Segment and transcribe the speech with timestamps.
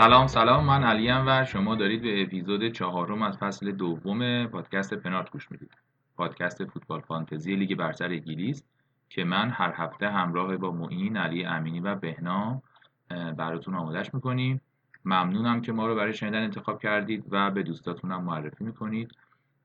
[0.00, 0.64] سلام سلام.
[0.64, 5.70] من علیم و شما دارید به اپیزود چهارم از فصل دوم پادکست پنارت گوش می‌دید.
[6.16, 8.64] پادکست فوتبال فانتزی لیگ برتر انگلیس
[9.08, 12.62] که من هر هفته همراه با معین علی امینی و بهنام
[13.08, 14.60] براتون آمادش می‌کنیم.
[15.04, 19.10] ممنونم که ما رو برای شنیدن انتخاب کردید و به دوستاتونم معرفی می‌کنید.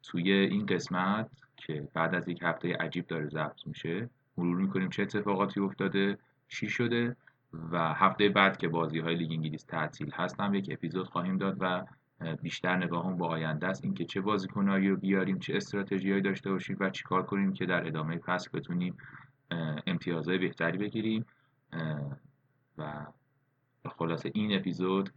[0.03, 5.03] توی این قسمت که بعد از یک هفته عجیب داره ضبط میشه مرور می‌کنیم چه
[5.03, 7.15] اتفاقاتی افتاده چی شده
[7.71, 11.85] و هفته بعد که بازی های لیگ انگلیس تعطیل هستم یک اپیزود خواهیم داد و
[12.41, 13.83] بیشتر نگاهم با آینده است.
[13.85, 18.17] اینکه چه بازیکنایی رو بیاریم چه استراتژیهایی داشته باشیم و چیکار کنیم که در ادامه
[18.17, 18.97] فصل بتونیم
[19.87, 21.25] امتیازهای بهتری بگیریم.
[22.77, 23.05] و
[23.97, 25.09] خلاصه این اپیزود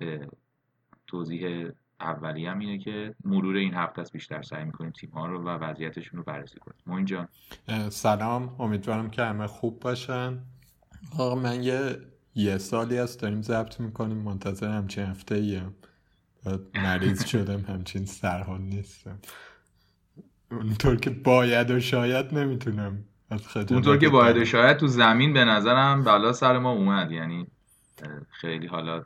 [1.06, 5.42] توضیح اولی هم اینه که مرور این هفته است بیشتر سعی می‌کنیم تیم ها رو
[5.42, 6.78] و وضعیتشون رو بررسی کنیم.
[6.86, 7.28] ما اینجا
[7.88, 8.56] سلام.
[8.58, 10.38] امیدوارم که همه خوب باشن.
[11.18, 11.96] آقا من یه
[12.36, 15.74] یه سالی است داریم ضبط می‌کنیم منتظر همچین هفته ایم
[16.74, 19.18] مریض شدم همچین سرحال نیستم.
[20.50, 23.04] اونطور که باید و شاید نمی‌تونم
[23.70, 27.12] اونطور که باید و شاید تو زمین به نظرم بلا سر ما اومد.
[27.12, 27.46] یعنی
[28.30, 29.04] خیلی حالا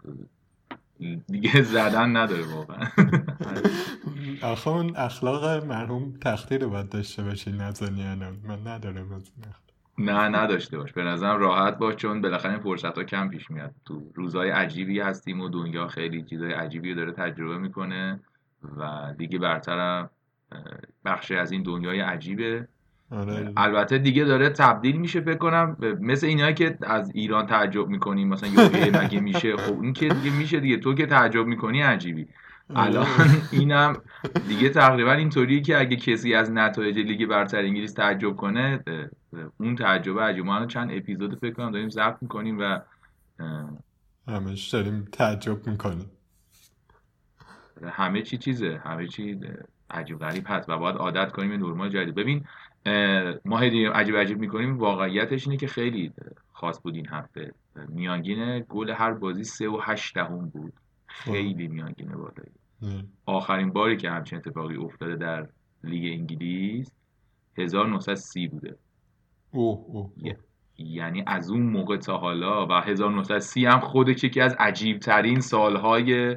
[1.29, 2.89] دیگه زدن نداره واقعا.
[4.53, 9.31] آخه اون اخلاق مرحوم تختی رو باید داشته باشی نزنی من ندارم از
[10.01, 10.93] نه نداشته باش.
[10.93, 13.71] به نظرم راحت باش چون بالاخره این فرصت ها کم پیش میاد.
[13.85, 18.21] تو روزهای عجیبی هستیم و دنیا خیلی چیزای عجیبی رو داره تجربه می‌کنه
[18.77, 20.11] و دیگه برترم
[21.05, 22.69] بخشی از این دنیای عجیبه.
[23.11, 23.53] آره.
[23.57, 28.49] البته دیگه داره تبدیل میشه فکر کنم مثل اینایی که از ایران تعجب می‌کنیم مثلا
[28.49, 30.77] یوگه مگه میشه؟ خب این که دیگه میشه دیگه.
[30.77, 32.29] تو که تعجب می‌کنی عجیبی.
[32.77, 33.07] الان
[33.53, 34.03] اینم
[34.49, 38.85] دیگه تقریبا اینطوریه که اگه کسی از نتایج لیگ برتر انگلیس تعجب کنه
[39.61, 42.81] اون تعجب عجیب ما چند اپیزود فکر کنم داریم ضبط می‌کنیم و
[44.29, 46.11] همش داریم تعجب می‌کنیم.
[47.93, 49.41] همه چی چیزه همه چی
[49.91, 52.15] عجیب غریب هست و باید عادت کنیم نرمال جدید.
[52.15, 52.45] ببین
[53.45, 56.13] ما عجیب عجیب می‌کنیم واقعیتش اینه که خیلی
[56.53, 57.53] خاص بود این هفته.
[57.89, 60.73] میانگین گل هر بازی سه و هشت دهم بود.
[61.07, 61.33] خب.
[61.33, 62.53] خیلی میانگین بالایی.
[63.27, 65.49] آخرین باری که همچین اتفاقی افتاده در
[65.85, 66.91] لیگ انگلیس
[67.59, 68.77] 1930 بوده.
[69.51, 70.11] اوه اوه,
[70.79, 76.37] یعنی از اون موقع تا حالا و 1930 هم خودش یکی از عجیب ترین سالهای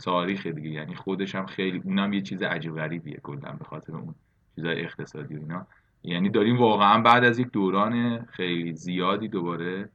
[0.00, 0.70] تاریخ دیگه.
[0.70, 4.14] یعنی خودش هم خیلی اونم یه چیز عجیب غریبیه کلا به خاطر اون
[4.54, 5.66] چیزای اقتصادی و اینا.
[6.02, 9.88] یعنی داریم واقعا بعد از یک دوران خیلی زیادی دوباره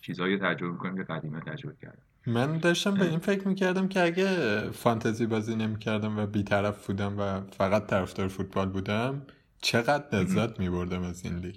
[0.00, 4.60] چیزهایی تجربه می‌کنیم که قدیمه تجربه کردیم من داشتم به این فکر می‌کردم که اگه
[4.70, 9.22] فانتزی بازی نمی‌کردم و بیطرف بودم و فقط طرفدار فوتبال بودم
[9.60, 11.56] چقدر لذت میبردم از این لیگ.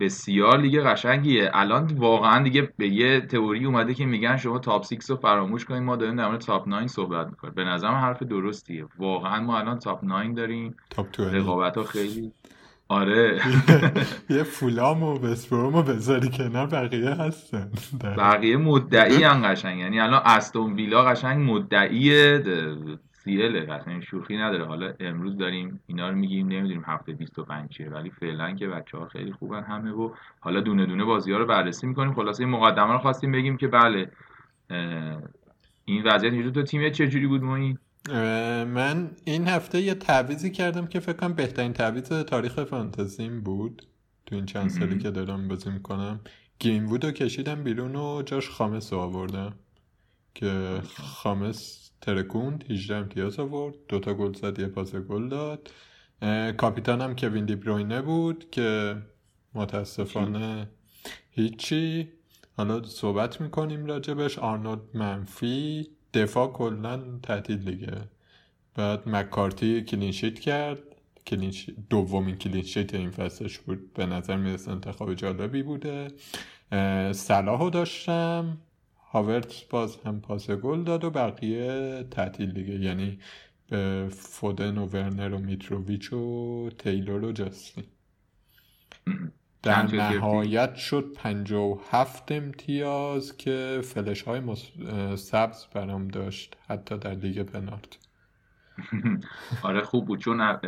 [0.00, 1.50] بسیار لیگ قشنگیه.
[1.54, 5.82] الان واقعا دیگه به یه تئوری اومده که میگن شما top 6 رو فراموش کنید
[5.82, 7.54] ما داریم در مورد top 9 صحبت می‌کنیم.
[7.54, 8.86] به نظرم حرف درستیه.
[8.98, 10.76] واقعا ما الان top 9 داریم.
[10.90, 12.32] top رقابت ها خیلی
[12.88, 13.40] آره.
[14.30, 17.70] یه فولام و بسپروم و بذاری کنار بقیه هستن.
[18.02, 19.78] بقیه مدعی هم قشنگ.
[19.78, 22.38] یعنی الان استون ویلا قشنگ مدعی
[23.12, 24.64] سیله قشنگ شوخی نداره.
[24.64, 29.06] حالا امروز داریم اینا رو میگیم نمی‌دونیم هفته 25 چیه ولی فعلا که بچه ها
[29.06, 30.10] خیلی خوبن همه و
[30.40, 32.14] حالا دونه دونه بازی ها رو بررسی می‌کنیم.
[32.14, 34.10] خلاصه این مقدمه رو خواستیم بگیم که بله
[35.84, 37.78] این وضعیت تو تیم چجوری بود؟ ما این
[38.64, 43.86] من این هفته یه تعویزی کردم که فکر کنم بهترین تعویز تاریخ فانتزیم بود.
[44.26, 46.20] تو این چند سالی که دارم بازی می‌کنم.
[46.58, 49.54] گیم رو کشیدم بیرون و جاش خامس رو آوردم.
[50.34, 53.74] که خامس ترکوند 18 امتیاز آورد.
[53.88, 55.70] دوتا گل زد یه پاس گل داد.
[56.56, 58.96] کاپیتانم کوین دیبروینه بود که
[59.54, 60.68] متاسفانه
[61.30, 62.08] هیچی.
[62.56, 64.38] حالا صحبت می‌کنیم راجبش.
[64.38, 65.88] آرنولد منفی.
[66.14, 67.92] دفاع کلا تعطیل دیگه.
[68.74, 70.78] بعد مکارتی clean sheet کرد.
[71.26, 71.70] clean sh...
[71.90, 73.94] دومین clean sheet این فصلش بود.
[73.94, 76.08] به نظر می‌رسه انتخاب جالبی بوده.
[77.12, 78.58] صلاحو داشتم.
[79.10, 82.74] هاورت باز هم پاس گل داد و بقیه تعطیل دیگه.
[82.74, 83.18] یعنی
[84.10, 87.84] فودن و ورنر و میتروویچ و تیلور و جاستین.
[89.62, 94.42] در نهایت شد 57 امتیاز که فلش های
[95.16, 97.98] سبز برام داشت حتی در لیگ پنارت
[99.62, 100.58] آره خوب بود چون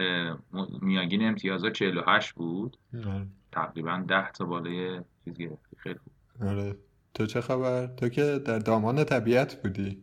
[0.83, 2.77] میانگین امتیازا 48 بود.
[2.95, 3.27] آره.
[3.53, 5.77] تقریبا 10 تا بالای چیز گرفتی.
[5.77, 6.49] خیلی خوب.
[6.49, 6.77] آره.
[7.15, 9.99] تو چه خبر؟ تو که در دامان طبیعت بودی.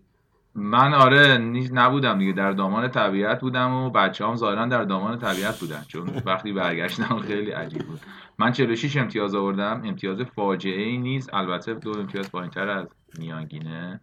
[0.55, 1.37] من آره
[1.71, 2.33] نبودم دیگه.
[2.33, 5.83] در دامان طبیعت بودم و بچه هم ظاهرا در دامان طبیعت بودن.
[5.87, 7.99] چون وقتی برگشتم خیلی عجیب بود.
[8.39, 9.81] من 46 امتیاز آوردم.
[9.85, 12.87] امتیاز فاجعه ای نیست البته دو امتیاز تر از
[13.19, 13.99] میانگینه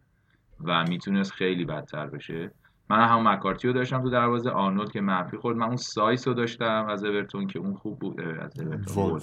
[0.64, 2.50] و می‌تونست خیلی بدتر بشه.
[2.90, 5.56] من هم مکارتی رو داشتم تو دروازه آرنولد که منفی خورد.
[5.56, 9.20] من اون سایس رو داشتم از اورتون که اون خوب بود از اورتون.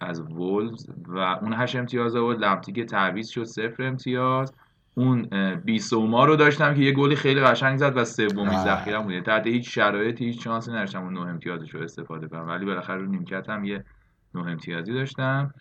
[0.00, 4.54] از وولز و اون هشت امتیاز بود لمپتی که تعویض شد صفر امتیاز.
[4.94, 5.28] اون
[5.64, 9.10] بیسوما رو داشتم که یه گلی خیلی قشنگ زد و سومی ذخیره بود.
[9.10, 12.48] یعنی تحت هیچ شرایطی هیچ شانسی نداشتم اون نه امتیازش رو استفاده کنم.
[12.48, 13.84] ولی بالاخره رو نیمکت هم یه
[14.38, 15.54] نه امتیازی داشتم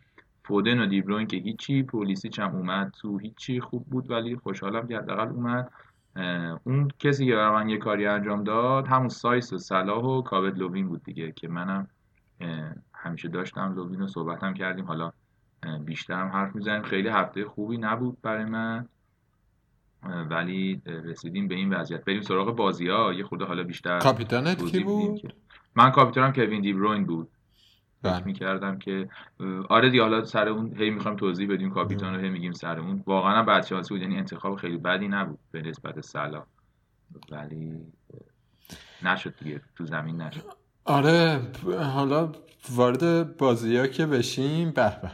[0.43, 5.27] فودن و دیبروینه که هیچی پولیسیچم اومد تو هیچی خوب بود ولی خوشحالم که حداقل
[5.27, 5.71] اومد.
[6.63, 10.57] اون کسی که برای من یه کاری انجام داد همون سایس و صلاح و کالورت
[10.57, 11.87] لوین بود دیگه که منم
[12.93, 14.85] همیشه داشتم لوین رو صحبت کردیم.
[14.85, 15.11] حالا
[15.85, 16.81] بیشتر هم حرف می‌زنیم.
[16.81, 18.87] خیلی هفته خوبی نبود برای من.
[20.29, 22.05] ولی رسیدیم به این وضعیت.
[22.05, 25.33] بریم سراغ بازی ها یه خورده حالا بیشتر کاپیتانت کی بود؟
[25.75, 27.29] من کاپیتانم کوین دیبروین بود.
[28.05, 28.25] فکر بله.
[28.25, 29.09] می‌کردم که
[29.69, 33.03] آره دی حالا سر اون هی می‌خوام توضیح بدیم کاپیتان رو هی میگیم سر اون.
[33.05, 36.43] واقعا بچه‌هاسی بود یعنی انتخاب خیلی بدی نبود به نسبت سلا
[37.31, 37.71] ولی
[39.03, 40.43] نشد دیگه تو زمین نشد.
[40.85, 41.41] آره
[41.93, 42.31] حالا
[42.69, 45.11] وارد بازی ها که بشیم به به.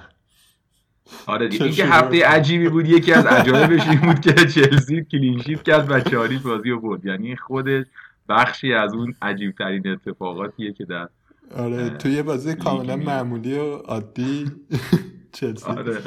[1.28, 5.64] آره دیگه این که هفته عجیبی بود یکی از عجایبش این بود که چلسی کلینشیت
[5.64, 7.06] کرد و چاریش بازی رو برد.
[7.06, 7.86] یعنی خودش
[8.30, 11.10] بخشی از اون عجیب ترین اتفاقاتیه که در
[11.57, 14.51] آره توی بازی کاملا معمولی و عادی
[15.33, 16.01] چلسی آره.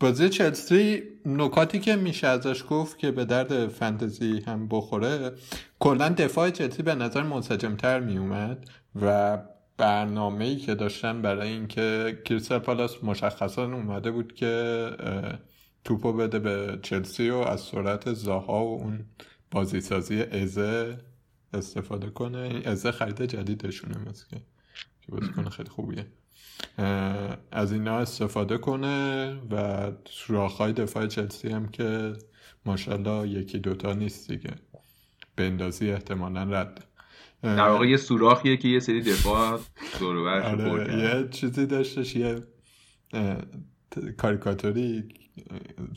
[0.00, 5.32] بازی چلسی نکاتی که میشه ازش گفت که به درد فنتزی هم بخوره
[5.78, 8.70] کلا دفاع چلسی به نظر منسجمتر میومد
[9.02, 9.38] و
[9.76, 14.90] برنامه ای که داشتن برای اینکه کریستال پالاس مشخصا اومده بود که
[15.84, 19.04] توپو بده به چلسی و از سرعت زاها و اون
[19.50, 20.98] بازیسازی ازه
[21.54, 22.62] استفاده کنه.
[22.64, 24.40] ازه خرید جدیدشونه مثل که
[25.08, 26.06] بازیکن خیلی خوبیه.
[27.52, 32.12] از اینا استفاده کنه و سوراخ‌های دفاع چلسی هم که
[32.66, 34.50] ماشاءالله یکی دوتا نیست دیگه.
[35.36, 36.84] بندازی احتمالا رد.
[37.42, 39.60] در واقع یه سوراخیه که یه سری دفاع
[40.00, 42.42] دورورش آره یه چیزی داشتش یه
[44.16, 45.08] کاریکاتوری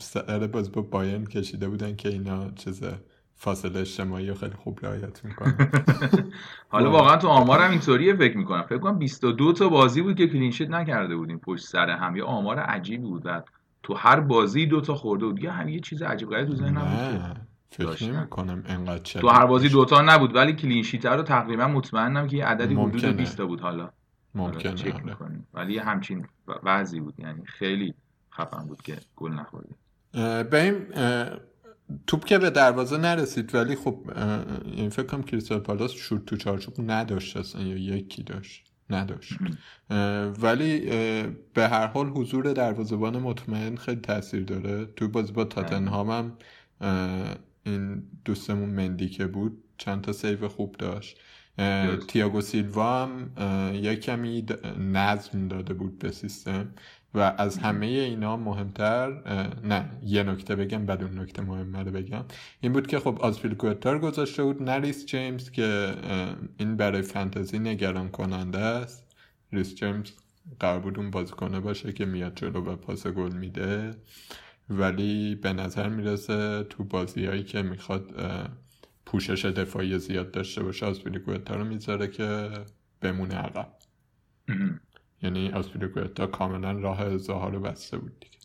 [0.00, 3.00] سر باز با باین کشیده بودن که اینا چیزه
[3.38, 5.70] فاصله اجتماعی خیلی خوب رعایت می‌کنه.
[6.68, 8.62] حالا واقعا تو آمارم اینطوریه فکر می‌کنم.
[8.62, 12.16] فکر کنم 22 تا بازی بود که کلینشیت نکرده بودیم پشت سر هم.
[12.16, 13.42] یه آمار عجیبی بود و
[13.82, 15.42] تو هر بازی دو تا خورده بود.
[15.42, 17.38] یه هم یه چیز عجیب غریب تو ذهنم بود
[17.70, 22.74] فکر انقدر تو هر بازی دوتا نبود ولی کلینشیت رو تقریبا مطمئنم که یه عددی
[22.74, 23.90] حدود 20 بود حالا.
[24.34, 25.40] ممکنه چک آره.
[25.54, 26.26] ولی همچین
[26.62, 27.14] وضعی بود.
[27.18, 27.94] یعنی خیلی
[28.34, 29.76] خفن بود که گل نخوردیم.
[30.50, 30.86] بریم
[32.06, 34.10] توپ که به دروازه نرسید ولی خب
[34.64, 39.32] این فکر کنم کریستال پالاس شوت تو چارچوب نداشت اصلا یا یکی داشت نداشت.
[40.42, 40.80] ولی
[41.54, 44.84] به هر حال حضور دروازه‌بان مطمئن خیلی تاثیر داره.
[44.84, 46.32] تو بازی با تاتنهام هم
[47.62, 51.20] این دوستمون مندی که بود چند تا سیو خوب داشت.
[52.08, 53.30] تیاگو سیلوا هم
[53.74, 54.46] یک کمی
[54.78, 56.68] نظم داده بود به سیستم.
[57.14, 59.22] و از همه اینا مهمتر
[59.64, 62.24] نه یه نکته بگم بعد اون نکته مهم رو بگم.
[62.60, 65.94] این بود که خب آزپیلیکوئتا رو گذاشته بود نه ریس جیمز که
[66.58, 69.16] این برای فانتزی نگران کننده است.
[69.52, 70.10] ریس جیمز
[70.60, 73.94] قرار بود اون بازیکنه باشه که میاد جلو و پاس گل میده.
[74.70, 78.14] ولی به نظر می‌رسه تو بازیهایی که می‌خواد
[79.06, 82.50] پوشش دفاعی زیاد داشته باشه از کوتا رو می‌ذاره که
[83.00, 83.72] بمونه عقب.
[85.22, 88.38] یعنی آسپیلیکوتا کاملا راه زها رو بسته بود دیگه.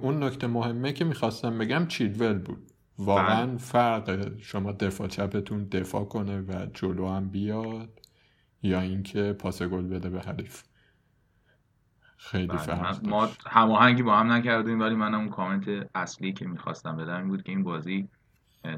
[0.00, 2.62] اون نکته مهمه که می‌خواستم بگم چیلول بود.
[2.98, 3.56] واقعا بله.
[3.56, 8.00] فرق شما دفاع چپتون دفاع کنه و جلو هم بیاد
[8.62, 10.62] یا اینکه پاس گل بده به حریف.
[12.16, 16.96] خیلی بله، فرق ما هماهنگی با هم نکردیم ولی من اون کامنت اصلی که می‌خواستم
[16.96, 18.08] بدم این بود که این بازی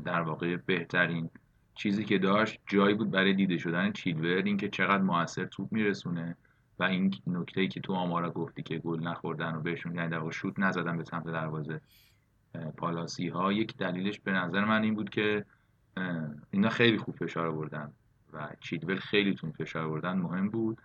[0.04, 1.30] در واقع بهترین
[1.74, 6.36] چیزی که داشت جایی بود برای دیده شدن چیلور اینکه چقدر موثر توپ میرسونه
[6.78, 10.30] و این نکته ای که تو آمارا گفتی که گل نخوردن و بهشون یعنی در
[10.30, 11.80] شوت نزدن به سمت دروازه
[12.76, 15.44] پالاسی ها یک دلیلش به نظر من این بود که
[16.50, 17.92] اینا خیلی خوب فشار بردن
[18.32, 20.78] و چیلول خیلی تون فشار بردن مهم بود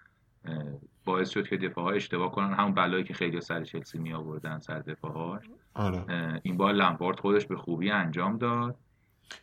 [1.06, 4.60] باعث شد که دفاع ها اشتباه کنن همون بلایی که خیلی سر چلسی می آوردن
[4.60, 5.40] سر دفاع
[5.74, 6.06] آره.
[6.44, 8.76] این بار لمپارد خودش به خوبی انجام داد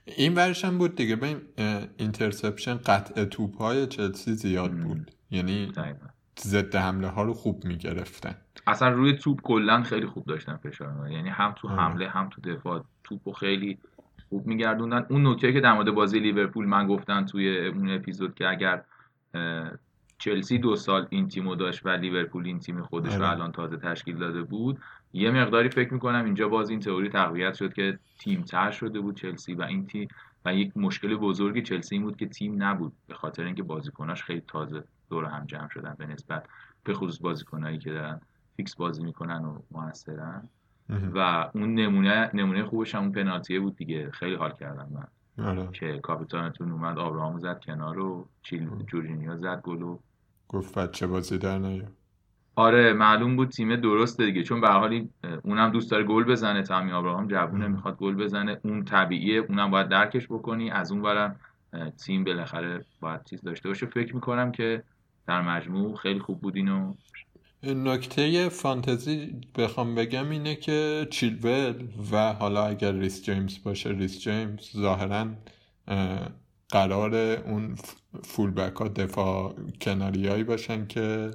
[0.04, 1.16] این ورش هم بود دیگه.
[1.16, 1.36] به
[1.96, 5.10] interception قطع توپ های چلسی زیاد بود.
[5.30, 5.72] یعنی
[6.40, 8.34] ضد حمله ها رو خوب می‌گرفتن.
[8.66, 11.80] اصلا روی توپ کلا خیلی خوب داشتن فشار یعنی هم تو آره.
[11.80, 13.78] حمله هم تو دفاع توپو خیلی
[14.28, 15.06] خوب میگردوندن.
[15.10, 18.82] اون نکته که در مورد بازی لیورپول من گفتم توی اون اپیزود که اگر
[20.18, 23.30] چلسی دو سال این تیمو داشت و لیورپول این تیم خودش رو آره.
[23.30, 24.78] الان تازه تشکیل داده بود
[25.12, 29.16] یه مقداری فکر می‌کنم اینجا باز این تئوری تقویت شد که تیم تر شده بود
[29.16, 30.08] چلسی و این تیم
[30.44, 34.42] و یک مشکل بزرگی چلسی این بود که تیم نبود به خاطر اینکه بازیکناش خیلی
[34.48, 36.46] تازه دور هم جمع شدن به نسبت
[36.84, 38.20] به خصوص بازیکنایی که دارن
[38.56, 40.48] فیکس بازی می‌کنن و موثرن.
[41.14, 44.10] و اون نمونه نمونه خوبش هم اون پنالتیه بود دیگه.
[44.10, 45.06] خیلی حال کردم من.
[45.38, 45.68] آره.
[45.72, 49.98] که کاپیتانتون اومد آبراهامو زد کنار و چیل جورجینیو زد گل و
[50.48, 51.84] گفت بچه بازی در نیا
[52.56, 54.42] آره معلوم بود تیم درسته دیگه.
[54.42, 55.08] چون به حال
[55.42, 58.60] اونم دوست داره گل بزنه تامی آبراهام جوونه می‌خواد گل بزنه.
[58.62, 60.70] اون طبیعیه اونم باید درکش بکنی.
[60.70, 61.36] از اون برم
[62.04, 63.86] تیم بالاخره باید چیز داشته باشه.
[63.86, 64.82] فکر می‌کنم که
[65.26, 66.94] در مجموع خیلی خوب بود اینو.
[67.62, 74.76] نکته فانتزی بخوام بگم اینه که چیلول و حالا اگر ریس جیمز باشه ریس جیمز
[74.76, 75.26] ظاهرا
[75.88, 76.28] اه،
[76.70, 81.30] قرار اون ف- فولبک ها دفاع کناریایی باشن که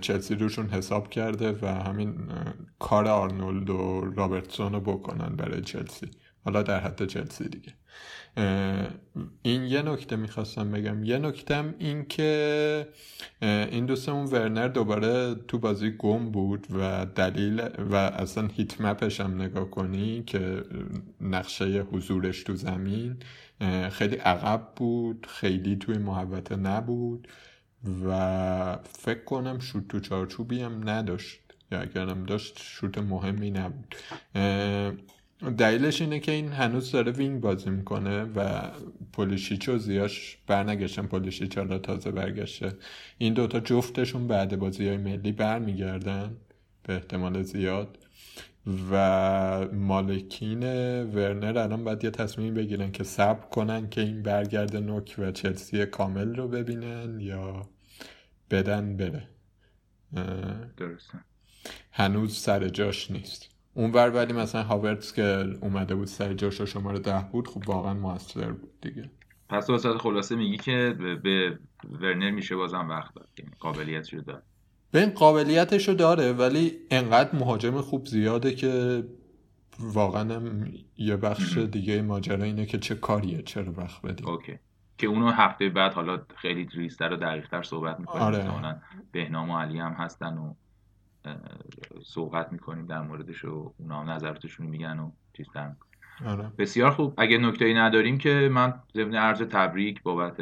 [0.00, 2.16] چلسی روشون حساب کرده و همین
[2.78, 6.10] کار آرنولد و رابرتسون رو بکنن برای چلسی.
[6.44, 7.72] حالا در حد چلسی دیگه.
[9.42, 11.04] این یه نکته می‌خواستم بگم.
[11.04, 12.88] یه نکتم این که
[13.42, 19.42] این دوستمون ورنر دوباره تو بازی گم بود و دلیل و اصلا هیت مپش هم
[19.42, 20.62] نگاه کنی که
[21.20, 23.16] نقشه حضورش تو زمین.
[23.90, 27.28] خیلی عقب بود خیلی توی محوطه نبود
[28.06, 31.40] و فکر کنم شوت تو چارچوبی هم نداشت.
[31.72, 33.94] یا اگرم داشت شوت مهمی نبود.
[35.58, 38.70] دلیلش اینه که این هنوز داره وینگ بازی می‌کنه و
[39.12, 41.06] پولیشیچ و زیاش برنگشتن.
[41.06, 42.72] پولیشیچ حالا تازه برگشته.
[43.18, 46.36] این دوتا جفتشون بعد بازی های ملی برمیگردن
[46.82, 48.03] به احتمال زیاد.
[48.90, 50.62] و مالکین
[51.02, 55.86] ورنر الان باید یه تصمیم بگیرن که صبر کنن که این برگرده نوک و چلسی
[55.86, 57.62] کامل رو ببینن یا
[58.50, 59.28] بدن بره.
[60.76, 61.18] درسته.
[61.92, 63.48] هنوز سر جاش نیست.
[63.74, 67.94] اونور ولی مثلا هاورتس که اومده بود سر جاش و شماره ده بود خب واقعا
[67.94, 69.10] موثر بود دیگه.
[69.48, 71.58] پس تو وسط خلاصه میگی که به-
[71.90, 74.42] ورنر میشه بازم وقت داد یعنی قابلیتش رو داره
[74.98, 79.04] این قابلیتشو داره ولی انقدر مهاجم خوب زیاده که
[79.80, 80.40] واقعا
[80.96, 84.58] یه بخش دیگه ماجرا اینه که چه کاریه چرا وقت بدی اوکی.
[84.98, 88.22] که اونو هفته بعد حالا خیلی ریستر و دقیقتر صحبت می‌کنیم.
[88.22, 88.80] آره.
[89.12, 90.54] بهنام و علی هم هستن و
[92.02, 95.46] صحبت می‌کنیم در موردش و اونا هم نظراتشون میگن و چیز.
[96.26, 96.52] آره.
[96.58, 97.14] بسیار خوب.
[97.16, 100.36] اگه نکته نداریم که من ضمن عرض تبریک بابت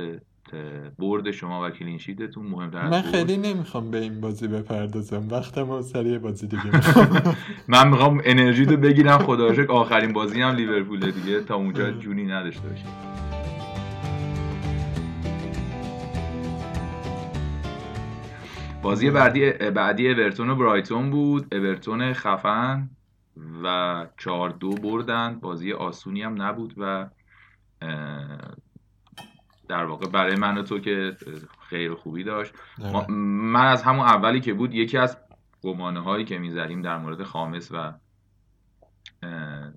[0.98, 3.02] برد شما و کلینشیتتون مهمتر از من.
[3.02, 5.28] خیلی نمی‌خوام به این بازی بپردازم.
[5.30, 6.62] وقتم رو سر یه بازی دیگه
[7.68, 9.18] من می‌خوام انرژی رو بگیرم.
[9.18, 11.40] خدا شکر آخرین بازی هم لیورپول دیگه.
[11.40, 11.98] تا اونجا آره.
[11.98, 12.86] جونی نداشته باشیم.
[18.82, 21.54] بازی بعدی بعدی اورتون و برایتون بود.
[21.54, 22.90] اورتون خفن
[23.64, 25.38] و چهار دو بردن.
[25.40, 27.06] بازی آسونی هم نبود و
[29.72, 30.06] در واقع.
[30.08, 31.16] برای من و تو که
[31.68, 32.54] خیر خوبی داشت.
[32.78, 33.06] ما-.
[33.52, 35.18] من از همون اولی که بود یکی از
[35.62, 37.92] گمانه هایی که می‌ذاریم در مورد خامس و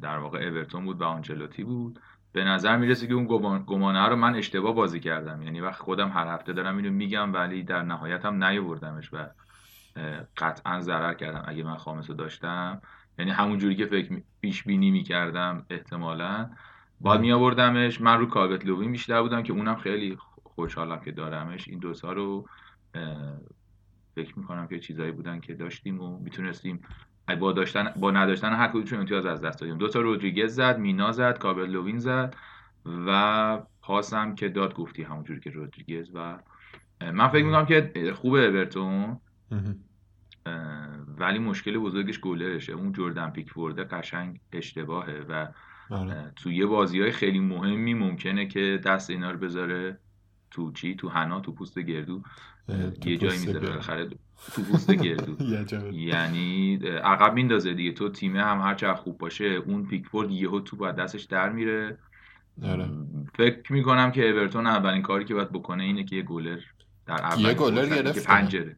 [0.01, 1.99] در واقع اورتون بود و آنچلوتی بود.
[2.33, 5.41] به نظر می‌رسه که اون گمان- گمانه رو من اشتباه بازی کردم.
[5.41, 9.17] یعنی وقت خودم هر هفته دارم اینو میگم ولی در نهایت هم نیاوردمش و
[10.37, 12.81] قطعا ضرر کردم اگه من خامس رو داشتم.
[13.19, 16.49] یعنی همون جوری که فکر پیش بینی می‌کردم احتمالا.
[17.01, 21.67] باید می آوردمش من رو کالبت لوین بیشتر بودم که اونم خیلی خوشحالم که دارمش.
[21.67, 22.47] این دوتا رو
[24.15, 26.81] فکر می‌کنم که چیزایی بودن که داشتیم و می‌تونستیم
[27.39, 29.77] با داشتن با نداشتن هر کدومشون امتیاز از دست دادیم.
[29.77, 32.35] دو تا رودریگز زد مینا زد کابل لوین زد
[33.07, 36.39] و پاس هم که داد گفتی همونجوری که رودریگز و
[37.01, 39.19] من فکر می‌کنم که خوبه اورتون.
[40.45, 40.87] اه،
[41.17, 42.73] ولی مشکل بزرگش گلرشه.
[42.73, 45.47] اون جردن پیکفورده قشنگ اشتباهه و
[45.89, 46.31] آره.
[46.35, 49.97] تو یه بازی های خیلی مهمی ممکنه که دست اینا رو بذاره
[50.51, 52.21] تو چی تو حنا تو پوست گردو
[53.05, 53.59] یه جایی می‌ذاره.
[53.59, 54.09] بالاخره
[54.55, 55.35] تو پوست گردو
[55.93, 60.83] یعنی عقب میندازه دیگه تو تیمه هم هر چقدر خوب باشه اون پیکفورد یهو تو
[60.83, 61.97] از دستش در میره
[62.63, 62.89] آره.
[63.35, 66.59] فکر می‌کنم که اورتون اولین کاری که باید بکنه اینه که یه گلر
[67.05, 68.21] در اولین یه گلر گرفتن.
[68.21, 68.75] پنجره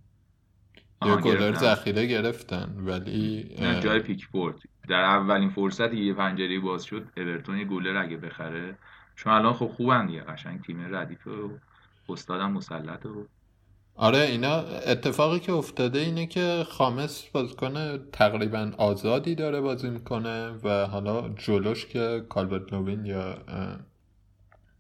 [1.06, 1.54] یه گلر.
[1.54, 7.66] ذخیره گرفتن ولی نه جای پیکفورد در اولین فرصتی یه پنجره باز شد اورتون یه
[7.66, 8.78] گلر اگه بخره.
[9.16, 11.50] چون الان خب خوبن دیگه قشنگ تیم ردیفه و
[12.10, 13.24] استادم مسلطه و
[13.96, 14.56] آره اینا
[14.88, 21.86] اتفاقی که افتاده اینه که خامس بازیکن تقریبا آزادی داره بازی می‌کنه و حالا جلوش
[21.86, 23.38] که کالورت لوین یا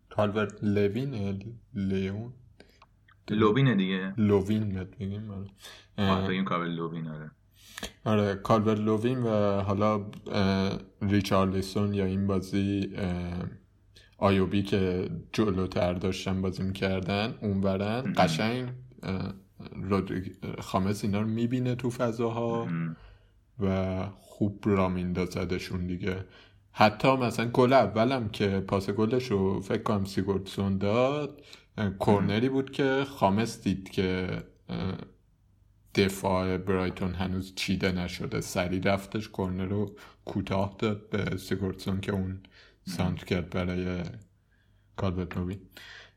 [0.09, 1.41] کالورت لوین
[1.73, 2.33] لیون؟
[3.29, 4.13] لوبینه دیگه.
[4.17, 5.31] لووین بهت بگیم
[5.97, 6.25] آره.
[6.25, 7.31] تو این کالورت لوین آره.
[8.05, 10.05] آره کالورت لووین و حالا
[11.01, 12.96] ریچارلیسون یا این بازی
[14.17, 18.67] آیوبی که جلوتر داشتن بازی می‌کردن اونورن قشنگ
[20.60, 22.67] خامس اینا رو می‌بینه تو فضاها.
[23.60, 26.25] و خوب را میندازدشون دیگه.
[26.72, 31.41] حتی مثلا گل اولم که پاس گلش رو فکر کنم سیگورتسون داد
[32.00, 34.27] کرنری بود که خامس دید که
[35.97, 38.41] دفاع برایتون هنوز چیده نشده.
[38.41, 42.39] سریع رفتش کرنر رو کوتاه داد به سیگورتسون که اون
[42.86, 44.03] سانتر کرد برای
[44.95, 45.59] کالورت لوین.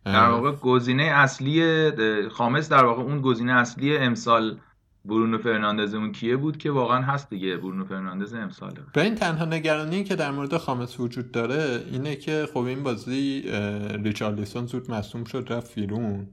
[0.04, 1.90] در واقع گزینه اصلی
[2.28, 4.58] خامس در واقع اون گزینه اصلی امسال
[5.04, 9.44] برونو فرناندز اون کیه بود که واقعا هست دیگه برونو فرناندز امساله به این تنها
[9.44, 13.42] نگرانی که در مورد خامس وجود داره اینه که خب این بازی
[14.04, 16.28] ریچارلیسون زود مصوم شد رفت بیرون.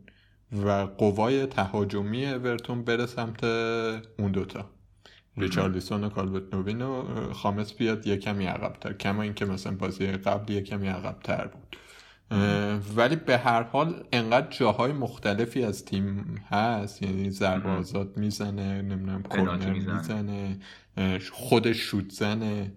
[0.52, 4.70] و قوای تهاجمی اورتون بره سمت اون دوتا.
[5.38, 10.54] ریچارلیسون و کالبت نوین و خامس بیاد یه کمی عقبتر کما اینکه مثلا بازی قبل
[10.54, 11.78] یه کمی عقبتر بود.
[12.96, 17.70] ولی به هر حال انقدر جاهای مختلفی از تیم هست یعنی ضربه.
[17.70, 20.60] آزاد می‌زنه نمی‌دونم کرنر می‌زنه.
[21.32, 22.72] خودش شوت زنه.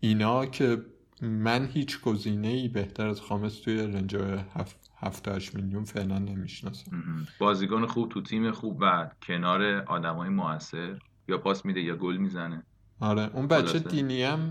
[0.00, 0.78] اینا که
[1.22, 4.16] من هیچ گزینه ای بهتر از خامس توی رنج
[4.54, 6.90] هفت هفت تا هشت میلیون فعلا نمی‌شناسم.
[7.38, 12.62] بازیکن خوب تو تیم خوب و کنار آدمای موثر یا پاس میده یا گل می‌زنه
[13.00, 13.88] آره اون بچه خلاصه.
[13.88, 14.50] دینی هم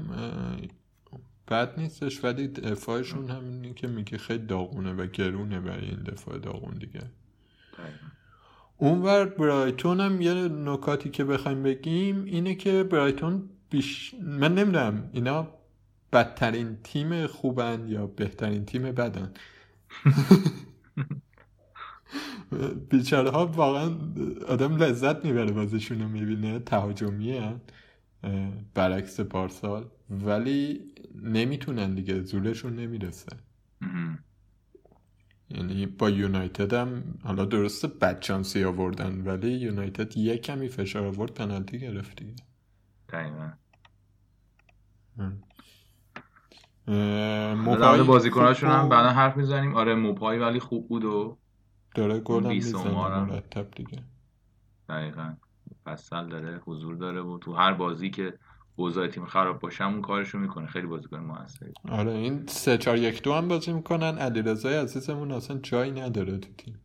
[1.47, 6.73] بد نیستش ولی دفاعشون همینی که میگه خیلی داغونه و گرونه برای این دفاع داغون
[6.73, 7.01] دیگه.
[8.77, 14.15] اونور برایتون هم یه نکاتی که بخوایم بگیم اینه که برایتون بیش...
[14.21, 15.47] من نمی‌دونم اینا
[16.13, 19.33] بدترین تیم خوبن یا بهترین تیم بدن
[22.89, 23.85] بیچاره ها واقعا
[24.47, 27.61] آدم لذت می‌بره بازیشون رو می‌بینه تهاجمی هن
[28.73, 30.81] برعکس پارسال ولی
[31.23, 33.31] نمی‌تونن دیگه زورشون نمی‌رسه.
[35.49, 41.79] یعنی با یونایتد هم حالا درسته بدچانسی آوردن ولی یونایتد یه کمی فشار آورد پنالتی
[41.79, 42.35] گرفت دیگه
[43.09, 43.51] دقیقاً.
[47.55, 49.75] موپای بازیکناشون هم بعدا حرف می‌زنیم.
[49.75, 51.37] آره موپای ولی خوب بود و
[51.95, 53.27] داره گل هم.
[53.29, 54.03] مرتب دیگه.
[54.89, 55.33] دقیقا.
[55.85, 58.33] فصل داره حضور داره و تو هر بازی که
[58.75, 60.67] اوضاع تیم خراب باشه اون کارشو می‌کنه.
[60.67, 64.17] خیلی بازیکن موثری آره این سه چهار یک دو هم بازی می‌کنن.
[64.17, 66.79] علیرضای عزیزمون اصلا جایی نداره تو تیم.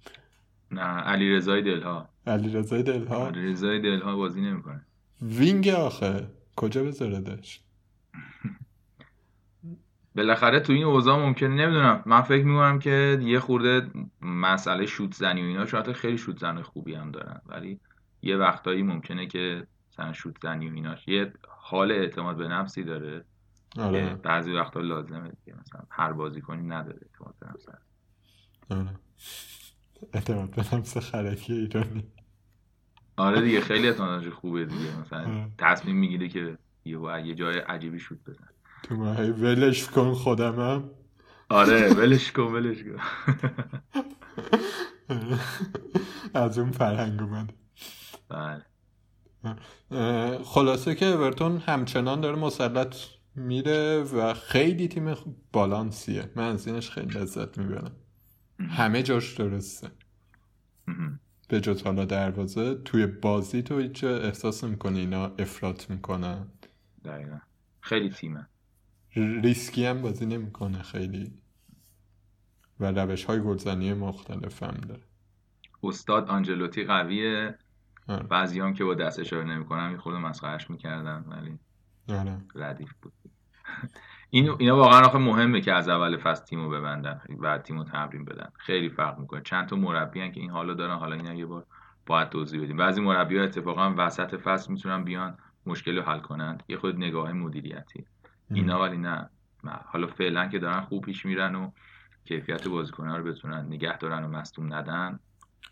[0.71, 2.09] نه علی رضای دلها.
[2.27, 4.87] علیرضای دلها؟ علی رضای دلها بازی نمی‌کنه.
[5.23, 6.27] وینگ آخه.
[6.57, 7.61] کجا بذاردش
[10.17, 12.03] بالاخره تو این اوضاع ممکنه نمی‌دونم.
[12.07, 16.63] من فکر می‌کنم که یه خورده مسئله شوت زنی و اینا شاید خیلی شوت زن
[16.63, 17.41] خوبی هم دارن.
[17.47, 17.81] ولی
[18.23, 23.25] یه وقتایی ممکنه که مثلا شوت زنی و ایناش یه حال اعتماد به نفسی داره.
[23.79, 24.15] آره.
[24.15, 25.59] بعضی وقتا لازمه دیگه.
[25.61, 27.67] مثلا هر بازیکنی نداره اعتماد به نفس.
[28.71, 28.91] آره.
[30.13, 32.05] اعتماد به نفس خرکی ایرانی.
[33.17, 35.01] آره دیگه خیلی اعتمادش خوبه دیگه.
[35.01, 35.51] مثلا آره.
[35.59, 38.49] تصمیم می‌گیره که یه یه جای عجیبی شوت بزن
[38.89, 40.91] تو ما هی ولش کن خودمم.
[41.49, 43.01] آره ولش کن ولش کن.
[46.35, 47.53] از اون فرهنگ اومد.
[48.29, 48.63] بله.
[50.45, 52.97] خلاصه که اورتون همچنان داره مسلط
[53.35, 55.15] میره و خیلی تیم
[55.53, 56.31] بالانسیه.
[56.37, 57.97] من از اینش خیلی لذت می‌برم.
[58.71, 59.91] همه جاش درسته.
[61.49, 66.47] به جز حالا دروازه توی بازی تو هیچ احساس می‌کنی اینا افراط می‌کنن.
[67.05, 67.39] دقیقا.
[67.81, 68.49] خیلی تیمه.
[69.17, 71.33] ریسکی هم بازی نمی‌کنه خیلی.
[72.81, 75.03] و روش های گلزنی مختلف هم داره.
[75.83, 77.59] استاد آنجلوتی قویه.
[78.09, 78.23] آره.
[78.23, 81.59] بعضی هم که با دست اشاره نمی‌کنم یه خورده مسخرش می‌کردن ولی
[82.19, 82.39] آره.
[82.55, 83.13] ردیف بود.
[84.31, 88.49] این اینا واقعا آخه مهمه که از اول فصل تیمو ببندن و تیمو تمرین بدن.
[88.59, 89.41] خیلی فرق می‌کنه.
[89.41, 91.67] چند تا مربی هن که این حالو دارن حالا اینا یه بار
[92.07, 92.77] باید توضیح بدیم.
[92.77, 97.33] بعضی مربی ها اتفاقا وسط فصل می‌تونن بیان مشکل رو حل کنن یه خود نگاه
[97.33, 98.05] مدیریتی.
[98.51, 99.31] اینا ولی نه.
[99.65, 101.71] حالا فعلا که دارن خوب پیش میرن و
[102.25, 105.19] کیفیت بازیکن‌ها رو بتونن نگه دارن و مصدوم ندن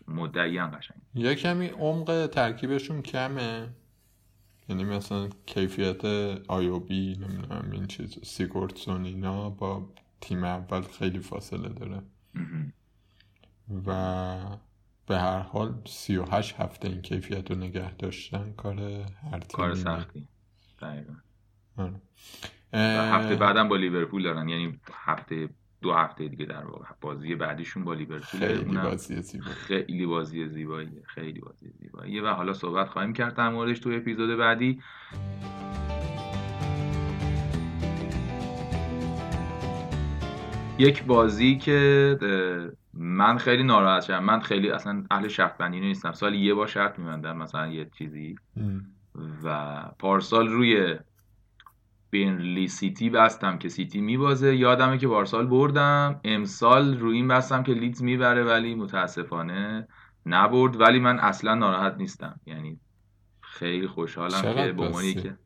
[0.07, 3.69] مدعی هم قشنگ یه کمی عمق ترکیبشون کمه
[4.69, 6.05] یعنی مثلا کیفیت
[6.47, 9.89] آیوبی نمی‌دونم این چیز سیگورتسون اینا با
[10.21, 12.01] تیم اول خیلی فاصله داره.
[13.85, 14.57] و
[15.07, 19.75] به هر حال 38 هفته این کیفیت رو نگه داشتن کار هر تیمی کار.
[19.75, 20.27] سختی
[21.77, 22.01] آره.
[22.75, 24.49] هفته بعدم با لیورپول دارن.
[24.49, 25.49] یعنی هفته
[25.81, 26.85] دو هفته دیگه در واقع.
[27.01, 29.53] بازی بعدیشون با لیورپول خیلی بازی زیبایی.
[29.53, 34.37] خیلی بازی زیباییه خیلی بازی زیباییه و حالا صحبت خواهیم کرد در موردش تو اپیزود
[34.37, 34.81] بعدی.
[40.77, 42.17] یک بازی که
[42.93, 44.23] من خیلی ناراحت شدم.
[44.23, 46.11] من خیلی اصلا اهل شرط بندی نیستم.
[46.11, 48.35] سال یه بار شرط میبندم مثلا یه چیزی.
[49.43, 50.95] و پارسال روی
[52.09, 54.55] بینلی سیتی بستم که سیتی میبازه.
[54.55, 56.19] یادمه که پارسال بردم.
[56.23, 59.87] امسال روی این بستم که لیدز می‌بره ولی متاسفانه
[60.25, 60.81] نبرد.
[60.81, 62.39] ولی من اصلا ناراحت نیستم.
[62.45, 62.79] یعنی
[63.41, 65.37] خیلی خوشحالم که به که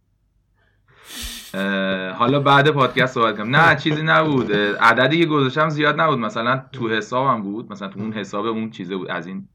[2.13, 3.55] حالا بعد پادکست صحبت کنم.
[3.55, 4.51] نه چیزی نبود.
[4.81, 6.19] عددی که گذاشتم زیاد نبود.
[6.19, 7.71] مثلا تو حسابم بود.
[7.71, 9.09] مثلا تو اون حساب اون چیزه بود.
[9.09, 9.47] از این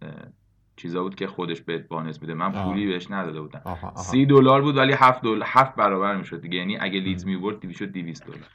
[0.77, 2.35] چیزا بود که خودش به بانس میده.
[2.35, 3.63] من پولی بهش نداده بودم.
[3.97, 6.41] سی دلار بود ولی هفت دلار هفت برابر می‌شد.
[6.41, 8.49] دیگه یعنی اگه لیدز میورد دیوی شد 200 دلار.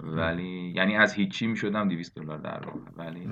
[0.00, 2.78] ولی یعنی از هیچی می‌شدم 200 دلار در واقع.
[2.96, 3.28] ولی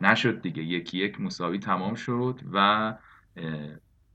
[0.00, 0.62] نشد دیگه.
[0.62, 2.94] یکی یک مساوی تمام شد و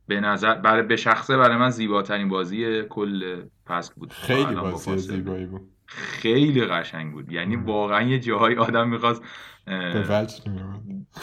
[0.07, 4.13] به نظر برای به شخصه برای من زیباترین بازی کل پسک بود.
[4.13, 5.61] خیلی بازی زیبایی بود.
[5.95, 7.31] خیلی قشنگ بود.
[7.31, 9.23] یعنی واقعا یه جاهای آدم می‌خواست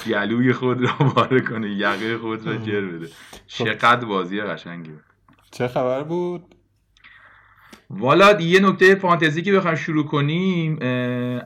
[0.06, 3.06] گلوی خود را باره کنه یقه خود را جر بده.
[3.06, 3.34] خب.
[3.46, 5.04] چقدر بازی قشنگی بود.
[5.50, 6.54] چه خبر بود؟
[7.90, 10.78] والا یه نکته فانتزی که بخوایم شروع کنیم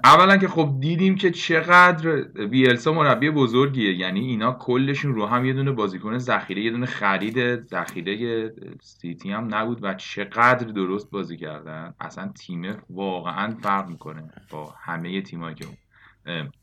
[0.04, 3.94] اولا که خب دیدیم که چقدر ویلسا مربی بزرگیه.
[3.94, 9.54] یعنی اینا کلشون رو هم یه دونه بازیکن ذخیره یه دونه خرید ذخیره سیتی هم
[9.54, 11.94] نبود و چقدر درست بازی کردن.
[12.00, 15.66] اصلا تیم واقعا فرق می‌کنه با همه تیمایی که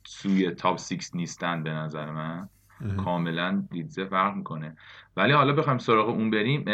[0.04, 2.50] سوی تاپ 6 نیستن به نظر من.
[2.98, 4.78] کاملا لیدزه فرق می‌کنه.
[5.20, 6.66] ولی حالا بخوایم سراغ اون بریم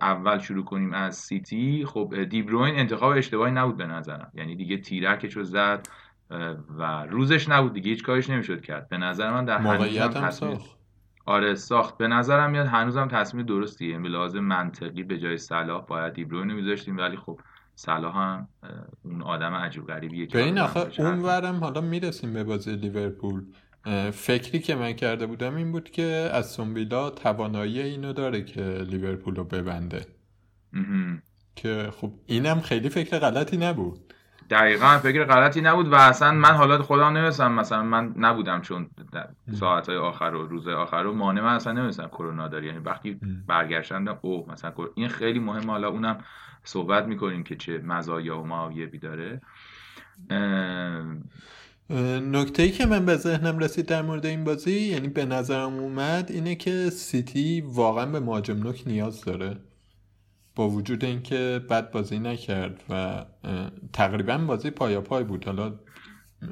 [0.00, 1.84] اول شروع کنیم از سیتی.
[1.86, 4.32] خب دیبروین انتخاب اشتباهی نبود به نظرم.
[4.34, 5.88] یعنی دیگه تیرکش رو زد
[6.78, 8.88] و روزش نبود دیگه هیچ کارش نمی‌شد کرد.
[8.88, 10.76] به نظر من در موقعیت هم ساخت.
[11.26, 11.98] آره ساخت.
[11.98, 13.98] به نظرم میاد هنوزم تصمیم درستیه.
[13.98, 17.40] به لحاظ منطقی به جای صلاح باید دیبروین رو میذاشتیم ولی خب
[17.74, 18.48] صلاح هم
[19.04, 23.42] اون آدم عجیب غریبیه که این آخه اون ورم حالا می‌رسیم به بازی لیورپول.
[24.12, 29.36] فکری که من کرده بودم این بود که از سنبیلا توانایی اینو داره که لیورپول
[29.36, 30.06] رو ببنده.
[31.56, 34.14] که خب اینم خیلی فکر غلطی نبود.
[34.50, 38.90] دقیقا فکر غلطی نبود و اصلا من حالا خدا نمیستم مثلا من نبودم چون
[39.52, 43.20] ساعت های آخر و روز آخر و مانع من اصلا نمیستم کرونا داری یعنی وقتی
[43.46, 46.18] برگشتن او مثلا این خیلی مهم حالا اونم
[46.64, 49.40] صحبت می‌کنیم که چه مزایا و معایبی داره.
[52.30, 56.30] نکته ای که من به ذهنم رسید در مورد این بازی یعنی به نظرم اومد
[56.30, 59.56] اینه که سیتی واقعا به مهاجم نوک نیاز داره.
[60.56, 63.24] با وجود اینکه بد بازی نکرد و
[63.92, 65.44] تقریبا بازی پایا پای بود.
[65.44, 65.74] حالا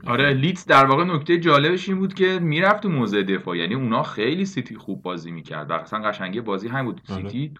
[0.06, 3.56] آره لیتز در واقع نکته جالبش این بود که می‌رفت تو موضع دفاع.
[3.56, 7.00] یعنی اونا خیلی سیتی خوب بازی می‌کرد و اصلا قشنگی بازی هم بود.
[7.08, 7.22] آره.
[7.22, 7.54] سیتی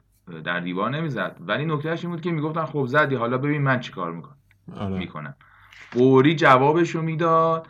[0.45, 1.37] در دیوار نمی‌زد.
[1.41, 4.37] ولی نکتهش این بود که می‌گفتن خب زدی حالا ببین من چیکار می‌کنم.
[4.77, 4.99] آره.
[4.99, 5.35] می‌کنم
[5.93, 7.69] فوری جوابش رو می‌داد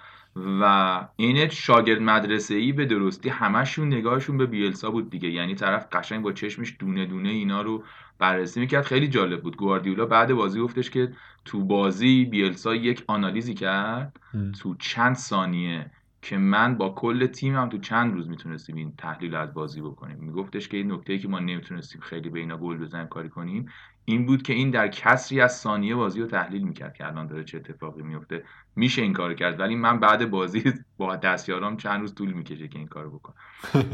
[0.61, 5.31] و این شاگرد مدرسه ای به درستی همشون نگاهشون به بیلسا بود دیگه.
[5.31, 7.85] یعنی طرف قشنگ با چشمش دونه دونه اینا رو
[8.19, 8.85] بررسی می‌کرد.
[8.85, 9.57] خیلی جالب بود.
[9.57, 11.13] گواردیولا بعد بازی گفتش که
[11.45, 14.21] تو بازی بیلسا یک آنالیزی کرد
[14.61, 15.91] تو چند ثانیه
[16.23, 20.19] که من با کل تیمم تو چند روز می‌تونستیم این تحلیل از بازی بکنیم.
[20.21, 23.69] میگفتش که این نکته که ما نمی‌تونستیم خیلی به اینا گل بزنیم کاری کنیم
[24.11, 27.45] این بود که این در کسری از ثانیه بازی رو تحلیل می‌کرد که الان داره
[27.45, 28.45] چه اتفاقی میفته
[28.77, 32.79] میشه این کار کرد ولی من بعد بازی با دستیارام چند روز طول می‌کشه که
[32.79, 33.35] این کارو بکنم.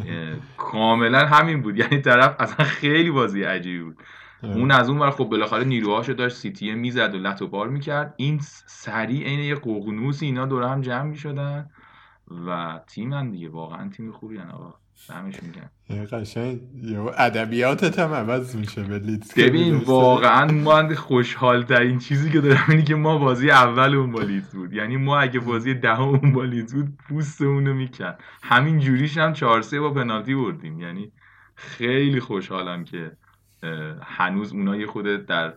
[0.56, 1.76] کاملا همین بود.
[1.76, 3.96] یعنی طرف اصلا خیلی بازی عجیبی بود.
[4.42, 8.14] اون از اون ور خب بالاخره نیروهاشو داشت سیتیه می‌زد و لط و بار می‌کرد.
[8.16, 11.70] این سریع عین یه ققنوس اینا دور هم جمع می‌شدن
[12.46, 13.48] و تیمن دیگه.
[13.48, 14.74] واقعا تیم خوبی آقا.
[15.10, 16.60] همش میگم قشنگ
[17.18, 22.82] ادبیاتت هم عوض میشه به لیدز ببین واقعا من خوشحال ترین چیزی که دارم اینه
[22.82, 24.72] که ما بازی اول اون با لیدز بود.
[24.72, 29.32] یعنی ما اگه بازی دهم اون با لیدز بود پوستمون رو میکن همین جوریش هم
[29.32, 30.80] 4 3 با پنالتی بردیم.
[30.80, 31.12] یعنی
[31.54, 33.12] خیلی خوشحالم که
[34.02, 35.54] هنوز اونایی یه خود در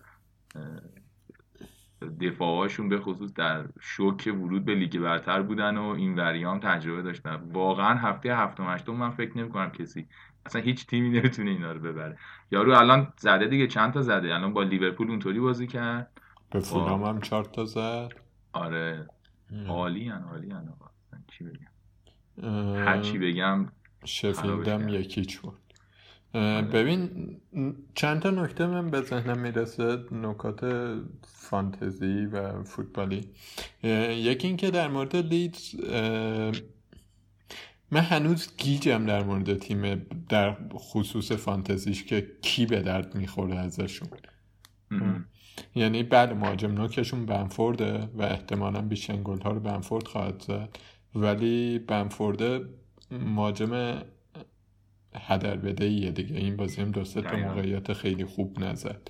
[2.21, 7.35] دفاعهاشون به خصوص در شوک ورود به لیگ برتر بودن و این وریام تجربه داشتن.
[7.53, 10.07] واقعا هفته هفتم هشتم من فکر نمی کنم کسی
[10.45, 12.17] اصلا هیچ تیمی نمی‌تونه اینا رو ببره.
[12.51, 16.11] یارو الان زده دیگه چند تا زده؟ الان با لیورپول اونطوری بازی کرد؟
[16.51, 18.09] به فولام هم چهار تا زد.
[18.53, 19.07] آره.
[19.67, 20.73] عالی ان عالی ان
[21.27, 23.65] چی بگم؟ هر چی بگم
[24.05, 25.57] شفیلدم یکی چورد.
[26.73, 27.09] ببین
[27.95, 30.65] چند تا نکته من به ذهنم می‌رسه نکات
[31.23, 33.21] فانتزی و فوتبالی.
[33.83, 35.75] یکی اینکه در مورد لیدز
[37.91, 44.07] من هنوز گیجم در مورد تیم در خصوص فانتزیش که کی به درد می‌خوره ازشون.
[45.75, 48.89] یعنی بعد مهاجم نوکشون بنفورده و احتمالا
[49.23, 50.69] گل ها رو بنفورد خواهد زد.
[51.15, 52.65] ولی بنفورده
[53.11, 54.01] مهاجم
[55.15, 56.35] هدر بده ایه دیگه.
[56.35, 59.07] این بازی هم دو تا موقعیت خیلی خوب نزد.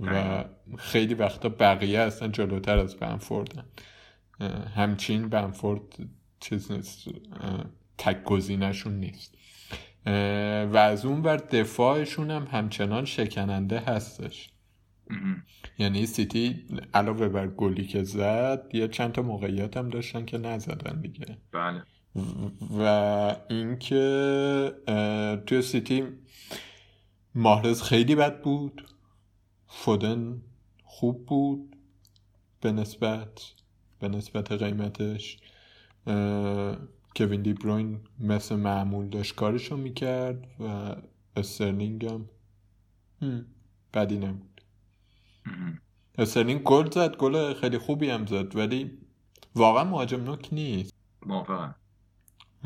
[0.00, 0.44] و
[0.78, 3.64] خیلی وقتا بقیه اصلا جلوتر از بنفوردن.
[4.74, 5.80] همچین بنفورد
[6.40, 7.08] چیز نیست.
[7.98, 9.34] تک گزینشون نیست.
[10.72, 14.50] و از اون بر دفاعشون هم همچنان شکننده هستش.
[15.78, 21.00] یعنی سیتی علاوه بر گلی که زد یه چند تا موقعیت هم داشتن که نزدن
[21.00, 21.38] دیگه.
[21.52, 21.82] بله.
[22.78, 22.82] و
[23.50, 24.72] اینکه
[25.46, 26.04] توی سیتی
[27.34, 28.88] ماهرز خیلی بد بود.
[29.66, 30.42] فودن
[30.84, 31.76] خوب بود.
[32.60, 33.52] به نسبت
[34.00, 35.38] به نسبت قیمتش
[37.16, 40.96] کوین دی بروین مثل معمول داشت کارشو می‌کرد و
[41.36, 42.28] استرلینگ هم
[43.94, 44.60] بدی نبود.
[46.18, 48.98] استرلینگ گل زد گل خیلی خوبی هم زد ولی
[49.54, 50.94] واقعا مهاجم نوک نیست.
[51.26, 51.74] موافقم.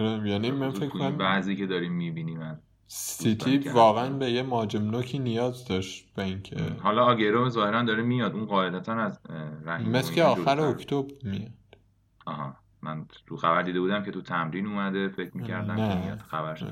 [0.04, 5.64] یعنی من فکر کنم بعضی که داریم می‌بینیم سیتی واقعا به یه مهاجم نوکی نیاز
[5.64, 8.34] داشت به اینکه حالا آگیرو ظاهرا داره میاد.
[8.34, 9.20] اون قاعدتا از
[9.64, 11.50] رحیم مثل که آخر اکتبر میاد.
[12.26, 12.56] آها.
[12.82, 15.08] من تو خبر دیده بودم که تو تمرین اومده.
[15.08, 16.18] فکر می‌کردم که میاد.
[16.18, 16.64] خبرش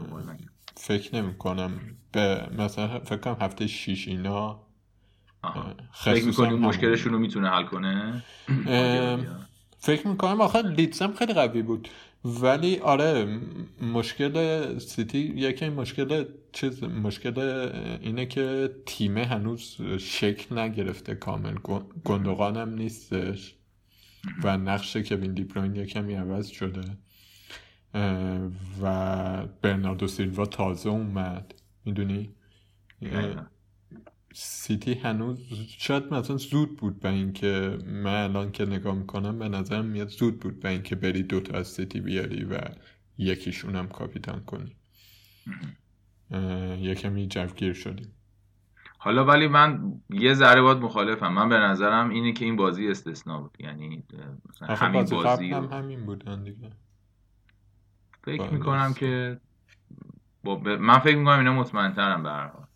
[0.76, 1.72] فکر نمی کنم
[2.12, 4.60] به مثلا فکر کنم هفته شیش اینا
[5.92, 8.22] فکر می‌کنی مشکلشون رو می‌تونه حل کنه؟
[9.78, 11.88] فکر می‌کنم آخر لیدزم خیلی قوی بود.
[12.24, 13.40] ولی آره
[13.82, 17.38] مشکل سیتی یکی مشکل چیز مشکل
[18.02, 21.54] اینه که تیمه هنوز شکل نگرفته کامل.
[22.04, 23.54] گندگانم نیستش
[24.42, 26.80] و نقش کوین دیپروین یکمی عوض شده.
[28.82, 31.54] و برناردو سیلوا تازه اومد.
[31.84, 32.30] می‌دونی؟
[34.40, 35.38] سیتی هنوز
[35.78, 40.40] شاید مثلا زود بود به اینکه من الان که نگاه می‌کنم به نظرم میاد زود
[40.40, 42.58] بود به اینکه بری دوتا از سیتی بیاری و
[43.18, 44.76] یکیشون هم کاپیتان کنی.
[46.80, 48.12] یکمی جوگیر شدیم.
[48.98, 51.32] حالا ولی من یه ذره باید مخالفم.
[51.32, 53.56] من به نظرم اینه که این بازی استثنا بود.
[53.60, 54.04] یعنی
[54.48, 56.70] مثلا همین بازی هم همین بودن دیگه.
[58.24, 59.40] فکر می‌کنم که
[60.80, 61.62] من فکر می‌کنم اینا
[62.22, 62.67] به هر حال.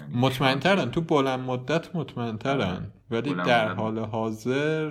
[0.00, 0.90] یعنی مطمئنترن.
[0.90, 2.86] تو بلند مدت مطمئنترن.
[3.10, 4.90] ولی در حال حاضر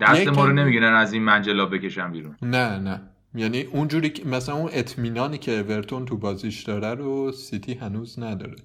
[0.00, 2.36] دست ما رو نمی‌گیرن از این منجلا بکشن بیرون.
[2.42, 3.00] نه نه.
[3.34, 8.56] یعنی اونجوری که مثلا اون اطمینانی که اورتون تو بازیش داره رو سیتی هنوز نداره.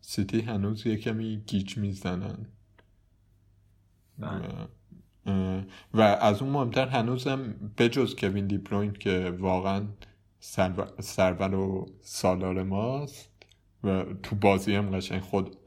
[0.00, 2.46] سیتی هنوز یه کمی گیج می‌زنن.
[4.18, 4.68] بله.
[5.94, 9.82] و, از اون مهمتر هنوزم بجز کوین دی بروین که واقعا
[11.00, 13.27] سرور و سالار ماست
[13.84, 15.64] و تو بازی هم قشنگ خود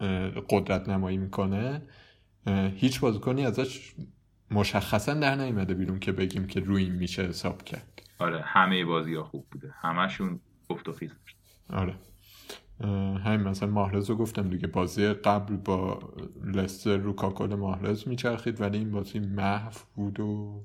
[0.49, 1.81] قدرت نمایی می‌کنه.
[2.75, 3.93] هیچ بازیکنی ازش
[4.51, 8.01] مشخصا در نیومده بیرون که بگیم که روی این میشه حساب کرد.
[8.19, 9.73] آره همه بازی ها خوب بوده.
[9.81, 11.11] همشون افت و خیز
[11.69, 11.95] آره.
[13.23, 14.67] همین مثلا ماهرز رو گفتم دیگه.
[14.67, 15.99] بازی قبل با
[16.43, 20.63] لستر رو کاکل ماهرز میچرخید ولی این بازی محو بود و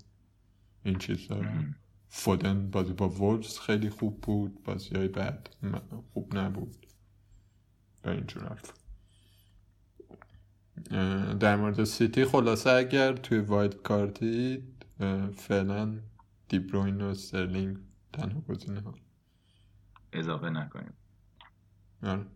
[0.85, 1.29] این چیز
[2.09, 4.63] فودن بازی با وولز خیلی خوب بود.
[4.65, 5.49] بازی های بعد
[6.13, 6.86] خوب نبود.
[8.11, 8.73] اینجور حرف.
[11.41, 14.63] در مورد سیتی خلاصه اگر توی واید کارتی
[15.37, 15.99] فعلا
[16.49, 17.77] دیبروین و استرلینگ
[18.13, 18.95] تنها گزینه ها.
[20.13, 20.93] اضافه نکنیم.
[22.03, 22.27] آره.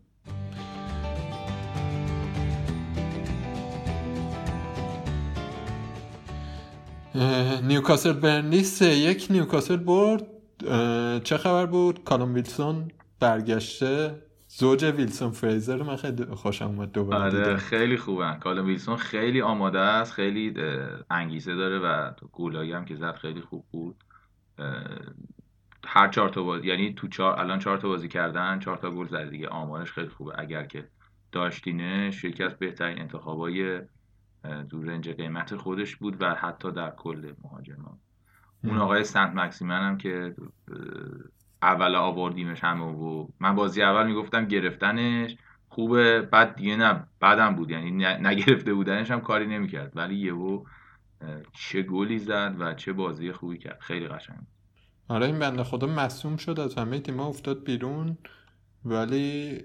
[7.62, 10.26] نیوکاسل برنلی سه یک نیوکاسل برد.
[11.24, 14.22] چه خبر بود؟ کالوم ویلسون برگشته.
[14.60, 18.38] زوج ویلسون فریزر من خیلی خوشم اومد دوباره آره خیلی خوبن.
[18.38, 20.54] کالوم ویلسون خیلی آماده است خیلی
[21.10, 24.04] انگیزه داره و گولایی هم که زد خیلی خوب بود.
[25.86, 29.06] هر چهار تا بازی یعنی تو چهار الان چهار تا بازی کردن چهار تا گل
[29.06, 29.48] زده دیگه.
[29.48, 30.32] آمارش خیلی خوبه.
[30.38, 30.88] اگر که
[31.32, 33.80] داشتینش یکی از بهترین انتخابای
[34.68, 37.98] دور رنج قیمت خودش بود و حتی در کل مهاجمان.
[38.64, 40.34] اون آقای سنت مکسیمن هم که
[41.62, 45.36] اول آوردیمش همه و من بازی اول می‌گفتم گرفتنش
[45.68, 47.70] خوبه بعد دیگه نه بعدم بود.
[47.70, 49.92] یعنی نگرفته بودنش هم کاری نمی‌کرد.
[49.96, 50.64] ولی یهو
[51.52, 53.78] چه گلی زد و چه بازی خوبی کرد.
[53.80, 54.38] خیلی قشنگ.
[55.08, 56.60] آره این بنده خدا مصوم شد.
[56.60, 58.18] از همه تیما افتاد بیرون.
[58.84, 59.58] ولی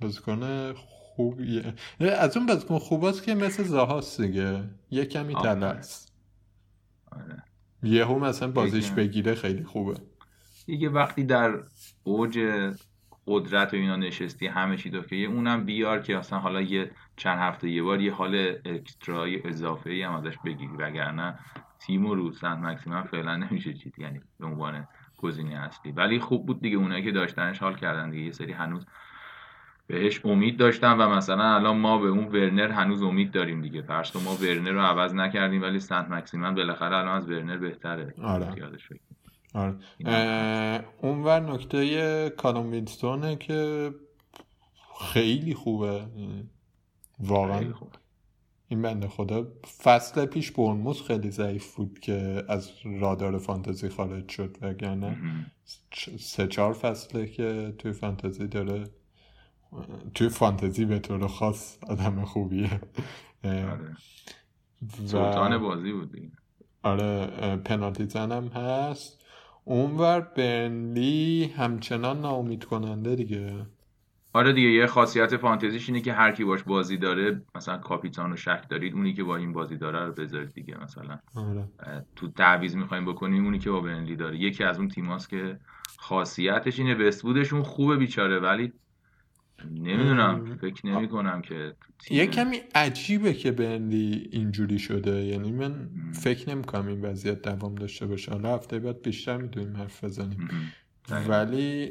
[0.00, 4.64] بازیکن خوبیه از اون بازیکن خوباست که مثل زاهاست دیگه.
[4.90, 6.12] یه کمی تلست
[7.12, 7.42] آره.
[7.82, 9.94] یهو مثلا بازیش بگیره خیلی خوبه.
[10.66, 11.62] دیگه وقتی در
[12.04, 12.38] اوج
[13.26, 17.70] قدرت و اینا نشستی همه چی که اونم بیار که اصلا حالا یه چند هفته
[17.70, 20.72] یه بار یه حال اکسترای اضافه ای هم ازش بگیری.
[20.78, 21.38] وگرنه
[21.78, 25.92] تیم و رو سنت مکسیمم فعلا نمیشه چید یعنی به عنوان گزینه اصلی.
[25.92, 28.22] ولی خوب بود دیگه اونایی که داشتنش حال کردن دیگه.
[28.22, 28.86] یه سری هنوز
[29.86, 33.82] بهش امید داشتن و مثلا الان ما به اون ورنر هنوز امید داریم دیگه.
[33.82, 38.14] فرض ما ورنر رو عوض نکردیم ولی سنت مکسیمم بالاخره الان از ورنر بهتره.
[38.22, 38.54] آره.
[39.56, 40.84] آره.
[41.02, 43.90] اونور نکته کالوم وینستونه که
[45.00, 46.06] خیلی خوبه.
[47.18, 47.72] واقعا
[48.68, 49.46] این بنده خدا.
[49.82, 55.16] فصل پیش برموز خیلی ضعیف بود که از رادار فانتزی خارج شد وگرنه
[56.18, 58.84] سه چهار فصله که توی فانتزی داره
[60.14, 62.80] توی فانتزی به طور خاص آدم خوبیه.
[63.44, 63.96] آره.
[65.06, 66.32] سلطان بازی بود
[66.82, 69.15] آره پنالتی زنم هست.
[69.68, 73.66] اونور برنلی همچنان ناامید کننده دیگه.
[74.32, 78.36] آره دیگه یه خاصیت فانتزیش اینه که هر کی باش بازی داره مثلا کاپیتان رو
[78.36, 81.18] شک دارید اونی که با این بازی داره رو بذارید دیگه مثلا.
[81.34, 81.68] آره.
[82.16, 84.36] تو تعویض می‌خوایم بکنیم اونی که با برنلی داره.
[84.36, 85.58] یکی از اون تیماست که
[85.98, 88.72] خاصیتش اینه بسبودشون خوبه بیچاره ولی
[89.64, 91.74] نمی‌دونم فکر نمی کنم که
[92.10, 95.24] یه کمی عجیبه که بندی اینجوری شده.
[95.24, 98.32] یعنی من فکر نمی کنم این وضعیت دوام داشته باشه.
[98.32, 100.48] حالا هفته بعد بیشتر می‌دونیم حرف بزنیم.
[101.28, 101.90] ولی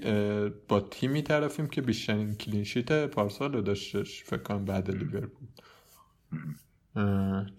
[0.68, 4.24] با تیمی طرفیم که بیشترین کلینشیت پارسال رو داشتش.
[4.24, 5.48] فکر کنم بعد لیورپول.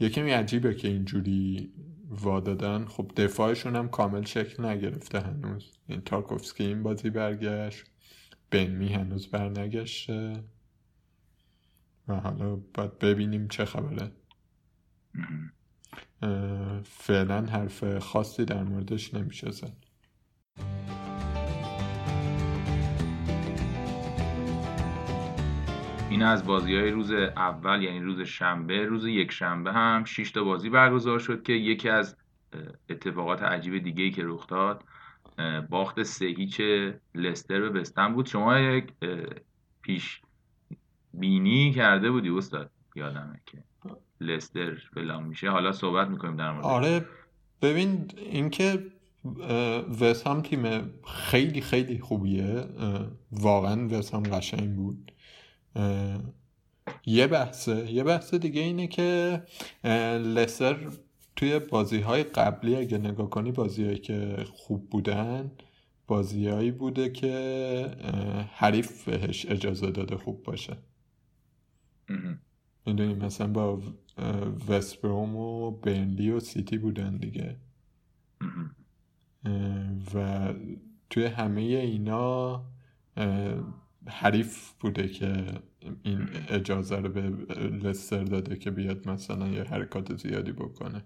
[0.01, 1.73] یه کمی عجیبه که اینجوری
[2.09, 5.73] وادادن خب دفاعشون هم کامل شکل نگرفته هنوز.
[5.87, 7.85] این تارکوفسکی این بازی برگشت.
[8.57, 10.45] بنمی هنوز برنگشته.
[12.09, 14.13] و حالا باید ببینیم چه خبره.
[16.85, 19.77] فعلا حرف خاصی در موردش نمیشه زد.
[26.11, 30.45] این از بازی های روز اول یعنی روز شنبه روز یک شنبه هم 6 تا
[30.45, 32.17] بازی برگزار شد که یکی از
[32.89, 34.85] اتفاقات عجیب دیگه که رخ داد
[35.71, 36.61] باخت سه هیچ
[37.15, 38.27] لستر به بستن بود.
[38.27, 38.93] شما یک
[39.83, 40.21] پیش
[41.15, 43.59] بینی کرده بودی استاد؟ یادمه که
[44.21, 45.51] لستر فلان میشه.
[45.51, 47.07] حالا صحبت می‌کنیم در مورد آره
[47.63, 48.87] ببین اینکه
[50.01, 52.65] وست هم تیم خیلی خیلی خوبیه.
[53.33, 55.13] واقعا وست قشنگ بود.
[57.07, 57.93] یه بحثه.
[57.93, 59.43] یه بحث دیگه اینه که
[60.35, 60.77] لستر
[61.37, 65.51] توی بازی های قبلی اگه نگاه کنی بازی که خوب بودن
[66.07, 67.97] بازیهایی بوده که
[68.53, 70.77] حریف بهش اجازه داده خوب باشه.
[72.87, 73.83] می‌دونی مثلا با
[74.69, 77.57] وستبروم و برنلی و سیتی بودن دیگه.
[80.15, 80.55] و
[81.11, 82.65] توی همه اینا
[84.07, 85.47] حریف بوده که
[86.03, 87.21] این اجازه رو به
[87.69, 91.05] لستر داده که بیاد مثلا یه حرکات زیادی بکنه.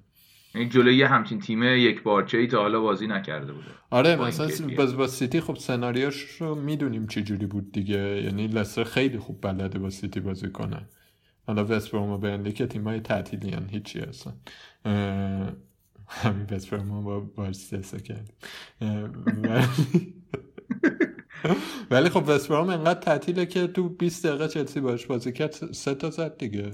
[0.55, 3.67] این جلوی همچین تیم یک بارچه ای تا حالا بازی نکرده بوده.
[3.91, 8.23] آره مثلا باز با سیتی خب سناریوش رو می‌دونیم چه جوری بود دیگه.
[8.25, 10.89] یعنی لستر خیلی خوب بلده با سیتی بازی کنه
[11.47, 14.33] حالا وستبروم و برنلی که تیم های تعطیلی هیچی هستن
[16.09, 18.33] همین وستبروم با چلسی کرد
[21.91, 26.11] ولی خب وستبروم انقدر تعطیله که تو 20 دقیقه چلسی باش بازی کرد سه تا
[26.11, 26.73] زد دیگه.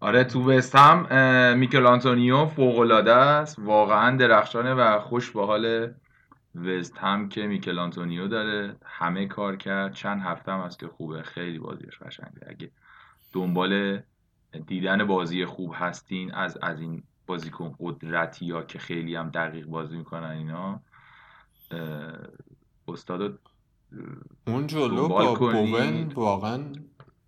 [0.00, 3.58] آره تو وست هم میکل آنتونیو فوق العاده است.
[3.58, 5.92] واقعا درخشانه و خوش به حال
[6.54, 8.76] وست هم که میکل آنتونیو داره.
[8.84, 9.92] همه کار کرد.
[9.92, 11.22] چند هفته هم هست که خوبه.
[11.22, 12.46] خیلی بازیش قشنگه.
[12.46, 12.70] اگه
[13.32, 14.02] دنبال
[14.66, 19.96] دیدن بازی خوب هستین از از این بازیکن قدرتی ها که خیلی هم دقیق بازی
[19.96, 20.80] می‌کنن اینا
[22.88, 23.38] استاد
[24.46, 26.64] اون جلو با بوون واقعا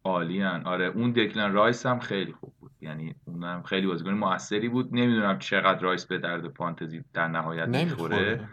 [0.05, 0.67] عالیان.
[0.67, 2.71] آره اون دکلن رایس هم خیلی خوب بود.
[2.81, 4.95] یعنی اونم خیلی بازیکن موثری بود.
[4.95, 8.49] نمی‌دونم چقدر رایس به درد فانتزی در نهایت می‌خوره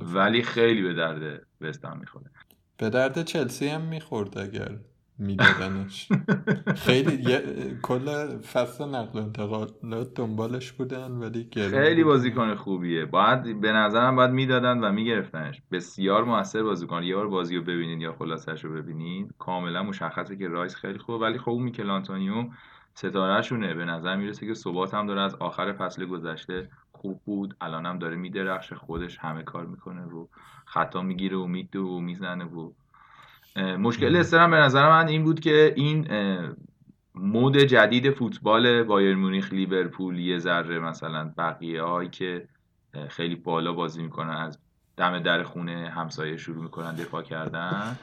[0.00, 2.30] ولی خیلی به درد وستهم می‌خوره.
[2.78, 4.78] به درد چلسی هم می‌خورد اگر
[5.18, 6.08] میدادنش.
[6.86, 7.38] خیلی
[7.82, 13.04] کل فصل نقل انتقالات دنبالش بودن ولی خیلی بازیکن خوبیه.
[13.04, 15.62] باید به نظرم باید می‌دادن و میگرفتنش.
[15.72, 17.02] بسیار موثر بازیکن.
[17.02, 19.30] یه بار بازی رو ببینین یا خلاصش رو ببینین.
[19.38, 21.24] کاملا مشخصه که رایس خیلی خوبه.
[21.24, 22.48] ولی خب میکل آنتونیو
[22.94, 25.20] ستاره شونه به نظر می‌رسه که ثبات هم داره.
[25.20, 27.56] از آخر فصل گذشته خوب بود.
[27.60, 28.74] الانم داره میدرخشه.
[28.74, 30.26] خودش همه کار می‌کنه و
[30.64, 32.72] خطا می‌گیره و میده و می‌زنه و
[33.56, 36.08] مشکل استرم به نظر من این بود که این
[37.14, 42.48] مود جدید فوتبال بایر مونیخ لیورپول یه ذره مثلا بقیه هایی که
[43.08, 44.58] خیلی بالا بازی می‌کنن از
[44.96, 47.96] دم در خونه همسایه شروع می‌کنن دفاع کردن.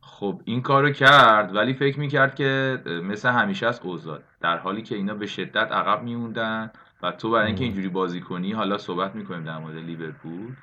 [0.00, 4.94] خب این کارو کرد ولی فکر می‌کرد که مثل همیشه از اوزاد در حالی که
[4.94, 6.70] اینا به شدت عقب میموندن
[7.02, 10.54] و تو برای اینکه اینجوری بازی کنی حالا صحبت می‌کنیم در مورد لیورپول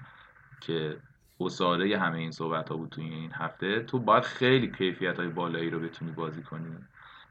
[0.62, 0.98] که
[1.46, 5.70] اصاره همه این صحبت ها بود توی این هفته تو باید خیلی کیفیت های بالایی
[5.70, 6.76] رو بتونی بازی کنی.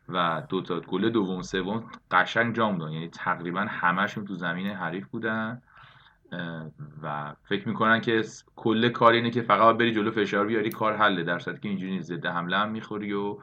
[0.09, 2.93] و دو تا گل دوم سوم قشنگ جام دادن.
[2.93, 5.63] یعنی تقریبا همشون تو زمین حریف بودن.
[7.03, 8.25] و فکر می‌کنن که
[8.57, 11.23] کل کار اینه که فقط بری جلو فشار بیاری کار حله.
[11.23, 13.39] در صورتی که اینجوری ضد حمله هم می‌خوری و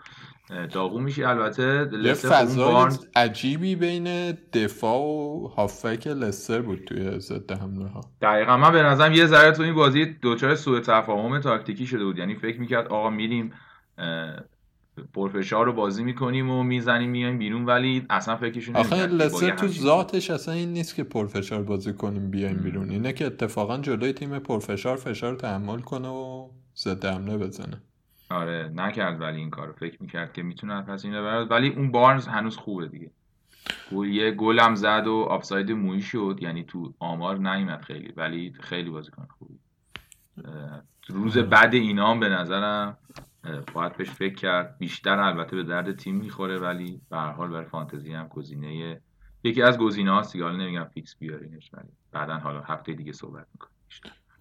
[0.71, 1.23] داغون میشی.
[1.23, 8.57] البته یه فضای عجیبی بین دفاع و هافک لستر بود توی ضد حمله ها دقیقا.
[8.57, 12.17] من به نظرم یه ذره تو این بازی دوچار سوء تفاهم تاکتیکی شده بود.
[12.17, 13.53] یعنی فکر می‌کرد آقا میریم
[15.13, 17.65] پرفشار رو بازی می‌کنیم و می‌زنیم میایم بیرون.
[17.65, 22.57] ولی اصلا فکرشون آخه لسر تو ذاتش اصلا این نیست که پرفشار بازی کنیم بیایم
[22.57, 22.89] بیرون.
[22.89, 27.81] اینه که اتفاقا جلوی تیم پرفشار فشار تحمل کنه و ضد حمله بزنه.
[28.29, 29.73] آره نکرد ولی این کارو.
[29.73, 33.11] فکر می‌کرد که می‌تونه پس اینو برد ولی اون بارنز هنوز خوبه دیگه.
[33.91, 36.37] یه گل هم زد و آفساید مویی شد.
[36.41, 38.13] یعنی تو آمار نیومد خیلی.
[38.17, 39.59] ولی خیلی بازیکن خوبی.
[41.07, 42.97] روز بعد اینا هم به نظرم
[43.73, 44.77] باید بهش فکر کرد.
[44.77, 46.59] بیشتر البته به درد تیم می‌خوره.
[46.59, 49.01] ولی به هر حال برای فانتزی هم گزینه
[49.43, 53.73] یکی از گزینه هاست حالا نمیگم فیکس بیارینش ولی بعدا حالا هفته دیگه صحبت می‌کنیم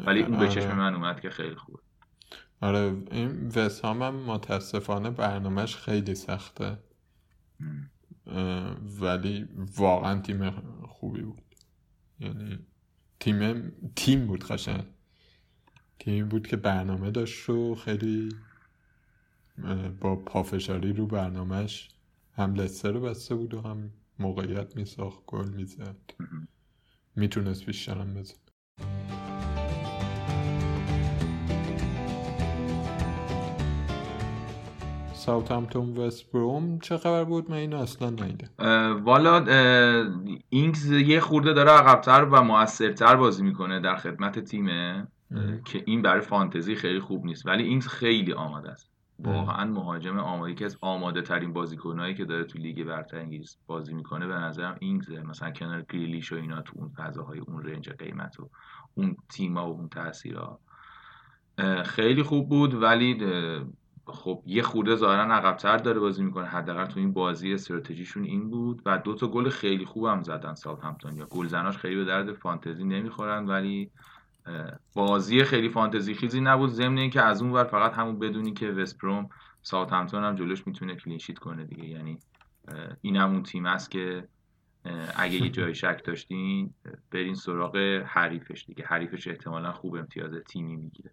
[0.00, 1.78] ولی اون به چشم من اومد که خیلی خوبه.
[2.60, 6.78] آره این وسام هم متاسفانه برنامهش خیلی سخته.
[9.00, 10.50] ولی واقعا تیم
[10.86, 11.42] خوبی بود.
[12.20, 12.58] یعنی
[13.20, 14.84] تیم تیم بود قشنگ.
[15.98, 18.28] تیم بود که برنامه داشت و خیلی
[20.00, 21.88] با پافشاری رو برنامهش
[22.34, 25.96] هم لسه رو بسته بود و هم موقعیت میساخت گل می‌زد.
[27.16, 28.34] می‌تونست بیشترم بزن
[35.26, 38.48] ساوثهمپتون وست بروم چه خبر بود؟ من اینو اصلا نیدم
[39.04, 39.44] والا
[40.48, 45.06] اینگز یه خورده داره عقبتر و موثرتر بازی می‌کنه در خدمت تیمه
[45.64, 47.46] که این برای فانتزی خیلی خوب نیست.
[47.46, 48.90] ولی اینگز خیلی آماده است.
[49.18, 53.94] واقعا مهاجم آماده که از آماده ترین بازیکنایی که داره تو لیگ برتر انگلیس بازی
[53.94, 58.40] می‌کنه به نظرم اینگزه مثلا کنار گریلیش و اینا تو اون فضاهای اون range قیمت
[58.40, 58.50] و
[58.94, 60.60] اون تیما و اون تاثیرها.
[61.84, 63.18] خیلی خوب بود ولی
[64.06, 66.46] خب یه خورده ظاهرا عقبتر داره بازی می‌کنه.
[66.46, 68.82] حداقل تو این بازی استراتژیشون این بود.
[68.86, 72.84] و دو تا گل خیلی خوب هم زدن همتون یا گلزناش خیلی به درد فانتزی
[72.84, 73.90] نمی‌خورن ولی
[74.94, 76.70] بازی خیلی فانتزی خیزی نبود.
[76.70, 79.28] ضمن اینکه از اون ور فقط همون بدونی که وستبروم
[79.72, 81.84] همتون هم جلوش می‌تونه کلینشیت کنه دیگه.
[81.84, 82.18] یعنی
[83.02, 84.28] این همون تیم است که
[85.16, 86.74] اگه یه جای شک داشتین
[87.10, 87.76] برین سراغ
[88.06, 88.84] حریفش دیگه.
[88.86, 91.10] حریفش احتمالا خوب امتیاز تیمی می‌گیره.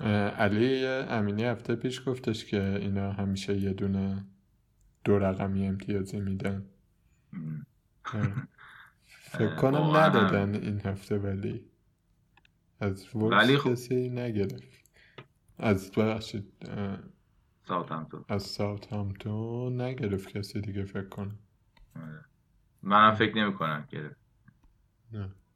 [0.00, 4.24] علی امینی هفته پیش گفتش که اینا همیشه یه دونه
[5.04, 6.66] دو رقمی امتیازی میدن.
[9.04, 11.64] فکر کنم ندادن این هفته ولی
[12.80, 13.72] از ولی خب...
[13.72, 14.84] کسی نگرفت.
[15.58, 16.52] از ببخشید
[17.68, 21.38] ساوثهمپتون از ساوثهمپتون نگرفت کسی دیگه فکر کنم
[21.96, 22.24] آره.
[22.82, 24.16] منم فکر نمی کنم گرفت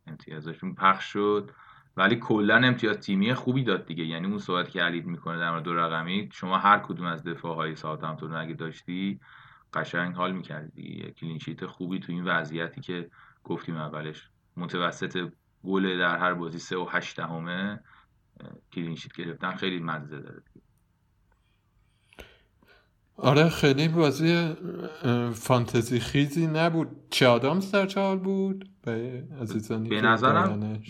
[0.06, 1.50] امتیازشون پخش شد.
[1.98, 4.04] ولی کلا امتیاز تیمی خوبی داد دیگه.
[4.04, 7.76] یعنی اون صحبتی که علید می‌کنه در دو رقمی شما هر کدوم از دفاع های
[7.76, 9.20] ساوثهمپتون اگه داشتی
[9.74, 13.10] قشنگ حال می‌کردی یه clean sheet خوبی تو این وضعیتی که
[13.44, 14.28] گفتیم اولش.
[14.56, 15.28] متوسط
[15.64, 17.80] گل در هر بازی سه و هشت دهمه
[18.72, 20.42] clean sheet گرفتن خیلی مزه داره
[23.16, 24.54] آره خیلی بازی
[25.34, 26.88] فانتزی خیزی نبود.
[27.10, 30.80] چه آدم در چه بود؟ به عزیزانی به نظرم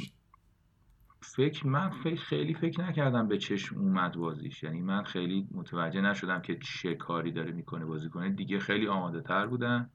[1.20, 4.62] فکر من فکر خیلی فکر نکردم به چشم اومد بازیش.
[4.62, 8.30] یعنی من خیلی متوجه نشدم که چه کاری داره می‌کنه بازی کنه.
[8.30, 9.90] دیگه خیلی آماده تر بودن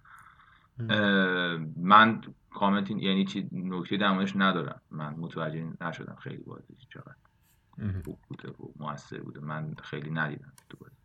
[1.78, 4.82] من کامنت یعنی چی نکته دمایش ندارم.
[4.92, 7.16] من متوجه نشدم خیلی بازی چقدر
[8.06, 9.40] خوب بوده و موثر بوده.
[9.40, 10.96] من خیلی ندیدم تو بازی.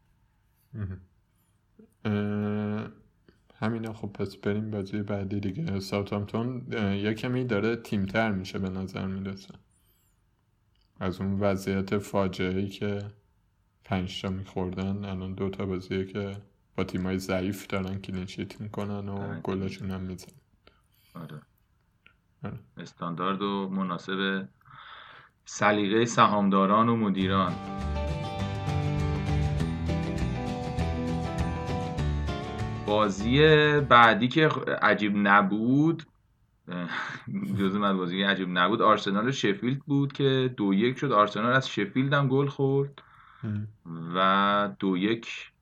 [3.55, 5.81] همینا خب پس بریم بازی بعدی دیگه.
[5.81, 9.55] ساوثهامپتون یه کمی داره تیمتر میشه به نظر می‌رسه.
[11.01, 13.03] از اون وضعیت فاجعه ای که
[13.85, 16.37] پنج تا میخوردن الان دو تا بازیه که
[16.77, 19.41] با تیمای ضعیف دارن clean sheet می‌کنن و آره.
[19.41, 20.33] گلاشون هم میزنن
[21.15, 21.41] آره.
[22.45, 22.59] آره.
[22.77, 24.49] استاندارد و مناسب
[25.45, 27.55] سلیقه سهامداران و مدیران
[32.87, 33.41] بازی
[33.81, 34.49] بعدی که
[34.83, 36.03] عجیب نبود
[37.79, 38.83] من بازی عجیب نبود.
[38.83, 41.13] آرسنال شفیلد بود که دو یک شد.
[41.13, 43.03] آرسنال از شفیلد هم گل خورد
[44.15, 45.53] و دو یک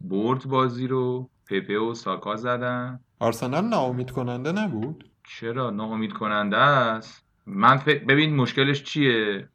[0.00, 1.30] برد بازی رو.
[1.46, 3.00] پپه و ساکا زدن.
[3.18, 7.24] آرسنال ناامید کننده نبود؟ چرا؟ ناامید کننده است.
[7.46, 9.48] من فکر ببین مشکلش چیه؟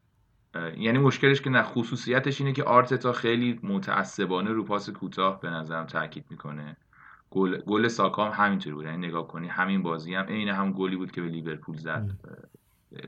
[0.78, 5.86] یعنی مشکلش که نه خصوصیتش اینه که آرتتا خیلی متعصبانه رو پاس کوتاه به نظرم
[5.86, 6.78] تاکید می‌کنه.
[7.36, 8.86] گل گل ساکا هم همینطوری بود.
[8.86, 12.12] یعنی نگاه کنی همین بازی هم عین هم گلی بود که به لیورپول زد.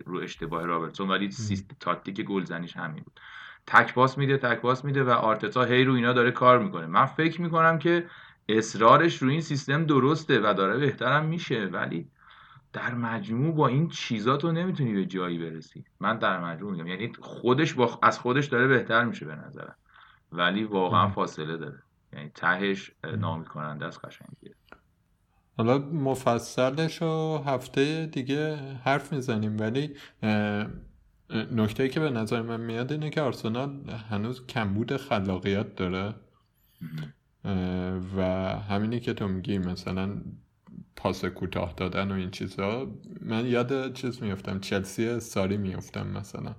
[0.06, 1.10] رو اشتباه رابرتسون.
[1.10, 3.20] ولی سیستم تاکتیک گلزنیش همین بود.
[3.68, 6.86] تک پاس میده تک پاس میده و آرتتا هی رو اینا داره کار می‌کنه.
[6.88, 8.06] من فکر می‌کنم که
[8.50, 11.66] اصرارش رو این سیستم درسته و داره بهترم میشه.
[11.66, 12.08] ولی
[12.74, 15.86] در مجموع با این چیزا تو نمی‌تونی به جایی برسی.
[16.00, 16.88] من در مجموع میگم.
[16.88, 19.76] یعنی خودش با از خودش داره بهتر میشه به نظرم.
[20.32, 21.84] ولی واقعا فاصله داره.
[22.18, 24.56] یعنی تهش نامید کننده است قشنگیه.
[25.58, 29.96] حالا مفصلش رو هفته دیگه حرف می‌زنیم ولی
[31.52, 36.16] نکته که به نظر من میاد اینه که آرسنال هنوز کمبود خلاقیت داره.
[38.18, 38.24] و
[38.70, 40.22] همینی که تو میگی مثلا
[40.96, 46.56] پاس کوتاه دادن و این چیزها من یاد چیز میفتم چلسی ساری میفتم مثلا.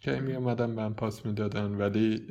[0.00, 2.26] که می اومدن من پاس می‌دادن ولی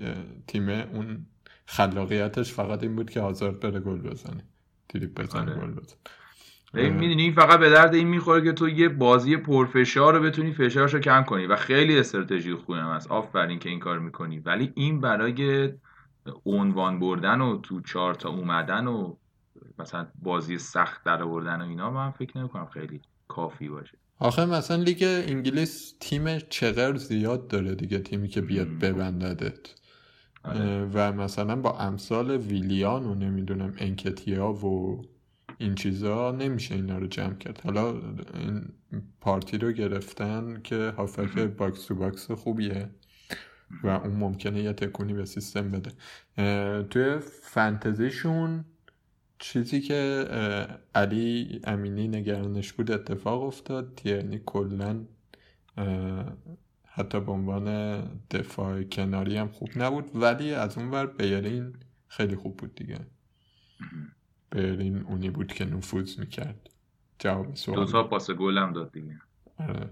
[0.47, 1.25] تیم اون
[1.65, 4.43] خلاقیتش فقط این بود که آزارد بره گل بزنه.
[4.89, 5.61] تریپ بزنه آره.
[5.61, 5.97] گل بزنه.
[6.73, 10.93] می‌دونی این فقط به درد این می‌خوره که تو یه بازی پرفشار رو بتونی فشارش
[10.93, 14.39] رو کم کنی و خیلی استراتژی خوبه است آفرین که این کار می‌کنی.
[14.39, 15.69] ولی این برای
[16.45, 19.15] عنوان بردن و تو چهار تا اومدن و
[19.79, 23.97] مثلا بازی سخت در آوردن و اینا من فکر نمی‌کنم خیلی کافی باشه.
[24.19, 29.59] آخه مثلا لیگ انگلیس تیم چقدر زیاد داره دیگه تیمی که بیاد ببنددت.
[30.93, 35.01] و مثلا با امثال ویلیان و نمی‌دونم انکتیا و
[35.57, 37.61] این چیزا نمیشه اینا رو جمع کرد.
[37.63, 37.91] حالا
[38.33, 38.65] این
[39.21, 42.89] پارتی رو گرفتن که هافبک box to box خوبیه
[43.83, 45.91] و اون ممکنه یه تکونی به سیستم بده.
[46.83, 48.65] توی فنتزیشون
[49.39, 50.25] چیزی که
[50.95, 54.01] علی امینی نگرانش بود اتفاق افتاد.
[54.05, 55.05] یعنی کلا
[56.97, 57.97] حتی به عنوان
[58.31, 61.73] دفاع کناری هم خوب نبود ولی از اون ور بیرین
[62.07, 62.99] خیلی خوب بود دیگه.
[64.51, 66.69] بیرین اونی بود که نفوذ می‌کرد.
[67.19, 69.19] جواب سوال دو تا پاس گل هم داد دیگه.
[69.59, 69.89] آره.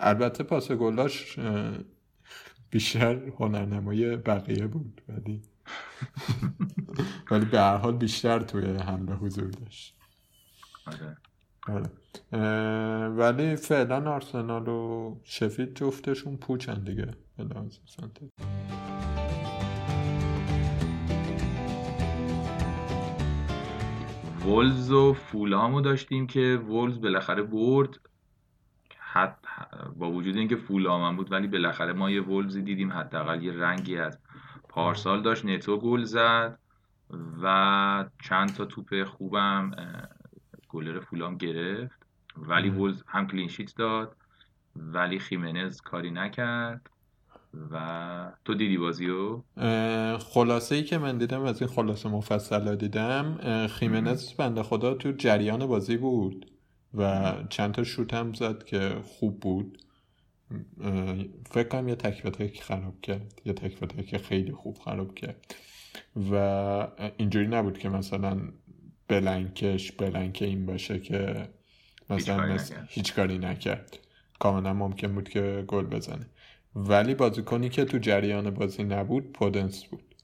[0.00, 1.38] البته پاس گلاش
[2.70, 5.42] بیشتر هنرنمای بقیه بود ولی
[7.30, 9.96] ولی به هر حال بیشتر توی حمله حضور داشت.
[10.86, 11.16] آره.
[11.68, 11.90] آره.
[13.08, 17.06] ولی فعلا آرسنال و شفید جفتشون پوچن دیگه.
[24.46, 27.98] ولز و فولامو داشتیم که ولز بالاخره برد.
[28.98, 29.38] حد
[29.96, 32.92] با وجود اینکه فولام بود ولی بالاخره ما یه ولزی دیدیم.
[32.92, 34.18] حداقل یه رنگی از
[34.68, 35.44] پارسال داشت.
[35.44, 36.58] نتو گل زد
[37.42, 39.70] و چند تا توپ خوبم
[40.72, 42.06] گلر فولام گرفت.
[42.36, 44.16] ولی ولز هم کلینشیت داد
[44.76, 46.90] ولی خیمنز کاری نکرد
[47.70, 49.42] و تو دیدی بازیو؟
[50.18, 55.66] خلاصه ای که من دیدم از این خلاصه مفصل دیدم خیمنز بنده خدا تو جریان
[55.66, 56.50] بازی بود
[56.94, 59.78] و چند تا شوت هم زد که خوب بود.
[61.50, 63.40] فکر کنم یه تک تک خراب کرد.
[63.44, 65.54] یه تک تک خیلی خوب خراب کرد.
[66.30, 66.36] و
[67.16, 68.40] اینجوری نبود که مثلا
[69.12, 71.48] بلنکش بلنک این باشه که
[72.10, 72.58] مثلا
[72.88, 73.98] هیچ کاری نکرد.
[74.38, 76.26] کاملا ممکن بود که گل بزنه.
[76.74, 80.14] ولی بازیکنی که تو جریان بازی نبود پودنس بود.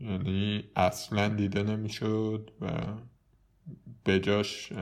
[0.00, 2.70] یعنی اصلا دیده نمی‌شد و
[4.06, 4.72] بجاش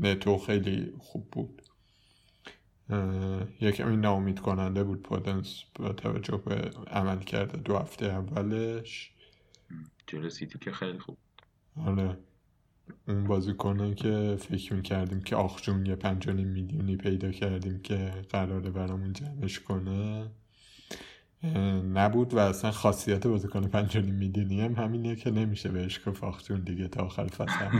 [0.00, 1.62] نتو خیلی خوب بود.
[3.60, 9.12] یکمی ناامید کننده بود پودنس با توجه به عمل کرده دو هفته اولش.
[10.06, 11.18] جلو سیتی که خیلی خوب
[11.86, 12.18] آره.
[13.08, 18.70] اون بازیکنه که فکر می‌کردیم که آخ جون یه پنجانی میلیونی پیدا کردیم که قراره
[18.70, 20.30] برامون جمعش کنه
[21.94, 26.60] نبود و اصلا خاصیت بازیکن پنجانی میلیونی هم همینه که نمیشه بهش گفت آخ جون
[26.60, 27.64] دیگه تا آخر فصل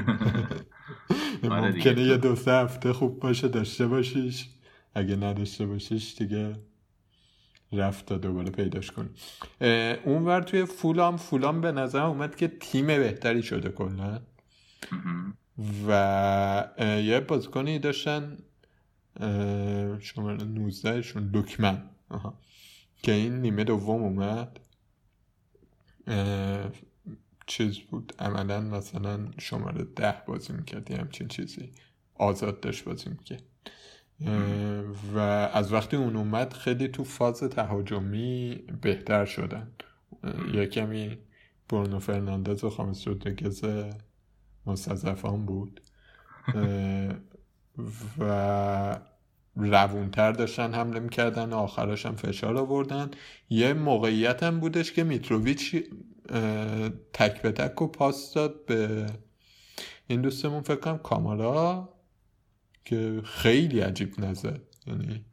[1.51, 4.49] آره ممکنه یه دو سه هفته خوب باشه داشته باشیش.
[4.95, 6.53] اگه نداشته باشیش دیگه
[7.73, 9.11] رفت تا دوباره پیداش کن
[10.05, 14.21] اونور توی فولام فولام به نظر اومد که تیم بهتری شده کلا.
[15.89, 18.39] و یه بازیکنی داشتن
[20.01, 21.91] شماره 19 شون لوکمن
[23.03, 24.61] که این نیمه دوم اومد.
[27.47, 30.91] چیز بود؟ عملا مثلا شماره ده بازی می‌کرد.
[30.91, 31.73] یه همچین چیزی.
[32.15, 33.43] آزاد داشت بازی می‌کرد.
[35.15, 35.19] و
[35.53, 39.73] از وقتی اون اومد خیلی تو فاز تهاجمی بهتر شدن.
[40.53, 41.19] یه کمی
[41.69, 43.65] برونو فرناندز و خامس رودریگز
[44.67, 45.81] مستضعفان بود.
[48.19, 48.99] و
[49.57, 53.11] روونتر داشتن حمله می‌کردن آخرش هم فشار آوردن.
[53.51, 55.77] یه موقعیت هم بودش که میتروویچ
[57.13, 59.07] تک به تک و پاس داد به
[60.07, 61.89] این دوستمون فکر کنم کامارا
[62.89, 65.25] که خیلی عجیب نزد یعنی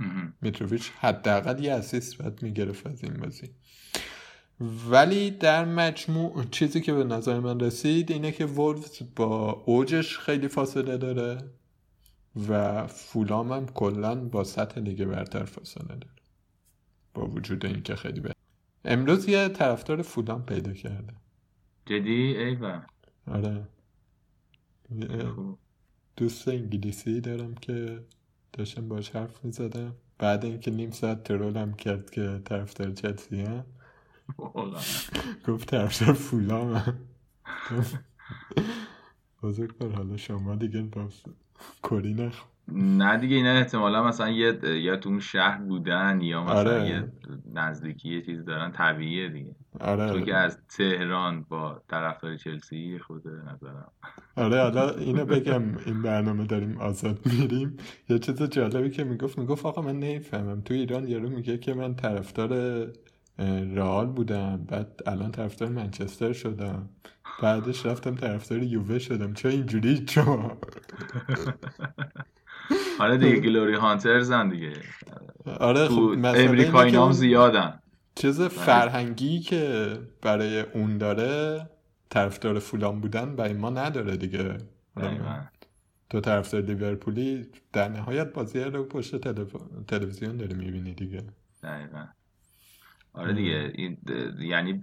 [0.42, 3.50] میتروویچ حداقل یه اسیست باید می‌گرفت از این بازی.
[4.90, 10.48] ولی در مجموع چیزی که به نظر من رسید اینه که وولفز با اوجش خیلی
[10.48, 11.38] فاصله داره
[12.50, 16.16] و فولام هم کلا با سطح لیگ برتر فاصله داره.
[17.14, 18.34] با وجود اینکه خیلی به
[18.86, 21.14] امروز یه طرفدار فولام پیدا کرده.
[21.86, 22.82] جدی؟ ایوه.
[23.28, 23.68] آره.
[26.18, 28.04] دوست انگلیسی دارم که
[28.54, 29.96] داشتم باش حرف می‌زدم.
[30.18, 33.66] بعد اینکه نیم ساعت ترولم کرد که طرفدار چلسی هم
[35.48, 36.98] گفت طرفدار فولام هم
[39.44, 41.10] بزرگ حالا شما دیگه با
[41.84, 46.58] کری نخون نه دیگه اینا احتمالا مثلا یه یا تو اون شهر بودن یا مثلا
[46.58, 46.90] آره.
[46.90, 47.12] یه
[47.54, 49.56] نزدیکی یه چیز دارن طبیعیه دیگه.
[49.80, 53.92] آره تو که از تهران با طرفدار چلسی خود نظرم.
[54.38, 57.78] آره حالا اینو بگم این برنامه داریم آزاد میریم.
[58.10, 60.62] یه چیز جالبی که می‌گفت می‌گفت آقا من نمی‌فهمم.
[60.62, 62.52] تو ایران یارو میگه که من طرفدار
[63.76, 64.66] رئال بودم.
[64.68, 66.90] بعد الان طرفدار منچستر شدم.
[67.42, 69.34] بعدش رفتم طرفدار یووه شدم.
[69.34, 70.52] چرا اینجوری چون
[73.00, 74.74] آره دیگه گلوری هانترزن دیگه.
[75.60, 77.80] آره خب امریکایی نام زیادن.
[78.16, 79.90] چیز فرهنگی که
[80.22, 81.70] برای اون داره
[82.10, 84.58] طرفدار فولان بودن برای ما نداره دیگه.
[86.10, 89.16] تو طرفدار لیورپولی در نهایت بازی رو پشت
[89.88, 91.24] تلویزیون داری می‌بینی دیگه.
[91.64, 92.06] دقیقا.
[93.14, 93.72] آره دیگه.
[93.76, 93.98] این
[94.40, 94.82] یعنی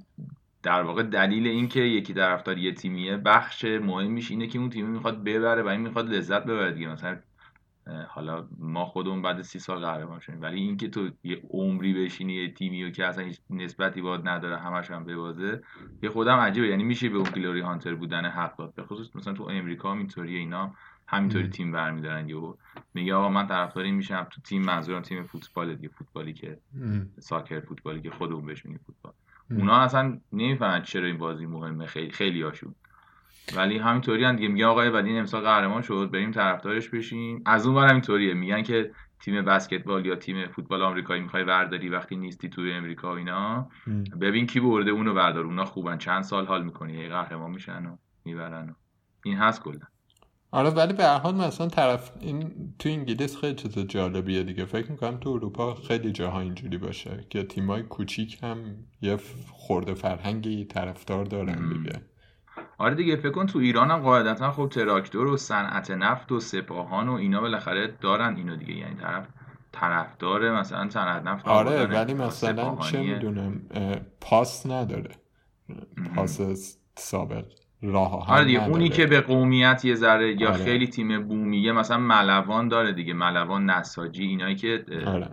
[0.62, 5.24] در واقع دلیل اینکه یکی طرفدار یه تیمیه بخش مهمیش اینه که اون تیمی می‌خواد
[5.24, 6.88] ببره و این می‌خواد لذت ببره دیگه.
[6.88, 7.18] مثلا
[8.08, 10.42] حالا ما خودمون بعد سی سال قهرمان شدیم.
[10.42, 14.58] ولی اینکه تو یه عمری بشینی یه تیمی و که اصلا هیچ نسبتی باد نداره
[14.58, 15.62] همش هم ببازه
[16.02, 16.68] یه خودم عجیبه.
[16.68, 18.74] یعنی میشه به اون گلوری هانتر بودن حق داد.
[18.74, 20.74] به خصوص مثلا تو امریکا اینطوری اینا
[21.06, 22.28] همینطوری تیم برمیدارن.
[22.28, 22.54] یهو
[22.94, 24.26] میگه آقا من طرفدار این میشم.
[24.30, 25.88] تو تیم منظورم تیم فوتبال دیگه.
[25.88, 26.58] فوتبالی که
[27.18, 29.12] ساکر فوتبالی که خودمون بهش میگیم فوتبال.
[29.50, 31.86] اونا اصلا نمی‌فهمن چرا این بازی مهمه.
[31.86, 32.74] خیلی خیلی هاشون
[33.56, 37.42] ولی همینطوری هم دیگه میگه آقای بدین امسال قهرمان شد بریم طرفدارش بشیم.
[37.46, 38.90] از اون برم اینطوریه میگن که
[39.20, 43.68] تیم بسکتبال یا تیم فوتبال آمریکایی می‌خوای برداری وقتی نیستی توی امریکا و اینا.
[44.20, 45.98] ببین کی برده اونو بردار اونا خوبن.
[45.98, 48.76] چند سال حال می‌کنی یه قهرمان میشن و می‌برن
[49.24, 49.80] این هست کلا.
[50.50, 54.64] آره ولی به هر حال مثلا طرف این تو انگلیس خیلی چیز جالبیه دیگه.
[54.64, 58.58] فکر می‌کنم تو اروپا خیلی جاها اینجوری باشه که تیمای کوچیک هم
[59.02, 59.16] یه
[59.50, 62.11] خورده فرهنگی طرفدار دارن دیگه.
[62.82, 67.08] آره دیگه فکر کن تو ایران هم قاعدتا خب تراکتور و صنعت نفت و سپاهان
[67.08, 68.74] و اینا بالاخره دارن اینو دیگه.
[68.74, 69.28] یعنی طرف
[69.72, 73.60] طرفدار مثلا صنعت نفت آره ولی مثلا چه می‌دونم
[74.20, 75.10] پاس نداره.
[76.16, 76.40] پاس
[76.96, 77.44] سابق
[77.82, 80.64] راه آره دیگه اونی که به قومیت یه ذره یا آره.
[80.64, 83.14] خیلی تیم بومیه مثلا ملوان داره دیگه.
[83.14, 85.28] ملوان نساجی اینایی که آره.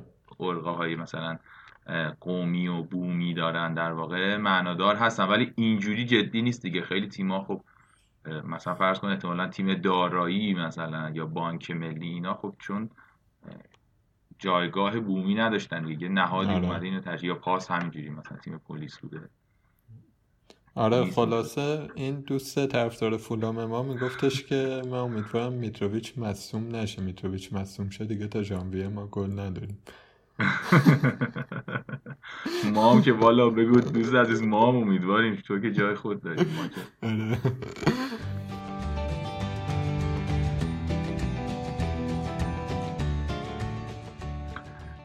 [0.66, 1.38] های مثلا
[2.20, 4.38] قومی و بومی دارن در واقع.
[4.38, 6.82] معنادار هستن ولی اینجوری جدی نیست دیگه.
[6.82, 7.62] خیلی تیم‌ها خب
[8.44, 12.90] مثلا فرض کن احتمالا تیم دارایی مثلا یا بانک ملی اینا خب چون
[14.40, 16.10] جایگاه بومی نداشتن دیگه.
[16.10, 16.66] نهادی آره.
[16.66, 19.22] اومده اینو یا پاس همینجوری مثلا تیم پلیس بوده.
[20.76, 27.02] آره خلاصه این دوست طرفدار فولام ما میگفتش که من امیدوارم میتروویچ مصوم نشه.
[27.02, 29.78] میتروویچ مصوم شه دیگه تا ژانویه ما گل نداریم.
[32.74, 36.56] ما هم که والا بگو دوست عزیز ما هم امیدواریم تو که جای خود داریم
[36.56, 36.82] ما که.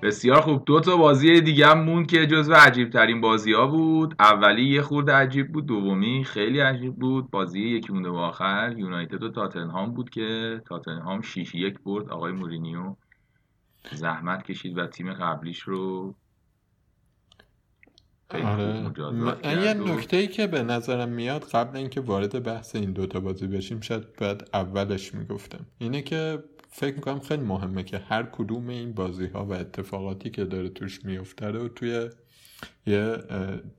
[0.03, 0.65] بسیار خوب.
[0.65, 4.15] دو تا بازی دیگه هم مون که جزو عجیب ترین بازی ها بود.
[4.21, 7.31] اولی یه خورده عجیب بود دومی خیلی عجیب بود.
[7.31, 12.95] بازی یکی مونده آخر یونایتد و تاتنهام بود که تاتنهام 6 یک برد آقای مورینیو.
[13.93, 16.15] زحمت کشید و تیم قبلیش رو
[18.31, 18.93] آره.
[19.45, 23.81] یه نکته ای که به نظرم میاد قبل اینکه وارد بحث این دوتا بازی بشیم
[23.81, 25.67] شاید بعد اولش می‌گفتم.
[25.79, 30.45] اینه که فکر می‌کنم خیلی مهمه که هر کدوم این بازی ها و اتفاقاتی که
[30.45, 32.11] داره توش میفته رو توی
[32.87, 33.17] یه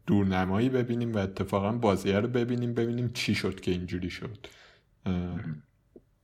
[0.08, 4.48] دورنمایی ببینیم و اتفاقا بازیه رو ببینیم ببینیم چی شد که اینجوری شد.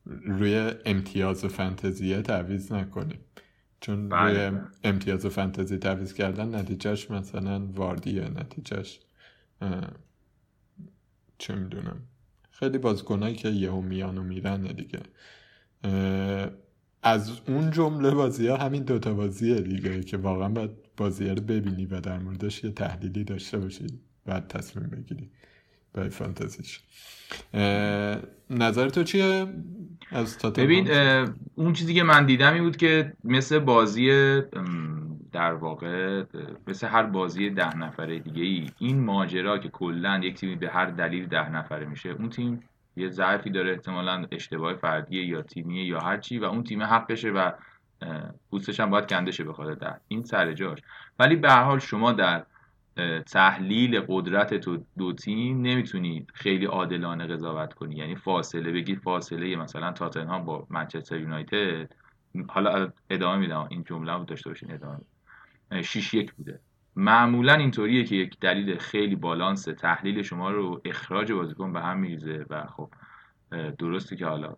[0.06, 3.20] روی امتیاز فنتزیه تعویز نکنیم.
[3.82, 4.50] چون بله.
[4.50, 9.00] روی امتیاز فنتزی تعویز کردن نتیجهش مثلا واردیه نتیجهش
[11.38, 12.02] چه می‌دونم.
[12.52, 15.00] خیلی بازیکنایی که یهو میان و میرن دیگه.
[17.04, 21.86] از اون جمله بازی ها همین دوتا بازیه دیگه که واقعا باید بازی رو ببینی
[21.86, 23.88] و در موردش یه تحلیلی داشته باشی
[24.26, 25.30] بعد تصمیم بگیری.
[25.94, 26.80] برای فانتزیش.
[28.50, 29.48] نظر تو چیه؟
[30.12, 30.92] از ببین
[31.56, 34.42] اون چیزی که من دیدم این بود که مثل بازی
[35.32, 36.24] در واقع
[36.68, 40.86] مثل هر بازی ده نفره دیگه ای این ماجرا که کلا یک تیمی به هر
[40.86, 42.64] دلیل ده نفره میشه اون تیم
[42.96, 47.30] یه ضعفی داره احتمالا اشتباه فردیه یا تیمیه یا هر چی و اون تیم حقشه
[47.30, 47.52] و
[48.52, 49.44] پوستش هم باید کنده شه
[49.80, 50.00] ده.
[50.08, 50.80] این سر جاش.
[51.20, 52.46] ولی به هر حال شما در
[53.26, 57.96] تحلیل قدرت تو دو تیم نمی‌تونی خیلی عادلانه قضاوت کنی.
[57.96, 61.94] یعنی فاصله بگی فاصله مثلا تاتنهام با منچستر یونایتد.
[62.50, 63.68] حالا ادامه میدم.
[63.70, 65.00] این جمله رو داشته باشین ادامه
[65.82, 66.60] 6 یک بوده.
[66.96, 72.46] معمولا اینطوریه که یک دلیل خیلی بالانس تحلیل شما رو اخراج بازیکن به هم میریزه
[72.50, 72.90] و خب
[73.80, 74.56] درسته که حالا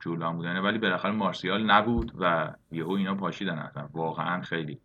[0.00, 3.88] جولان بودنه ولی بالاخره مارسیال نبود و یهو اینا پاشیدن اصلا.
[3.92, 4.80] واقعا خیلی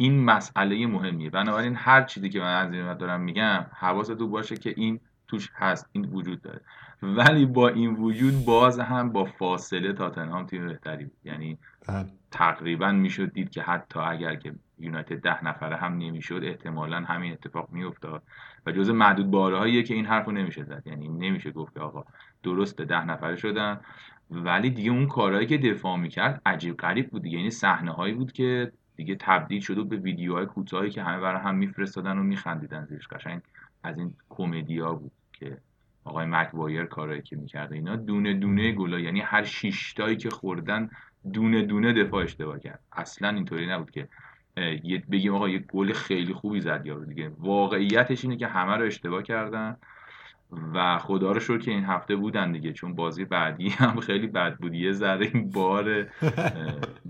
[0.00, 1.30] این مسئله مهمیه.
[1.30, 5.50] بنابراین هر چیزی که من از این دارم میگم حواست تو باشه که این توش
[5.54, 6.60] هست این وجود داره.
[7.02, 11.16] ولی با این وجود باز هم با فاصله تاتنهام تیم بهتری بود.
[11.24, 12.06] یعنی بله.
[12.30, 17.68] تقریبا می‌شد دید که حتی اگر که یونایتد ده نفره هم نمی‌شد احتمالا همین اتفاق
[17.72, 18.22] میافتاد.
[18.66, 20.82] و جز معدود بارهاییه که این حرف رو نمیشه زد.
[20.86, 22.04] یعنی نمیشه گفت که آقا
[22.42, 23.80] درسته ده نفره شدن.
[24.30, 27.22] ولی دیگه اون کارهایی که دفاع می‌کرد عجیب غریب بود.
[27.22, 31.40] دیگه یعنی صحنه هایی بود که دیگه تبدیل شده به ویدیوهای کوتاهی که همه برای
[31.40, 33.08] هم میفرستادن و میخندیدن زیرش.
[33.08, 33.40] قشنگ
[33.82, 35.58] از این کمدیا بود که
[36.04, 37.74] آقای مکوایر کارایی که می‌کرده.
[37.74, 40.90] اینا دونه دونه گلا یعنی هر شیشتایی که خوردن
[41.32, 42.80] دونه دونه دفاع اشتباه کرد.
[42.92, 44.08] اصلا اینطوری نبود که
[45.10, 47.32] بگیم آقا یک گل خیلی خوبی زد یارو دیگه.
[47.38, 49.76] واقعیتش اینه که همه رو اشتباه کردن.
[50.74, 54.56] و خدا رو شکر که این هفته بودن دیگه چون بازی بعدی هم خیلی بد
[54.56, 54.74] بود.
[54.74, 56.06] یه ذره این بار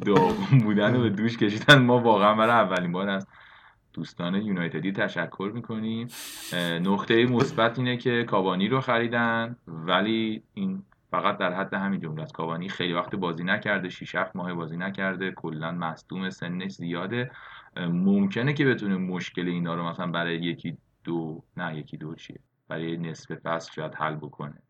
[0.06, 1.82] داغون بودن رو به دوش کشیدن.
[1.82, 3.26] ما واقعا برای اولین بار از
[3.92, 6.08] دوستان یونایتدی تشکر می‌کنیم.
[6.82, 12.32] نقطه مثبت اینه که کابانی رو خریدن ولی این فقط در حد همین جمله است.
[12.32, 17.30] کابانی خیلی وقت بازی نکرده 6 7 ماه بازی نکرده کلا مصدوم سنش زیاده.
[17.76, 22.38] ممکنه که بتونه مشکل اینا رو مثلا برای یکی دو نه یکی دو چیه؟
[22.70, 24.62] برای نصف فصل شاید حل بکنه.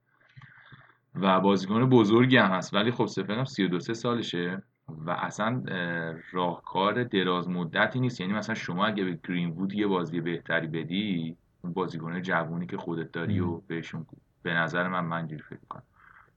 [1.14, 5.62] و بازیکن بزرگی هم هست ولی خب سفرم 32 سالشه و اصلا
[6.32, 8.20] راهکار دراز مدتی نیست.
[8.20, 12.76] یعنی مثلا شما اگه به گرین وود یه بازی بهتری بدی اون بازیکن جوونی که
[12.76, 14.07] خودت داری و بهشون
[14.42, 15.82] به نظر من منجوری فکر کنم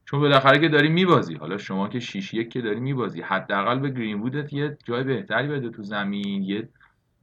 [0.06, 1.36] چون بالاخره که داری میبازی.
[1.36, 3.22] حالا شما که 6 یک که داری میبازی.
[3.22, 6.70] حداقل به گرین وودت یه جای بهتری بده تو زمین یه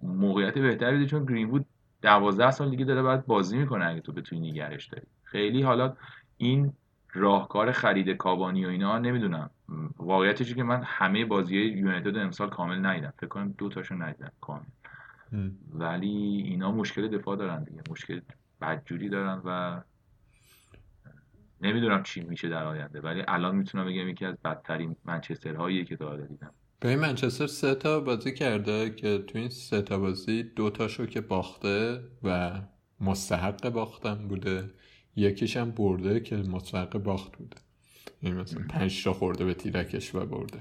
[0.03, 1.07] موقعیت بهتری بده.
[1.07, 1.66] چون گرین وود
[2.03, 5.07] 12 سال دیگه داره باید بازی می‌کنه اگه تو بتونی نگرش داری.
[5.24, 5.96] خیلی حالا
[6.36, 6.72] این
[7.12, 9.51] راهکار خرید کابانی و اینا نمی‌دونم.
[9.96, 13.12] واقعیتش که من همه بازی یونایتد امسال کامل ندیدم.
[13.18, 14.64] فکر کنم دو تاشو ندیدم کامل.
[15.72, 17.82] ولی اینا مشکل دفاع دارن دیگه.
[17.90, 18.20] مشکل
[18.61, 19.80] بدجوری دارن و
[21.61, 23.01] نمی‌دونم چی میشه در آینده.
[23.01, 26.55] ولی الان می‌تونم بگم یکی از بدترین منچستر هایی که تا دیدم.
[26.81, 31.20] به منچستر سه تا بازی کرده که تو این سه تا بازی دو تاشو که
[31.20, 32.61] باخته و
[33.01, 34.70] مستحق باختن بوده.
[35.16, 37.57] یکیش هم برده که مستحق باخت بوده.
[38.20, 40.59] این یعنی مثلا پنج تا خورده به تیرکش و برده.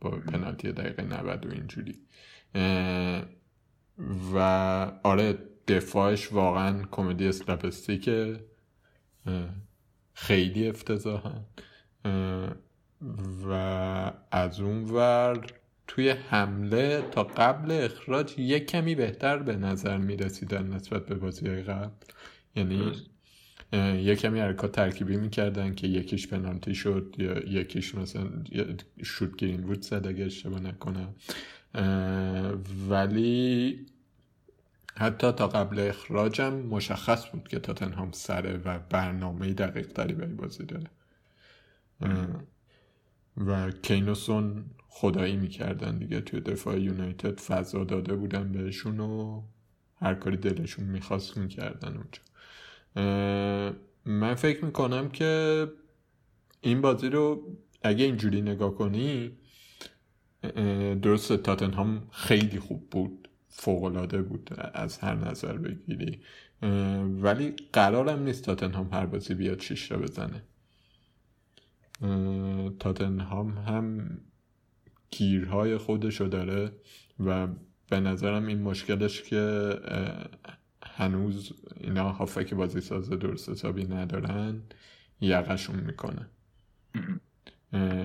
[0.00, 1.94] با پنالتی دقیقه 90 و اینجوری.
[4.34, 4.38] و
[5.02, 5.38] آره
[5.68, 8.44] دفاعش واقعا کمدی اسلپستیکه
[10.14, 11.44] خیلی افتضاحن
[13.48, 13.52] و
[14.30, 15.46] از اون ور
[15.86, 21.48] توی حمله تا قبل اخراج یک کمی بهتر به نظر می رسیدن نسبت به بازی
[21.48, 21.90] قبل.
[22.56, 22.92] یعنی
[24.02, 28.30] یک کمی حرکات ترکیبی می‌کردن که یکیش پنالتی شد یا یکیش مثلا
[29.02, 31.14] شوت گرین وود زد اگه اشتباه نکنم.
[32.88, 33.86] ولی
[34.96, 40.64] حتی تا قبل اخراجم مشخص بود که تاتنهام سره و برنامه دقیق تری برای بازی
[40.64, 40.90] داره.
[43.36, 46.20] و کینوسون خدایی می‌کردن دیگه.
[46.20, 49.42] توی دفاع یونایتد فضا داده بودن بهشون و
[49.96, 52.22] هر کاری دلشون می‌خواست می‌کردن اونجا.
[54.04, 55.66] من فکر می‌کنم که
[56.60, 59.30] این بازی رو اگه اینجوری نگاه کنی
[61.02, 66.20] درست تاتنهام خیلی خوب بود فوقالعاده بود از هر نظر بگیری
[67.22, 70.42] ولی قرارم نیست تاتنهام هر بازی بیاد شیش بزنه.
[72.78, 74.18] تاتنهام هم
[75.10, 76.72] گیرهای خودشو داره
[77.20, 77.48] و
[77.90, 79.74] به نظرم این مشکلش که
[80.84, 84.62] هنوز اینا هافک بازی ساز درست حسابی ندارن
[85.20, 86.26] یقشون می‌کنه.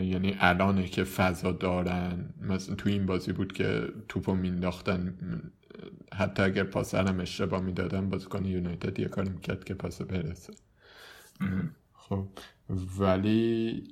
[0.02, 5.18] یعنی الانه که فضا دارن مثلا تو این بازی بود که توپو مینداختن
[6.14, 10.54] حتی اگر پاس هم اشتباه می‌دادن بازیکن یونایتد یه کار می‌کرد که پاس برسه.
[12.10, 12.28] خب
[13.00, 13.84] ولی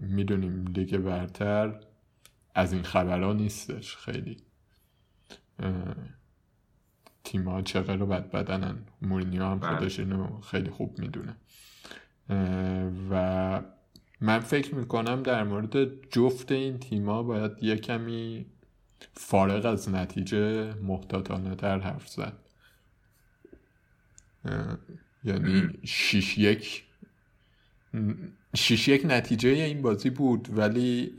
[0.00, 1.80] می‌دونیم لیگ برتر
[2.54, 4.36] از این خبرها نیستش خیلی.
[7.24, 9.76] تیما چقدر رو بد بدنن مورینیو هم بله.
[9.76, 11.36] خودش اینو خیلی خوب می‌دونه.
[13.10, 13.62] و
[14.20, 18.46] من فکر می‌کنم در مورد جفت این تیما باید یه کمی
[19.14, 22.38] فارغ از نتیجه محتاطانه در حرف زد.
[25.24, 26.84] یعنی شیش یک
[28.56, 31.16] شیش یک نتیجه این بازی بود ولی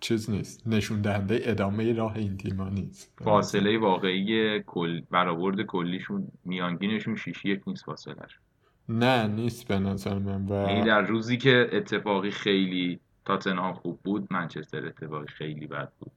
[0.00, 0.66] چیز نیست.
[0.66, 3.12] نشون دهنده ادامه راه این تیما نیست.
[3.24, 8.14] فاصله واقعی کل برآورد کلیشون میانگینشون شیش یک نیست فاصله
[8.88, 14.28] نه نیست به نظر من و یعنی در روزی که اتفاقی خیلی تاتنهام خوب بود
[14.30, 16.12] منچستر اتفاقی خیلی بد بود.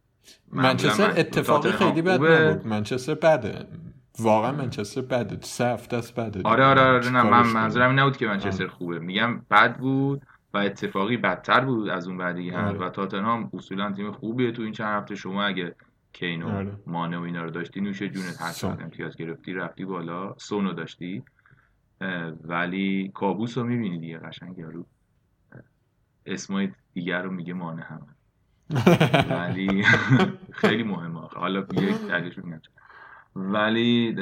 [0.51, 2.67] منچستر اتفاقی خیلی بد نبود.
[2.67, 3.65] منچستر بده.
[4.19, 5.37] واقعا منچستر بده.
[5.41, 8.67] سه هفته است بده آره آره آره نه من منظورم نبود که منچستر.
[8.67, 8.99] خوبه.
[8.99, 10.21] میگم بد بود
[10.53, 12.79] و اتفاقی بدتر بود از اون بعدی هم آره.
[12.79, 15.15] و تاتنهام اصولا تیم خوبیه تو این چند هفته.
[15.15, 15.75] شما اگه
[16.13, 16.71] کینو آره.
[16.87, 20.35] مانه و اینا رو داشتی نوش جونت هر امتیاز گرفتی رفتی بالا.
[20.37, 21.23] سونو داشتی.
[22.43, 24.85] ولی کابوس رو می‌بینی دیگه قشنگ یارو.
[26.25, 28.07] اسمای دیگر رو میگه مانه هم.
[29.37, 29.83] ولی
[30.61, 32.39] خیلی مهمه حالا یک دلیلش
[33.35, 34.15] ولی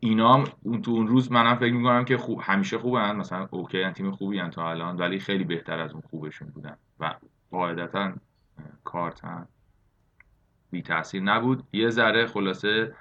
[0.00, 0.44] اینا هم
[0.80, 3.16] تو اون روز منم فکر می‌کنم که خوب همیشه خوبن.
[3.16, 7.14] مثلا اوکی تیم خوبی هن تا الان ولی خیلی بهتر از اون خوبشون بودن و
[7.50, 8.12] قاعدتا
[8.84, 9.20] کارت
[10.70, 11.64] بی تاثیر نبود.
[11.72, 12.94] یه ذره خلاصه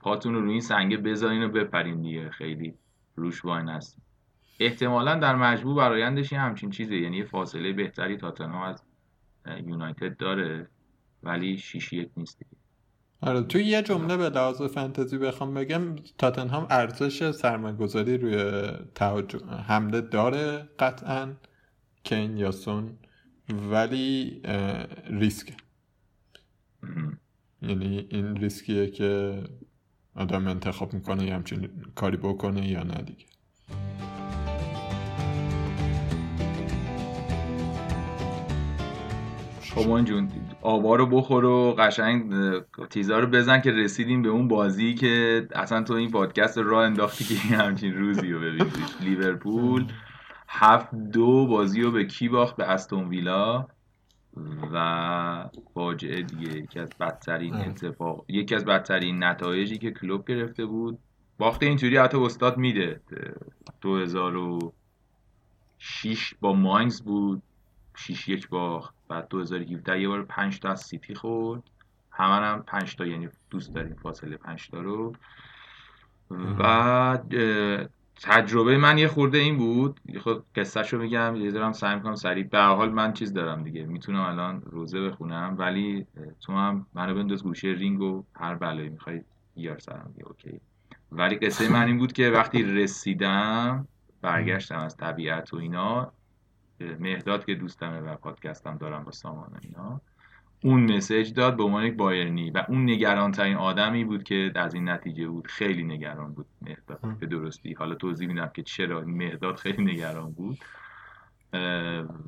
[0.00, 2.30] پاتون رو روی این سنگه بذارین و بپرین دیگه.
[2.30, 2.74] خیلی
[3.16, 3.98] روش واین هست
[4.60, 6.96] احتمالا در مجموع برایندش همچین چیزه.
[6.96, 8.84] یعنی یه فاصله بهتری تاتنهام از
[9.66, 10.68] یونایتد داره
[11.22, 12.59] ولی شیش یک نیست دیگه.
[13.22, 18.62] آره توی یه جمله به لحاظ فنتزی بخوام بگم تاتنهام ارزش سرمایه‌گذاری روی
[19.66, 21.32] حمله داره قطعا
[22.04, 22.98] کین یا سون
[23.70, 24.42] ولی
[25.10, 25.52] ریسک
[27.62, 29.42] یعنی این ریسکیه که
[30.14, 33.24] آدم انتخاب می‌کنه یه همچین کاری بکنه یا نه دیگه.
[39.62, 40.28] شما جون.
[40.62, 42.32] آبا رو بخور و قشنگ
[42.90, 46.84] تیزا رو بزن که رسیدیم به اون بازی که اصلا تو این پادکست رو راه
[46.84, 49.86] انداختی که همچین روزی رو ببینید لیورپول
[50.48, 53.66] هفت دو بازی رو به کی باخت؟ به استون ویلا.
[54.72, 60.98] و فاجعه دیگه یکی از بدترین اتفاق یکی از بدترین نتایجی که کلوب گرفته بود.
[61.38, 63.00] باخته اینجوری حتی استاد میده.
[63.80, 67.42] 2006 با ماینز بود
[67.96, 68.99] 6 یک باخت.
[69.10, 71.62] بعد 2017 یه بار 5 تا از سیتی خورد.
[72.10, 75.14] همه هم 5 تا یعنی دوست داریم فاصله 5 تا رو.
[76.58, 77.18] و
[78.22, 80.00] تجربه من یه خورده این بود.
[80.22, 82.44] خود قصهشو میگم یه دارم سعی می‌کنم سریع.
[82.44, 83.86] به حال من چیز دارم دیگه.
[83.86, 86.06] می‌تونم الان روزه بخونم ولی
[86.40, 89.20] تو هم منو بنداز گوشه رینگ و هر بلایی می‌خوای
[89.54, 90.60] بیار سرم دیگه okay.
[91.12, 93.88] ولی قصه من این بود که وقتی رسیدم
[94.22, 96.12] برگشتم از طبیعت و اینا
[96.80, 100.00] مهداد که دوستمه و پادکستم دارم با سامان اینا
[100.64, 104.74] اون message داد به عنوان یک بایرنی و اون نگران ترین آدمی بود که از
[104.74, 107.72] این نتیجه بود خیلی نگران بود مهداد به درستی.
[107.72, 110.58] حالا توضیح میدم که چرا مهداد خیلی نگران بود.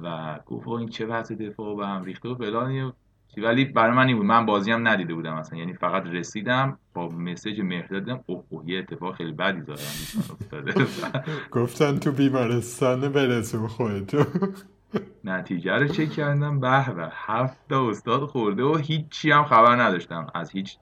[0.03, 2.93] و گفت این چه وضع دفاع به هم ریخته و فلان.
[3.41, 4.27] ولی برای من این بود.
[4.27, 8.71] من بازی هم ندیده بودم مثلا یعنی فقط رسیدم با مسیج مهداد دیدم اوه اوه
[8.71, 9.81] یه اتفاق خیلی بدی دارم
[11.51, 14.25] گفتن تو بیمارستان برسون خودتو
[15.25, 16.61] نتیجه رو چک کردم.
[16.61, 20.27] به به هفت تا استاد خورده و هیچی هم خبر نداشتم.
[20.35, 20.79] از هیچ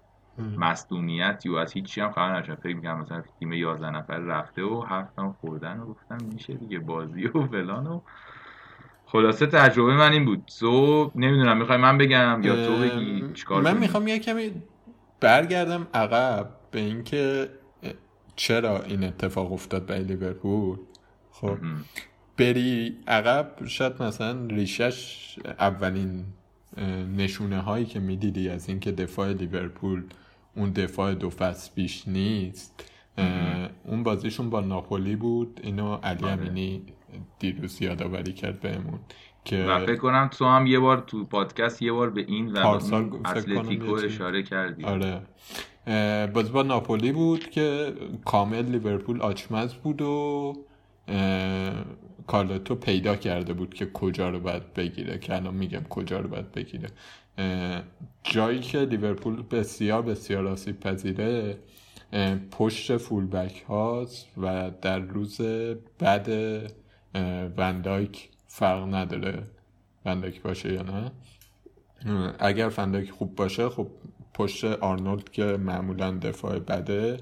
[0.56, 2.54] مصدومیتی و از هیچی هم خبر نداشتم.
[2.54, 7.26] فکر می‌کنم مثلا تیم 11 نفر رفته و هفت خوردن و گفتم میشه دیگه بازی
[7.26, 8.00] و فلان و
[9.12, 10.42] خلاصه تجربه من این بود.
[10.60, 14.52] تو نمی‌دونم می‌خوای من بگم یا تو بگی؟ چیکار من می‌خوام یه کمی
[15.20, 17.48] برگردم عقب به اینکه
[18.36, 20.78] چرا این اتفاق افتاد به لیورپول؟
[21.30, 21.58] خب
[22.38, 26.24] بری عقب شاید مثلا ریشش اولین
[27.16, 30.04] نشونه هایی که می‌دیدی از اینکه دفاع لیورپول
[30.56, 32.84] اون دفاع دو فصل بیش نیست.
[33.84, 35.60] اون بازیشون با ناپولی بود.
[35.62, 36.32] اینو علی آره.
[36.32, 36.82] امینی
[37.38, 39.00] دیروز یادآوری کرد بهمون
[39.44, 42.66] که و فکر کنم تو هم یه بار تو پادکست یه بار به این و
[42.66, 44.84] اتلتیکو اشاره کردی.
[44.84, 45.22] آره.
[46.26, 47.92] باز با ناپولی بود که
[48.24, 50.54] کامل لیورپول آچمز بود و
[52.26, 56.52] کارلتو پیدا کرده بود که کجا رو باید بگیره که الان میگم کجا رو باید
[56.52, 56.88] بگیره.
[58.22, 61.58] جایی که لیورپول بسیار بسیار آسیب پذیره
[62.50, 65.40] پشت فولبک هاست و در روز
[65.98, 66.28] بعد
[67.56, 69.42] وندایک فرق نداره.
[70.04, 71.12] وندایک باشه یا نه.
[72.38, 73.86] اگر فندایک خوب باشه خب
[74.34, 77.16] پشت آرنولد که معمولا دفاع بده.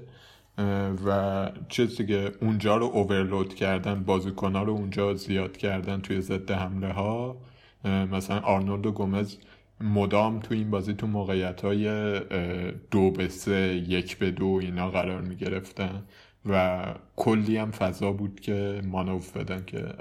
[1.05, 6.93] و چیزی که اونجا رو اوورلود کردن بازیکن رو اونجا زیاد کردن توی ضد حمله
[6.93, 7.37] ها
[7.85, 9.37] مثلا آرنولد و گومز
[9.81, 12.19] مدام تو این بازی تو موقعیت های
[12.91, 16.03] دو به سه یک به دو اینا قرار می گرفتن
[16.45, 16.85] و
[17.15, 19.93] کلی هم فضا بود که مانوف بدن که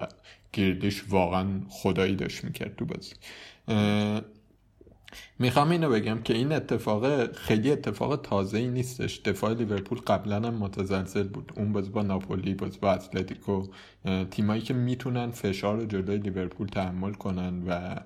[0.53, 3.15] گردش واقعا خدایی داشت می‌کرد تو بازی.
[5.39, 9.19] می‌خوام اینو بگم که این اتفاق خیلی اتفاق تازه ای نیستش.
[9.19, 11.53] دفاع لیورپول قبلا هم متزلزل بود.
[11.57, 13.67] اون باز با ناپولی باز با اتلتیکو
[14.31, 17.97] تیمایی که می‌تونن فشار رو جلوی لیورپول تحمل کنن و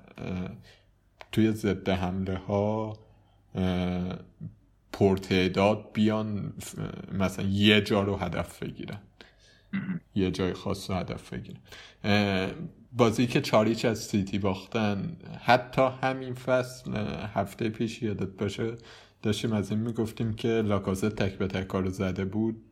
[1.32, 2.96] توی ضد حمله ها
[4.92, 6.52] پرتعداد بیان
[7.12, 8.98] مثلا یه جا رو هدف بگیرن.
[10.14, 11.60] یه جای خاص رو هدف بگیرن.
[12.92, 16.96] بازی که چاریچ از سیتی باختن حتی همین فصل
[17.34, 18.76] هفته پیش یادت باشه
[19.22, 22.62] داشتیم از این می‌گفتیم که لاکازه تک به تک کارو زده بود.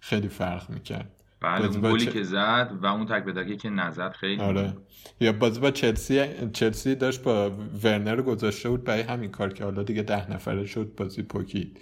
[0.00, 1.21] خیلی فرق می‌کرد.
[1.42, 4.76] بله اون گلی که زد و اون تک به که نزد خیلی آره.
[5.20, 6.22] یا بازی با چلسی
[6.52, 7.50] چلسی داشت با
[7.84, 11.80] ورنر گذاشته بود برای همین کار که حالا دیگه ده نفره شد بازی پوکید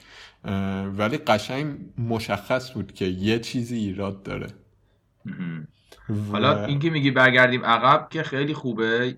[0.99, 4.47] ولی قشنگ مشخص بود که یه چیزی ایراد داره.
[6.33, 9.17] حالا این که میگی برگردیم عقب که خیلی خوبه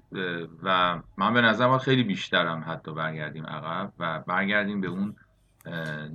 [0.62, 5.14] و من به نظر خیلی بیشترم حتی برگردیم عقب و برگردیم به اون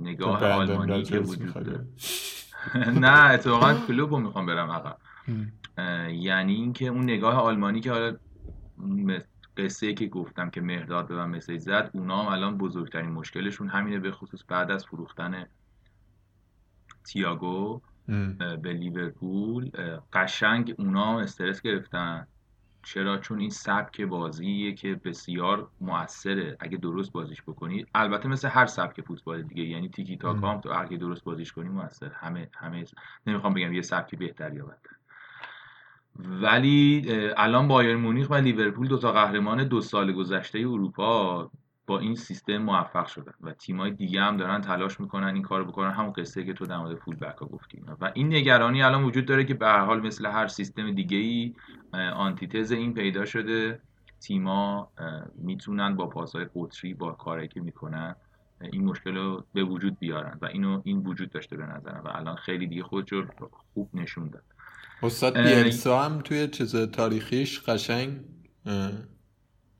[0.00, 1.86] نگاه آلمانی که وجود داره.
[3.04, 4.98] نه اتفاقا کلوب رو می‌خوام برم عقب.
[6.10, 8.16] یعنی اینکه اون نگاه آلمانی که حالا
[9.56, 13.98] قصه که گفتم که مهداد به من مسیج زد اونا هم الان بزرگترین مشکلشون همینه
[13.98, 15.46] به خصوص بعد از فروختن
[17.04, 17.82] تیاگو
[18.62, 19.70] به لیورپول
[20.12, 22.26] قشنگ اونا استرس گرفتن.
[22.88, 26.56] چرا؟ چون این سبک بازیه که بسیار موثره.
[26.60, 30.70] اگه درست بازیش بکنی البته مثل هر سبک فوتبال دیگه یعنی تیکی تاک هم تو
[30.80, 32.12] اگه درست بازیش کنی موثر.
[32.14, 32.84] همه همه
[33.26, 34.96] نمی‌خوام بگم یه سبکی بهتر یا بدتر
[36.18, 41.50] ولی الان بایر مونیخ و لیورپول دو تا قهرمان دو سال گذشته اروپا
[41.88, 45.90] با این سیستم موفق شدن و تیمای دیگه هم دارن تلاش می‌کنن این کارو بکنن.
[45.90, 49.26] همون قصه که تو در مورد فول بک ها گفتی و این نگرانی الان وجود
[49.26, 51.54] داره که به هر حال مثل هر سیستم دیگه ای
[52.14, 53.80] آنتیتز این پیدا شده.
[54.20, 54.90] تیما
[55.34, 58.16] می‌تونن با پاسهای قطری با کاری که می‌کنن
[58.72, 62.36] این مشکل رو به وجود بیارن و اینو این وجود داشته به نظرم و الان
[62.36, 64.42] خیلی دیگه خودش رو خوب نشون داد.
[65.02, 68.20] استاد بیلسا هم توی چیز تاریخیش قشنگ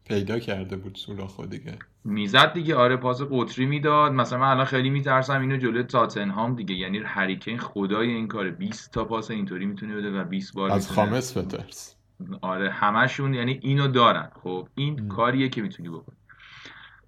[0.04, 1.78] پیدا کرده بود سوراخو دیگه.
[2.09, 2.74] می‌زد دیگه.
[2.74, 4.12] آره پاس قطری می‌داد.
[4.12, 6.74] مثلا من الان خیلی میترسم اینو جلوی تاتنهام دیگه.
[6.74, 8.50] یعنی هریکین خدای این کاره.
[8.50, 11.96] 20 تا پاس اینطوری می‌تونه بده و 20 بار از خامس فترس
[12.42, 14.30] آره همشون یعنی اینو دارن.
[14.42, 16.16] خب این کاریه که می‌تونی بکنی.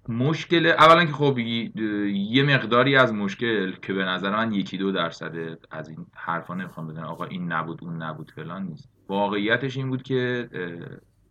[0.09, 5.57] مشکل اولا که خب یه مقداری از مشکل که به نظر من یکی دو درصد
[5.71, 7.05] از این حرفا نمی‌خوام بزنم.
[7.05, 8.89] آقا این نبود اون نبود فلان نیست.
[9.09, 10.49] واقعیتش این بود که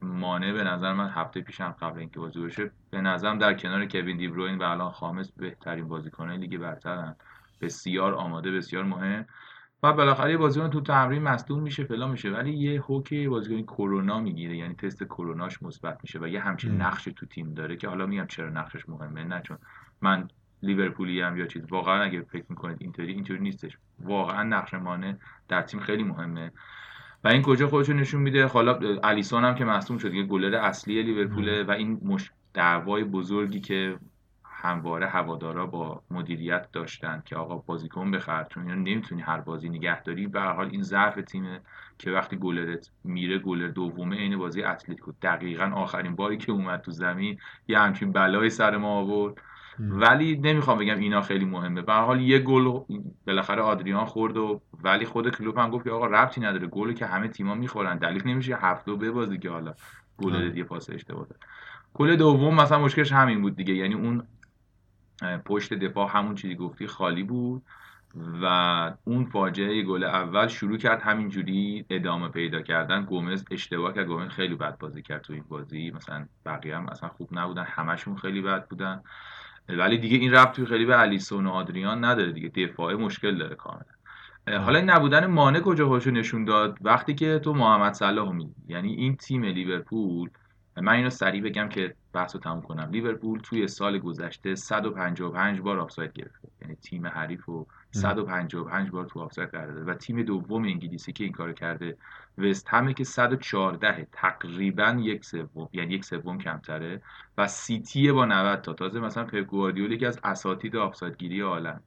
[0.03, 4.16] مانع به نظر من هفته پیشم قبل اینکه بازی بشه به نظرم در کنار کوین
[4.16, 7.16] دیبروین و الان خامس بهترین بازیکنه لیگ برترن.
[7.61, 9.26] بسیار آماده بسیار مهم.
[9.82, 12.30] و بالاخره بازیکن تو تمرین مصدوم میشه فلان میشه.
[12.30, 17.05] ولی یه هوکی بازیکن کرونا می‌گیره یعنی تست کروناش مثبت میشه و یه همچین نقش
[17.05, 19.59] تو تیم داره که حالا میگم چرا نقشش مهمه نه چون
[20.01, 20.28] من
[20.62, 21.62] لیورپولی هم یا چیز.
[21.70, 23.78] واقعا اگه فکر می‌کنید اینطوری اینطوری نیستش.
[24.01, 26.53] واقعا نقش مانه در تیم خیلی مهمه.
[27.24, 31.02] و این کجا خودشو نشون میده؟ حالا الیسون هم که مصدوم شد یه گلر اصلی
[31.02, 33.98] لیورپول و این مش دعوای بزرگی که
[34.44, 40.26] همواره هوادارا با مدیریت داشتن که آقا بازیکن بخر چون اینا نمی‌تونی هر بازی نگهداری
[40.26, 41.60] به هر حال این ضعف تیمه
[41.98, 45.12] که وقتی گلرت میره گلر دومه عین بازی اتلتیکو.
[45.22, 49.34] دقیقا آخرین باری که اومد تو زمین یه همچین بلای سر ما آورد.
[49.81, 51.83] ولی نمی‌خوام بگم اینا خیلی مهمه.
[51.83, 52.81] به حال یه گل
[53.26, 56.66] بالاخره آدریان خورد و ولی خود کلوب هم گفت که آقا ربطی نداره.
[56.66, 57.99] گلی که همه تیما می‌خورن.
[57.99, 59.74] دلیل نمیشه هفت دو ببازی که حالا
[60.18, 61.26] گل یه پاس اشتباه
[61.95, 63.74] گل دوم مثلا مشکلش همین بود دیگه.
[63.74, 64.22] یعنی اون
[65.45, 67.62] پشت دفاع همون چیزی گفتی خالی بود
[68.43, 68.45] و
[69.05, 73.05] اون فاجعه گل اول شروع کرد همینجوری ادامه پیدا کردن.
[73.05, 74.07] گومز اشتباه کرد.
[74.07, 75.91] گومز خیلی بد بازی کرد تو این بازی.
[75.91, 77.64] مثلا بقیه هم اصلا خوب نبودن.
[77.64, 79.03] همشون خیلی بد بودن.
[79.68, 82.48] ولی دیگه این رفت توی خیلی به الیسون و آدریان نداره دیگه.
[82.48, 83.84] دفاع مشکل داره کاملا.
[84.48, 88.94] حالا این نبودن مانع کجا خودشو نشون داد؟ وقتی که تو محمد صلاح می یعنی
[88.94, 90.30] این تیم لیورپول
[90.76, 92.88] من اینو سریع بگم که بحث رو تموم کنم.
[92.90, 96.48] لیورپول توی سال گذشته 155 بار آفساید گرفته.
[96.62, 101.24] یعنی تیم حریف رو 155 بار تو آفساید قرار داده و تیم دوم انگلیسی که
[101.24, 101.97] این کارو کرده
[102.38, 107.03] وست همه که 114 تقریبا یک سوم یعنی یک سوم کمتره
[107.38, 108.72] و سیتی با 90 تا.
[108.72, 111.80] تازه مثلا پپ گواردیولا که از اساتید آفساید گیری عالم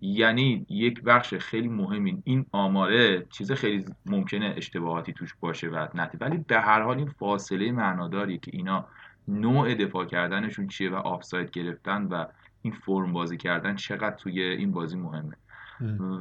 [0.00, 6.18] یعنی یک بخش خیلی مهمی این آماره چیز خیلی ممکنه اشتباهاتی توش باشه و نتی
[6.20, 8.86] ولی به هر حال این فاصله معناداری که اینا
[9.28, 12.24] نوع دفاع کردنشون چیه و آفساید گرفتن و
[12.62, 15.36] این فرم بازی کردن چقدر توی این بازی مهمه.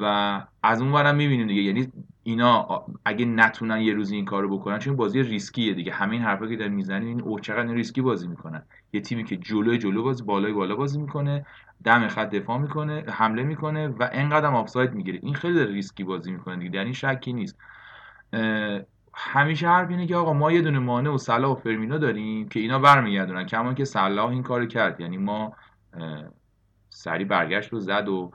[0.01, 1.61] و از اون ورم می‌بینیم دیگه.
[1.61, 1.87] یعنی
[2.23, 5.93] اینا اگه نتونن یه روزی این کارو بکنن چون بازی ریسکیه دیگه.
[5.93, 8.63] همین حرفا که در می‌زنیم این او چقدر ریسکی بازی می‌کنن.
[8.93, 11.45] یه تیمی که جلوی جلو بازی بالای بالا بازی می‌کنه
[11.83, 15.19] دم خط دفاع می‌کنه حمله می‌کنه و انقدر آفساید می‌گیره.
[15.23, 16.71] این خیلی ریسکی بازی می‌کنه دیگه.
[16.71, 17.59] در این شکی نیست.
[19.13, 22.59] همیشه حرف اینه که آقا ما یه دونه مانه و صلاح و فرمینو داریم که
[22.59, 23.45] اینا برمیگردونن.
[23.45, 25.01] کما که صلاح این کارو کرد.
[25.01, 25.53] یعنی ما
[26.89, 28.31] سری برگشت رو زد و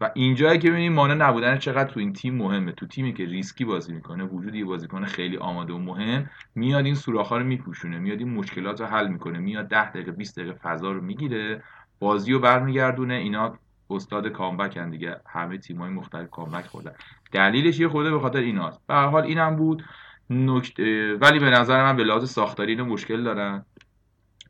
[0.00, 2.72] و اینجایی که ببینیم مانه نبودن چقدر تو این تیم مهمه.
[2.72, 6.94] تو تیمی که ریسکی بازی می‌کنه وجود یه بازیکن خیلی آماده و مهم میاد این
[6.94, 10.92] سوراخ‌ها رو میپوشونه میاد این مشکلات رو حل می‌کنه میاد 10 دقیقه 20 دقیقه فضا
[10.92, 11.62] رو می‌گیره
[11.98, 13.14] بازی رو برمیگردونه.
[13.14, 13.58] اینا
[13.90, 15.20] استاد کامبک هن دیگه.
[15.26, 16.92] همه تیم‌های مختلف کامبک خوردن.
[17.32, 18.80] دلیلش یه خورده به خاطر ایناست.
[18.86, 19.84] به هر حال اینم بود.
[20.30, 23.64] نکته ولی به نظر من به لحاظ ساختاری مشکل دارن.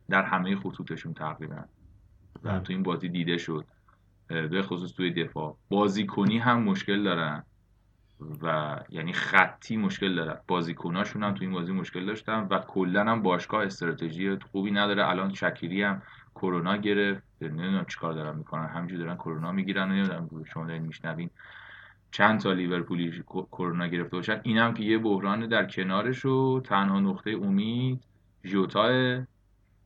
[0.09, 1.55] در همه خطوطشون تقریبا.
[2.43, 3.65] تو این بازی دیده شد.
[4.27, 5.57] به خصوص توی دفاع.
[5.69, 7.43] بازیکنی هم مشکل دارن
[8.41, 10.37] و یعنی خطی مشکل دارن.
[10.47, 15.09] بازیکناشون هم تو این بازی مشکل داشتن و کلا هم باشگاه استراتژی خوبی نداره.
[15.09, 16.01] الان شکیری هم
[16.35, 17.23] کرونا گرفت.
[17.41, 18.67] نمی‌دونم چیکار دارن می‌کنن.
[18.67, 21.29] همینجوری دارن کرونا می‌گیرن نمی‌دونم شما دارین میشنوین
[22.11, 24.41] چند تا لیورپولی کرونا گرفته باشن.
[24.43, 28.03] اینم که یه بحران در کنارش و تنها نقطه امید
[28.45, 29.21] ژوتا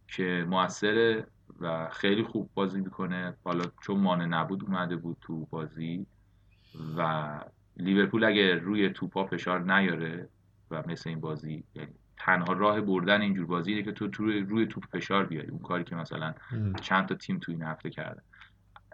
[0.07, 1.27] که موثره
[1.59, 3.33] و خیلی خوب بازی می‌کنه.
[3.43, 6.05] حالا چون مانع نبود اومده بود تو بازی
[6.97, 7.39] و
[7.77, 10.29] لیورپول اگه روی توپا فشار نیاره
[10.71, 14.67] و مثل این بازی یعنی تنها راه بردن اینجور بازی اینه که تو, تو روی
[14.67, 15.47] توپ فشار بیاری.
[15.47, 16.33] اون کاری که مثلا
[16.81, 18.21] چند تا تیم تو این هفته کرده.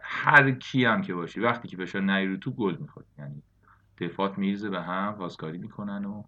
[0.02, 3.44] هر کی هم که باشی وقتی که فشار نیاری تو گل می‌خواد یعنی
[3.98, 6.24] دفات میرزه به هم پاسکاری می‌کنن و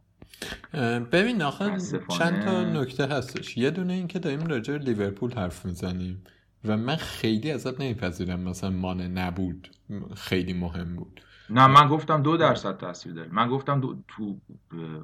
[1.12, 1.78] ببین آخه
[2.18, 3.58] چند تا نکته هستش.
[3.58, 6.24] یه دونه این که داریم راجع لیورپول حرف می‌زنیم
[6.66, 9.70] و من خیلی ازت نمیپذیرم مثلا مانع نبود.
[10.16, 11.22] خیلی مهم بود.
[11.54, 13.30] نه من گفتم دو درصد تاثیر داره.
[13.32, 14.38] من گفتم دو تو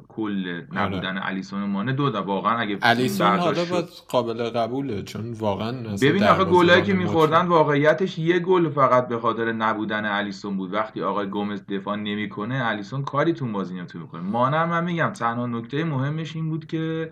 [0.08, 1.28] کل نبودن آره.
[1.28, 5.72] الیسون مانه دو در واقعا اگه الیسون حالا باز قابل قبوله چون واقعا
[6.02, 10.74] ببین آخه گلایی که میخوردن واقعیتش یه گل فقط به خاطر نبودن الیسون بود.
[10.74, 15.48] وقتی آقای گومز دفاع نمی‌کنه الیسون کاری تو بازی نمی‌تونه می‌کنه مانه من میگم تنها
[15.48, 17.12] نکته مهمش این بود که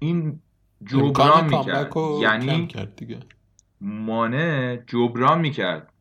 [0.00, 0.40] این
[0.84, 1.92] جبران می‌کرد.
[2.20, 2.68] یعنی
[3.80, 5.92] مانع جبران می‌کرد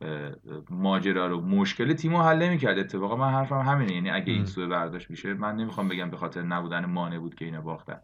[0.69, 2.80] ماجرا رو مشکل تیم رو حل نمی‌کرد.
[2.80, 6.41] اتفاقا من حرفم همینه یعنی اگه این سوء برداشت میشه من نمی‌خوام بگم به خاطر
[6.41, 7.97] نبودن مانع بود که اینا باختن.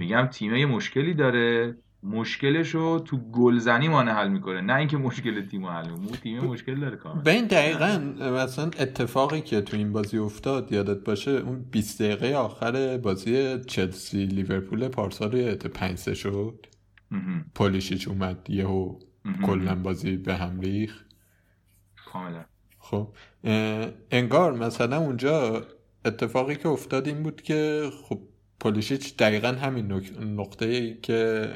[0.00, 5.46] میگم تیم یه مشکلی داره مشکلش رو تو گلزنی مانع حل می‌کنه نه اینکه مشکل
[5.46, 6.16] تیم حل می‌کنه.
[6.16, 7.22] تیم مشکل داره کاملا.
[7.22, 12.34] به این دقیقا مثلا اتفاقی که تو این بازی افتاد یادت باشه اون 20 دقیقه
[12.34, 16.66] آخر بازی چلسی لیورپول پارسال رو 5 شد.
[17.54, 18.98] پولیشیچ اومد یهو
[19.46, 21.04] کلا بازی به هم ریخ
[22.12, 22.44] کاملا.
[22.78, 23.08] خب
[24.10, 25.66] انگار مثلا اونجا
[26.04, 28.20] اتفاقی که افتاد این بود که خب
[28.60, 31.48] پولیشیچ دقیقا همین نقطه ای که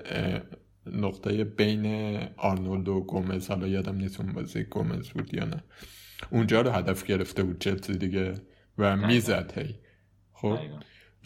[0.86, 5.64] نقطه بین آرنولد و گومز حالا یادم نیست اون بازی گومز بود یا نه
[6.30, 8.34] اونجا رو هدف گرفته بود چلسی دیگه
[8.78, 9.74] و می‌زد هی.
[10.32, 10.58] خب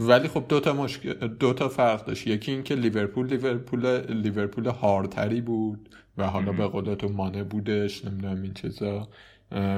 [0.01, 2.27] ولی خب دو تا مشکل دو تا فرق داشت.
[2.27, 8.43] یکی اینکه لیورپول لیورپول لیورپول هارتری بود و حالا به قول تو مانع بودش نمی‌دونم
[8.43, 9.09] این چیزا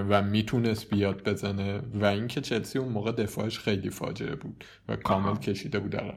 [0.09, 1.81] و می‌تونست بیاد بزنه.
[1.95, 6.15] و اینکه چلسی اون موقع دفاعش خیلی فاجعه بود و کامل کشیده بود داره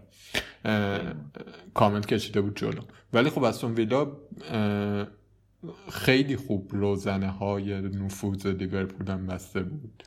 [1.74, 2.82] کامل کشیده بود جلو.
[3.14, 4.18] ولی خب اون ویلا
[5.92, 10.04] خیلی خوب روزنه های نفوذ لیورپول هم بسته بود.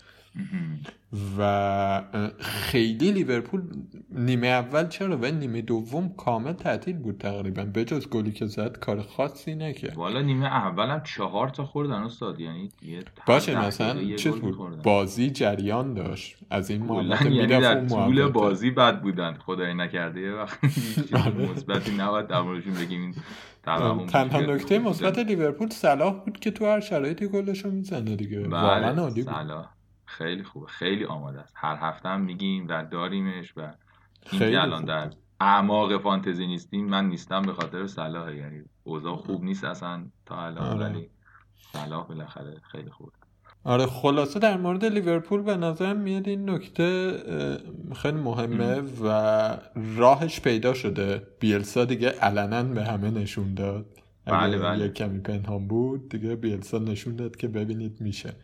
[1.39, 2.03] و
[2.41, 3.63] خیلی لیورپول
[4.11, 7.65] نیمه اول چرا و نیمه دوم کامل تعطیل بود تقریبا.
[7.65, 9.97] بجز گلی که زد کار خاصی نکرد.
[9.97, 12.41] والا نیمه اول هم چهار تا خوردن استاد.
[12.41, 12.69] یعنی
[13.27, 14.83] باشه مثلا چیز بود.
[14.83, 16.37] بازی جریان داشت.
[16.51, 19.35] از این محبت یعنی در طول بازی بد بودن.
[19.35, 20.59] خدای نکرده یه وقت
[21.27, 21.51] آره.
[21.53, 23.15] مثبتی نباید در موردشون بگیم.
[24.09, 28.41] تنها نکته مثبت لیورپول صلاح بود که تو هر شرایطی گلشو می‌زنه دیگه.
[28.41, 29.35] بله، واقعا عالی بود.
[30.19, 31.55] خیلی خوبه خیلی آماده است.
[31.57, 33.73] هر هفته هم میگیم و داریمش و
[34.33, 35.11] این الان در
[35.41, 38.35] اعماق فانتزی نیستیم من نیستم به خاطر صلاح.
[38.35, 40.87] یعنی اوضاع خوب نیست اصلا تا الان آره.
[40.87, 41.11] ولی
[41.73, 43.13] صلاح بالاخره خیلی خوبه
[43.65, 47.19] آره خلاصه در مورد لیورپول به نظرم میاد این نکته
[47.97, 49.09] خیلی مهمه و
[49.97, 51.27] راهش پیدا شده.
[51.41, 53.87] بیلسا دیگه علنا به همه نشون داد.
[54.27, 54.85] بله بله.
[54.85, 58.37] یه کمی پنهان بود دیگه بیلسا نشون داد که ببینید میشه.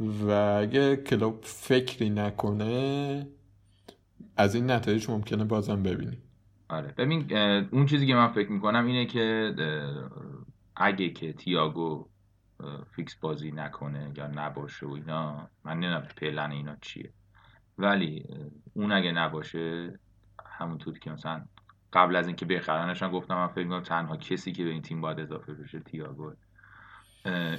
[0.00, 0.30] و
[0.60, 3.26] اگه کلوب فکری نکنه
[4.36, 6.22] از این نتایج ممکنه بازم ببینیم.
[6.68, 6.94] آره.
[6.98, 7.36] ببین
[7.72, 9.54] اون چیزی که من فکر می‌کنم اینه که
[10.76, 12.08] اگه که تیاگو
[12.96, 17.12] فیکس بازی نکنه یا نباشه و اینا من نمی‌دونم پلن اینا چیه.
[17.78, 18.24] ولی
[18.74, 19.92] اون اگه نباشه
[20.46, 21.44] همونطور که مثلا
[21.92, 25.20] قبل از اینکه بخرنشان گفتم من فکر می‌کنم تنها کسی که به این تیم باید
[25.20, 26.32] اضافه بشه تییاگو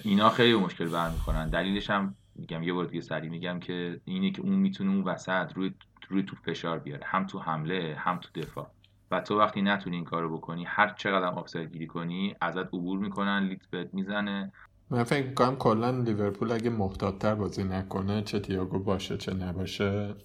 [0.03, 1.49] اینا خیلی مشکل برمیخورن.
[1.49, 5.53] دلیلش هم میگم یه بار دیگه سری میگم که اینه که اون می‌تونه اون وسط
[5.55, 5.73] روی
[6.09, 8.71] روی تو فشار بیاره هم تو حمله هم تو دفاع.
[9.11, 13.47] و تو وقتی نتونی این کارو بکنی هر چقدر آفساید گیری کنی ازت عبور می‌کنن
[13.47, 14.51] لیت بهت می‌زنه.
[14.89, 20.15] من فکر کنم کلا لیورپول اگه محتاطتر بازی نکنه چه تیاگو باشه چه نباشه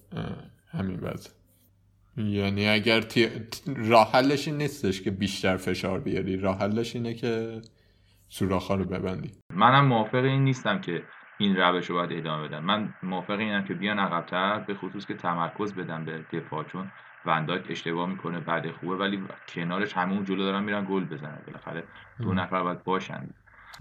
[0.70, 1.30] همین وضع.
[2.16, 3.28] یعنی اگر تی...
[3.76, 7.60] راه حلش این نیستش که بیشتر فشار بیاری راه حلش اینه که
[8.28, 9.30] سوراخ رو ببندی.
[9.54, 11.02] منم موافق این نیستم که
[11.40, 12.58] این روش رو باید ادامه بدن.
[12.60, 16.92] من موافق اینم که بیان عقبتر به خصوص که تمرکز بدن به دفاع چون
[17.24, 21.42] ونداک اشتباه می‌کنه بعد خوبه ولی کنارش همون جلو دارن میرن گل بزنن.
[21.46, 21.88] بالاخره
[22.22, 23.28] دو نفر باید باشن.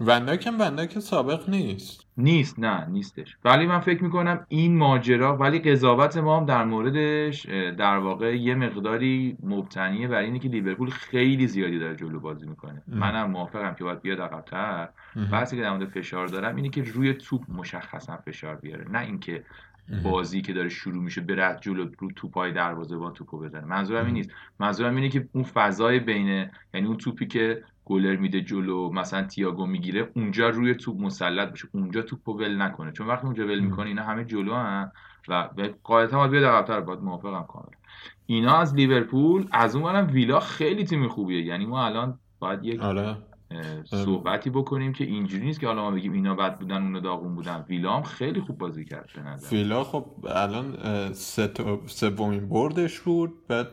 [0.00, 2.06] ونداک هم ونداک سابق نیست.
[2.16, 3.36] نیست نه نیستش.
[3.44, 7.46] ولی من فکر می‌کنم این ماجرا ولی قضاوت ما هم در موردش
[7.78, 12.82] در واقع یه مقداری مبتنیه بر اینه که لیورپول خیلی زیادی داره جلو بازی می‌کنه.
[12.88, 14.88] منم موافقم که باید بیاد عقبتر.
[15.32, 18.90] بحثی که در مورد فشار دارم اینه که روی توپ مشخصا فشار بیاره.
[18.90, 19.44] نه اینکه
[20.02, 23.64] بازی که داره شروع میشه بره جلو رو توپای دروازه با توپو بزنه.
[23.64, 24.30] منظورم این نیست.
[24.58, 29.66] منظورم اینه که اون فضای بین یعنی اون توپی که گلر میده جلو مثلا تییاگو
[29.66, 31.68] می‌گیره اونجا روی توپ مسلط بشه.
[31.72, 32.92] اونجا توپو ول نکنه.
[32.92, 34.92] چون وقتی اونجا ول می‌کنه اینا همه جلو هم
[35.28, 35.48] و
[35.82, 36.80] قاعدتا باید بیاد عقب‌تر.
[36.80, 37.74] باید موافقم کامل.
[38.26, 41.42] اینا از لیورپول از اون ویلا خیلی تیم خوبیه.
[41.42, 43.16] یعنی ما الان باید یک آره.
[43.84, 47.64] صحبتی بکنیم که اینجوری نیست که حالا ما بگیم اینا بد بودن اونو داغون بودن.
[47.68, 50.76] ویلا هم خیلی خوب بازی کرد به نظر ویلا خب الان
[51.86, 53.68] سومین بردش بود بعد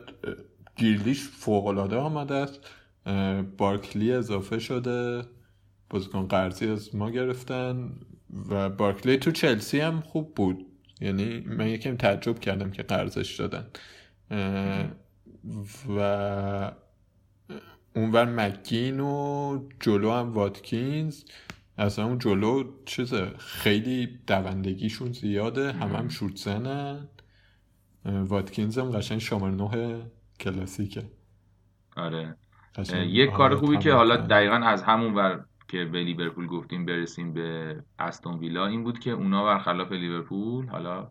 [0.76, 2.70] گیرلیش فوق العاده آمده است.
[3.58, 5.22] بارکلی اضافه شده.
[5.90, 7.90] بازیکن قرضی از ما گرفتن
[8.50, 10.66] و بارکلی تو چلسی هم خوب بود.
[11.00, 13.66] یعنی من یکم تعجب کردم که قرضش دادن.
[15.98, 16.72] و
[17.96, 21.24] اونور مکین و جلو هم واتکینز.
[21.78, 27.08] اصلا اون جلو چیز خیلی دوندگیشون زیاده هم هم شوت زنن.
[28.04, 30.02] واتکینز هم قشنگ شماره نه
[30.40, 31.04] کلاسیکه.
[31.96, 32.36] آره.
[32.92, 37.76] یک کار خوبی که حالا دقیقا از همون ور که به لیورپول گفتیم برسیم به
[37.98, 41.10] استون ویلا این بود که اونا برخلاف لیورپول حالا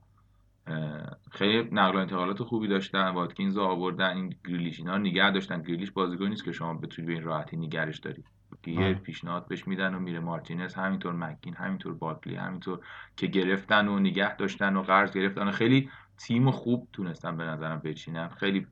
[1.32, 5.62] خیلی نقل و انتقالات خوبی داشتن واتکینز رو آوردن این گریلیش اینا نگه داشتن.
[5.62, 8.26] گریلیش بازیکن نیست که شما بتونید به این راحتی نگرش دارید
[8.68, 12.80] یه پیشنهاد بهش میدن و میره مارتینز همینطور مکین همینطور باکلی همینطور
[13.18, 15.48] که گرفتن و نگه داشتن و قرض گرفتن.
[15.48, 18.30] و خیلی تیم خوب تونستن به نظرم بچینن.
[18.30, 18.68] خیلی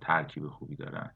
[0.00, 1.10] ترکیب خوبی دارن.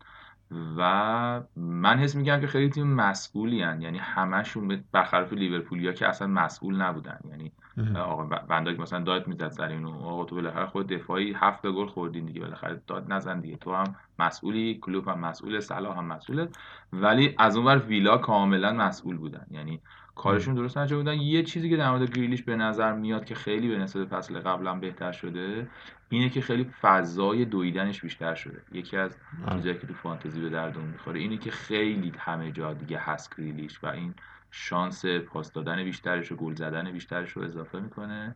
[0.77, 3.83] و من حس میگم که خیلی تیم مسئولی هن.
[3.83, 7.19] یعنی همشون برخلاف لیورپولیا که اصلا مسئول نبودن.
[7.31, 7.53] یعنی
[7.97, 12.25] آقا بنداک مثلا داد می‌زد سر اینو آقا تو بالاخره خود دفاعی هفت گل خوردین
[12.25, 13.57] دیگه بالاخره داد نزن دیگه.
[13.57, 16.49] تو هم مسئولی کلوب هم مسئول صلاح هم مسئوله.
[16.93, 19.47] ولی از اونور ویلا کاملا مسئول بودن.
[19.51, 19.81] یعنی
[20.15, 23.69] کارشون درست انجام بودن یه چیزی که در مورد گریلیش به نظر میاد که خیلی
[23.69, 25.69] به نسبت فصل قبلا بهتر شده
[26.09, 28.63] اینه که خیلی فضای دویدنش بیشتر شده.
[28.73, 29.17] یکی از
[29.53, 33.85] چیزایی که تو فانتزی به دردون می‌خوره اینه که خیلی همه جا دیگه هست گریلیش
[33.85, 34.15] و این
[34.51, 38.35] شانس پاس دادن بیشترش و گل زدن بیشترش رو اضافه می‌کنه.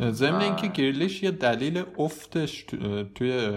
[0.00, 2.62] ضمن اینکه گریلیش یه دلیل افتش
[3.14, 3.50] توی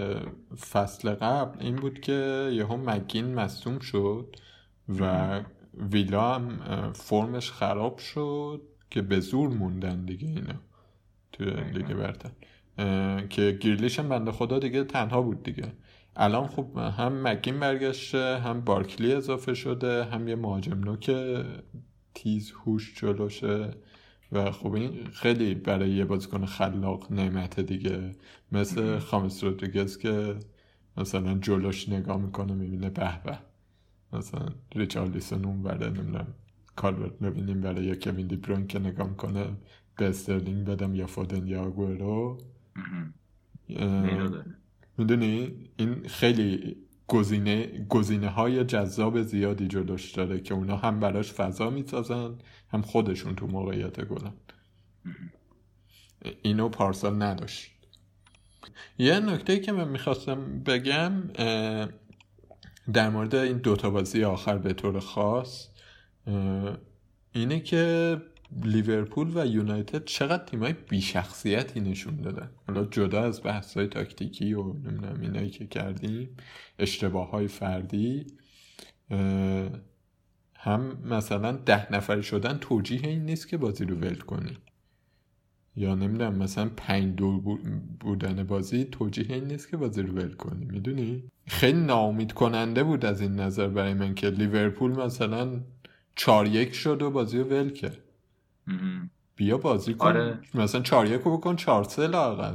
[0.70, 4.36] فصل قبل این بود که یهو مگین مصوم شد
[4.88, 5.40] و
[5.92, 6.58] ویلا هم
[6.92, 10.60] فرمش خراب شد که به زور موندن دیگه اینا
[11.32, 12.30] توی لیگ برتر.
[13.26, 15.72] که گیرلیش هم بنده خدا دیگه تنها بود دیگه.
[16.16, 21.10] الان خب هم مگین برگشته هم بارکلی اضافه شده هم یه مهاجم نوک
[22.14, 23.70] تیز هوش جلوشه
[24.32, 28.12] و خب این خیلی برای یه بازیکن خلاق نعمته دیگه.
[28.52, 30.36] مثل خامس رودریگز که
[30.96, 33.38] مثلا جلوش نگاه می‌کنه می‌بینه به به.
[34.12, 36.26] مثلا ریچارلیسون اون بره نمی‌دونم
[36.76, 39.46] کالورت ببینیم برای یا کوین دی که نگاه می‌کنه
[39.96, 42.38] به استرلینگ بدم یا فودن یا گورو
[44.98, 46.76] می‌دونی؟ این خیلی
[47.08, 52.34] گزینه گزینه های جذاب زیادی جلوش داره که اونا هم براش فضا می‌سازن
[52.68, 54.32] هم خودشون تو موقعیت گلن
[56.42, 57.70] اینو پارسال نداشت.
[58.98, 61.12] یه نکته که من می‌خواستم بگم
[62.92, 65.68] در مورد این دوتا بازی آخر به طور خاص
[67.32, 68.16] اینه که
[68.62, 72.50] لیورپول و یونایتد چقدر تیمای بیشخصیتی نشون دادن.
[72.66, 76.36] حالا جدا از بحث های تاکتیکی و نمی‌دونم اینایی که کردیم
[76.78, 78.26] اشتباه های فردی
[80.56, 84.58] هم مثلا ده نفری شدن توجیه این نیست که بازی رو ول کنی.
[85.76, 87.58] یا نمی‌دونم مثلا پنج دور
[88.00, 90.64] بودن بازی توجیه این نیست که بازی رو ول کنی.
[90.64, 95.60] می‌دونی؟ خیلی ناامید کننده بود از این نظر برای من که لیورپول مثلا
[96.16, 97.98] چار یک شد و بازی رو ول کرد.
[99.36, 100.06] بیا بازی کن.
[100.06, 100.38] آره.
[100.54, 102.54] مثلا چار یک بکن چار سه لاغل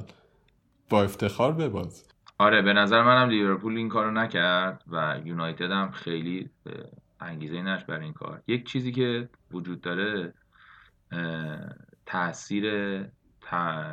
[0.90, 2.06] با افتخار بباز.
[2.38, 6.50] آره به نظر منم لیورپول این کارو نکرد و یونایتد هم خیلی
[7.20, 8.42] انگیزه نش برای این کار.
[8.48, 10.34] یک چیزی که وجود داره
[12.06, 12.66] تاثیر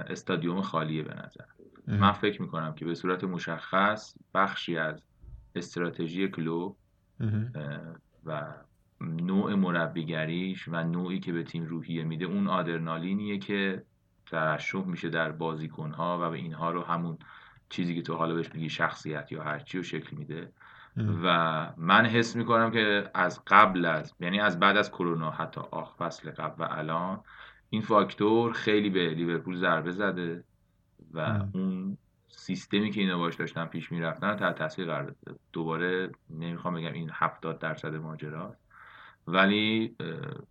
[0.08, 1.44] استادیوم خالیه به نظر.
[1.86, 5.02] من فکر می‌کنم که به صورت مشخص بخشی از
[5.54, 6.76] استراتژی کلوب
[8.24, 8.54] و
[9.00, 13.82] نوع مربیگریش و نوعی که به تیم روحیه میده اون آدرنالینیه که
[14.26, 17.18] ترشح میشه در بازیکنها و به اینها رو همون
[17.68, 20.52] چیزی که تو حالا بهش میگی شخصیت یا هرچی رو شکل میده.
[21.24, 25.96] و من حس می‌کنم که از قبل از یعنی از بعد از کرونا حتی آخ
[25.96, 27.20] فصل قبل و الان
[27.70, 30.44] این فاکتور خیلی به لیورپول ضربه زده
[31.12, 31.98] و اون
[32.28, 35.38] سیستمی که اینا باش داشتن پیش می‌رفتن تحت تاثیر قرار داده.
[35.52, 38.65] دوباره نمی‌خوام بگم این 70 درصد ماجراست.
[39.28, 39.96] ولی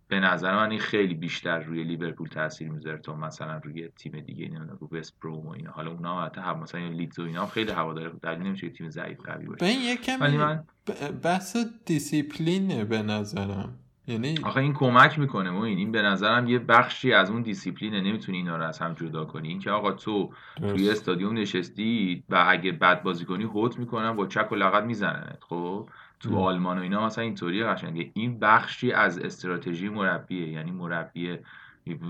[0.08, 4.48] به نظر من این خیلی بیشتر روی لیورپول تاثیر می‌ذاره تا مثلا روی تیم دیگه
[4.48, 5.70] نه رو وست بروم و اینا.
[5.70, 9.46] حالا اونا حتی هم مثلا لیدز و اینا خیلی هوادار دلیل نمیشه تیم ضعیف قوی
[9.46, 9.66] باشه.
[9.66, 10.64] این یکم ولی من
[11.22, 13.78] بحث دیسیپلینه به نظرم.
[14.08, 18.00] یعنی آخه این کمک می‌کنه و این این به نظرم یه بخشی از اون دیسیپلینه.
[18.00, 19.48] نمی‌تونی اینا رو از هم جدا کنی.
[19.48, 24.52] اینکه آقا تو توی استادیوم نشستی و اگه بد بازی کنی هوت می‌کنن با چک
[24.52, 25.38] و لغت میزننت.
[25.48, 25.88] خب؟
[26.28, 28.10] تو آلمان و اینا مثلا اینطوری قشنگه.
[28.14, 31.38] این بخشی از استراتژی مربیه یعنی مربی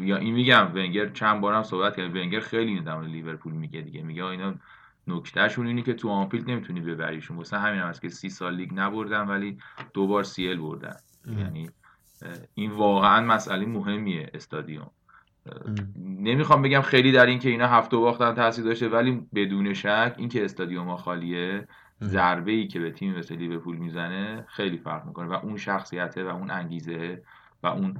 [0.00, 4.02] یا این میگم ونگر چند بارم صحبت کرد ونگر خیلی در لیورپول میگه دیگه.
[4.02, 4.54] میگه اینا
[5.06, 7.36] نکتهشون اینی که تو آنفیلد نمی‌تونی ببریشون.
[7.36, 9.58] مثلا همین هم هست که سی سال لیگ نبردن ولی
[9.94, 10.96] دو بار CL بردن.
[11.38, 11.70] یعنی
[12.54, 14.90] این واقعا مسئله مهمیه استادیوم.
[15.98, 20.14] نمی‌خوام بگم خیلی در این که اینا هفت تا باختن تاثیر داشته ولی بدون شک
[20.16, 21.68] اینکه استادیوم خالیه
[22.02, 25.26] ضربه ای که به تیم مثل لیورپول می‌زنه خیلی فرق می‌کنه.
[25.26, 27.22] و اون شخصیته و اون انگیزه
[27.62, 27.98] و اون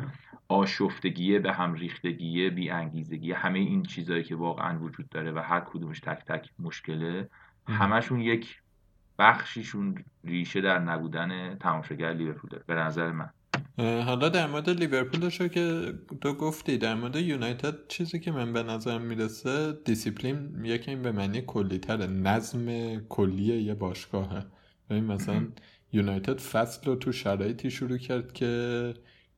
[0.49, 5.61] آشفتگیه به هم ریختگیه بی انگیزگی همه این چیزهایی که واقعا وجود داره و هر
[5.61, 7.29] کدومش تک تک مشکله
[7.69, 8.63] همشون یک
[9.19, 13.31] بخشیشون ریشه در نبودن تماشاگر لیورپول داره به نظر من.
[13.79, 18.63] حالا در مورد لیورپول شو که تو گفتی در مورد یونایتد چیزی که من به
[18.63, 24.47] نظرم می‌رسه دیسیپلین یکی این به معنی کلی تره نظم کلی یه باشگاهه
[24.91, 25.47] این مثلا
[25.93, 28.95] یونایتد فصل رو تو شرایطی شروع کرد که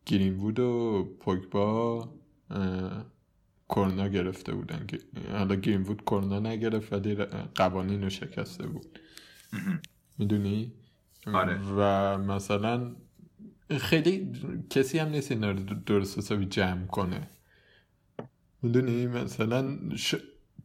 [0.06, 2.08] گرینوود و پوگبا
[3.68, 4.86] کرونا گرفته بودن
[5.32, 7.14] حالا گرینوود کرونا نگرفت ولی
[7.54, 8.98] قوانین رو شکسته بود
[10.18, 10.72] می‌دونی؟
[11.26, 11.58] آره.
[11.76, 12.96] و مثلا
[13.76, 14.32] خیلی
[14.70, 17.30] کسی هم نیست اینا رو درست حسابی جمع کنه.
[18.62, 19.78] می‌دونی؟ مثلا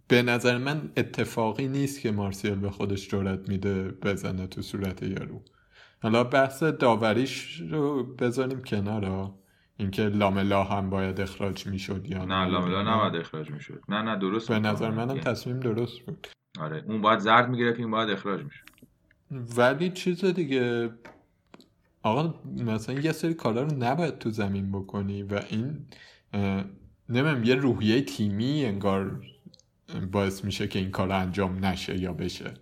[0.07, 5.43] به نظر من اتفاقی نیست که مارسیال به خودش جرات میده بزنه تو صورت یارو.
[6.01, 9.33] حالا بحث داوریش رو بذاریم کنار
[9.77, 13.83] اینکه لاملا هم باید اخراج می‌شد یا نه لاملا نباید اخراج می‌شد.
[13.89, 16.27] نه نه درست به نظر منم تصمیم درست بود.
[16.59, 18.65] آره اون باید زرد می‌گرفت این باید اخراج می‌شد.
[19.57, 20.89] ولی چیز دیگه
[22.03, 25.85] آقا مثلا یه سری کارا رو نباید تو زمین بکنی و این
[27.09, 29.21] نمیم یه روحیه تیمی انگار
[30.11, 32.53] باعث میشه که این کار انجام نشه یا بشه.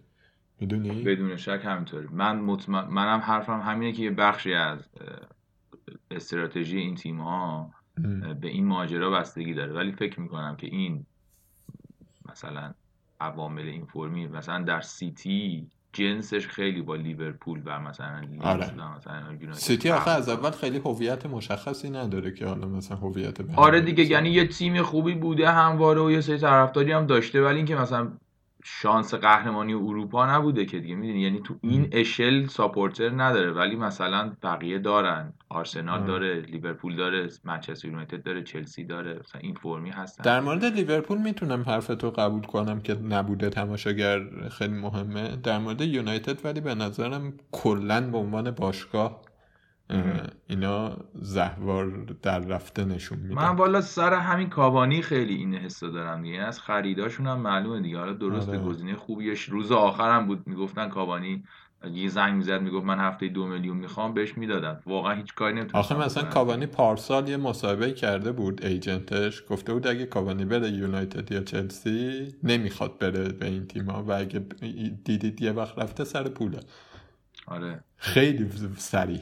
[0.60, 2.08] می‌دونی؟ بدون شک همینطوری.
[2.12, 2.40] من
[2.70, 4.90] منم حرفم همینه که یه بخشی از
[6.12, 7.74] استراتژی این تیم ها
[8.42, 9.74] به این ماجرا بستگی داره.
[9.74, 11.06] ولی فکر می‌کنم که این
[12.30, 12.74] مثلا
[13.20, 18.72] عوامل این فرمی مثلا در سیتی جنسش خیلی با لیورپول و مثلا آره.
[19.52, 24.30] سیتی آخه از اول خیلی هویت مشخصی نداره که حالا مثلا هویت آره دیگه یعنی
[24.30, 28.12] یه تیم خوبی بوده همواره و یه سری طرفداری هم داشته ولی اینکه مثلا
[28.64, 34.36] شانس قهرمانی اروپا نبوده که دیگه می‌دونی؟ یعنی تو این اشل ساپورتر نداره ولی مثلا
[34.44, 35.34] بقیه دارن.
[35.50, 40.24] آرسنال داره لیورپول داره منچستر یونایتد داره چلسی داره مثلا این فرمی هستن.
[40.24, 44.20] در مورد لیورپول می‌تونم حرفتو قبول کنم که نبوده تماشاگر
[44.50, 45.36] خیلی مهمه.
[45.36, 49.22] در مورد یونایتد ولی به نظرم کلا به عنوان باشگاه
[50.48, 56.22] اینا زهوار در رفته نشون میده من والا سر همین کابانی خیلی این حسو دارم
[56.22, 56.40] دیگه.
[56.40, 57.98] از خریداشون هم معلومه دیگه.
[57.98, 58.60] حالا درست آره.
[58.60, 60.48] گزینه خوبیش روز آخرم بود.
[60.48, 61.44] می‌گفتن کابانی
[61.94, 64.80] یه زنگ می‌زد می‌گفت من هفته دو میلیون می‌خوام بهش می‌دادن.
[64.86, 69.44] واقعا هیچ کاری نمی‌تونم آخه مثلا کابانی پارسال یه مصاحبه کرده بود ایجنتش.
[69.50, 74.40] گفته بود اگه کابانی بره یونایتد یا چلسی نمی‌خواد بره به این تیما و اگه
[75.06, 76.60] دیدید یه وقت رفته سر پوله.
[77.48, 77.84] آره.
[77.98, 79.22] خیلی سریع.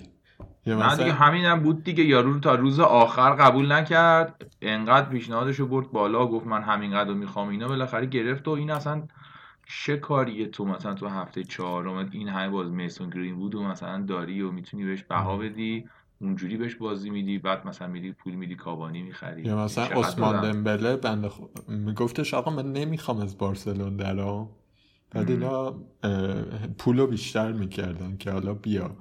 [0.68, 2.04] نه دیگه همین هم بود دیگه.
[2.04, 4.46] یارو رو تا روز آخر قبول نکرد.
[4.62, 7.50] انقدر پیشنهادش رو برد بالا گفت من همینقدر می‌خوام.
[7.50, 9.04] اینا بالاخره گرفت و این اصلا
[9.86, 14.02] چه کاریه تو مثلا تو هفته چهارم؟ این همه باز میسون گرین بود و مثلا
[14.02, 15.86] داری و می‌تونی بهش بها بدی
[16.22, 19.42] اونجوری بهش بازی میدی بعد مثلا میدی پول میدی کابانی می‌خری.
[19.42, 21.40] یا مثلا عثمان دمبله بنده خ...
[21.68, 24.50] میگفتش آقا من نمی‌خوام از بارسلون درا
[25.12, 25.76] بعد اینا
[26.78, 28.96] پولو بیشتر می‌کردن که حالا بیا.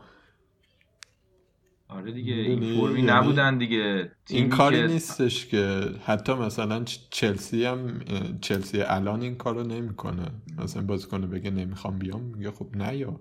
[1.89, 4.13] آره دیگه این فرمی یعنی نبودن دیگه.
[4.29, 8.01] این کاری نیستش که حتی مثلا چلسی هم
[8.41, 10.27] چلسی الان این کارو نمی‌کنه.
[10.59, 13.21] مثلا بازیکن بگه نمی‌خوام بیام میگه خب نه یا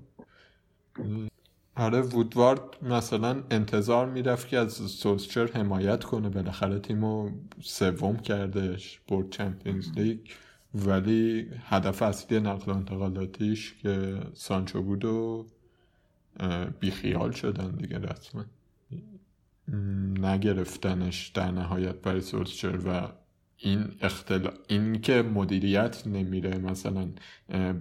[1.75, 6.29] آره وودوارد مثلا انتظار می‌رفت که از سولسچر حمایت کنه.
[6.29, 7.29] بالاخره تیمو
[7.61, 10.19] سوم کردش برد چمپیونز لیگ.
[10.75, 15.45] ولی هدف اصلی نقل و انتقالاتیش که سانچو بود و
[16.79, 18.45] بیخیال شدن دیگه رسما.
[20.19, 23.09] نگرفتنش در نهایت برای سولشر و
[23.57, 27.09] این اختلا این که مدیریت نمیره مثلا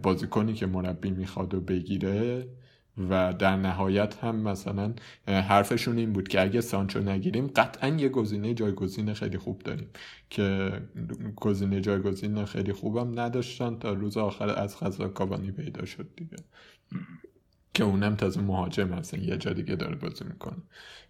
[0.02, 2.48] بازیکنی که مربی می‌خواد و بگیره
[3.10, 4.94] و در نهایت هم مثلا
[5.26, 9.88] حرفشون این بود که اگه سانچو نگیریم قطعا یه گزینه جایگزین خیلی خوب داریم.
[10.30, 10.72] که
[11.36, 16.36] گزینه جایگزین خیلی خوبم نداشتن تا روز آخر از خزا کابانی پیدا شد دیگه.
[17.76, 20.56] که اونم تازه مهاجم هستن یه جا دیگه داره بازی می‌کنه.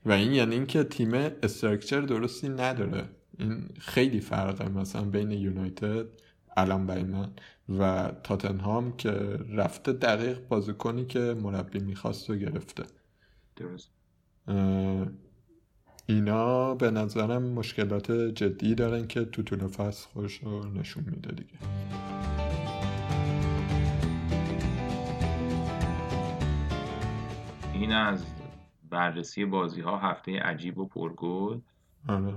[0.06, 3.04] و این یعنی اینکه تیم استرکچر درستی نداره.
[3.38, 6.06] این خیلی فرقه مثلا بین یونایتد
[6.56, 7.28] الان برای من
[7.78, 9.10] و تاتنهام که
[9.52, 12.82] رفته دقیق بازیکنی که مربی می‌خواست و گرفته.
[13.56, 13.90] درست.
[16.06, 22.45] اینا به نظرم مشکلات جدی دارن که تو طول فصل خوش رو نشون میده دیگه.
[27.86, 28.26] این از
[28.90, 31.58] بررسی بازی ها هفته عجیب و پرگل.
[32.08, 32.34] آره.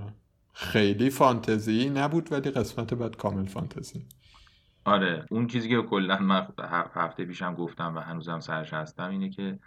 [0.52, 4.06] خیلی فانتزی نبود ولی قسمت بعد کامل فانتزی.
[4.84, 5.26] آره.
[5.30, 6.46] اون چیزی که کلا من
[6.94, 9.58] هفته پیشم گفتم و هنوزم سرش هستم اینه که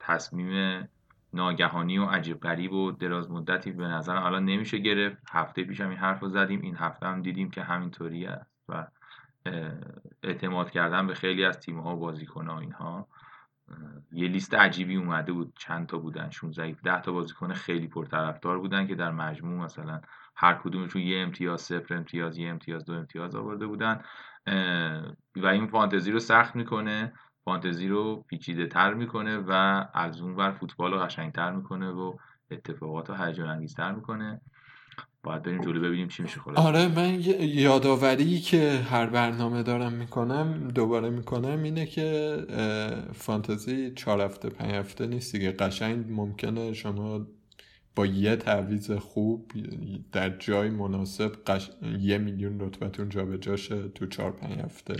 [0.00, 0.88] تصمیم
[1.32, 5.22] ناگهانی و عجیب غریب و دراز مدتی به نظر الان نمیشه گرفت.
[5.30, 8.86] هفته پیشم این حرف رو زدیم این هفته هم دیدیم که همینطوری است و
[10.22, 13.08] اعتماد کردن به خیلی از تیم ها و بازیکن ها اینها.
[14.12, 15.52] یه لیست عجیبی اومده بود.
[15.58, 20.00] چند تا بودن؟ 16 ده تا بازیکن خیلی پرطرفدار بودن که در مجموع مثلا
[20.36, 24.02] هر کدومشون یه امتیاز صفر امتیاز یه امتیاز دو امتیاز آورده بودن.
[25.36, 27.12] و این فانتزی رو سخت می‌کنه.
[27.44, 32.16] فانتزی رو پیچیده تر می‌کنه و از اون ور فوتبال رو قشنگ تر می‌کنه و
[32.50, 34.40] اتفاقات رو هیجان انگیزتر می‌کنه.
[35.22, 40.68] باید بریم جلو ببینیم چی میشه خلاص آره من یادآوری که هر برنامه دارم می‌کنم
[40.68, 42.36] دوباره می‌کنم اینه که
[43.14, 45.52] فانتزی چهار هفته پنج هفته نیست دیگه.
[45.52, 47.26] قشنگ ممکنه شما
[47.96, 49.52] با یه تعویز خوب
[50.12, 51.70] در جای مناسب قش...
[52.00, 54.96] یه میلیون رتبتون جابجا شه تو چهار پنج هفته.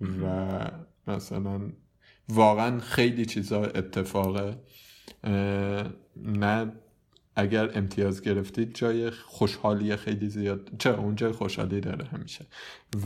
[0.00, 0.58] و
[1.06, 1.60] مثلا
[2.28, 4.56] واقعا خیلی چیزا اتفاقه.
[6.16, 6.72] نه
[7.36, 12.46] اگر امتیاز گرفتید جای خوشحالی خیلی زیاد چه اون جای خوشحالی داره همیشه.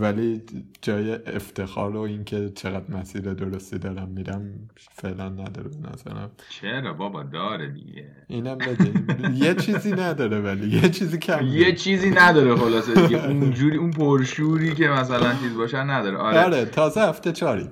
[0.01, 0.43] ولی
[0.83, 6.31] جای افتخار و اینکه چقدر مسیر درستی دارم میرم فعلا نداره نظرم.
[6.49, 8.07] چرا بابا؟ داره دیگه.
[8.29, 8.93] اینم بده
[9.35, 10.77] یه چیزی نداره ولی.
[10.77, 13.27] یه چیزی کم یه چیزی نداره خلاصه دیگه.
[13.27, 16.17] اونجوری اون پرشوری که مثلا چیز باشه نداره.
[16.17, 17.69] آره, آره تازه هفته چاری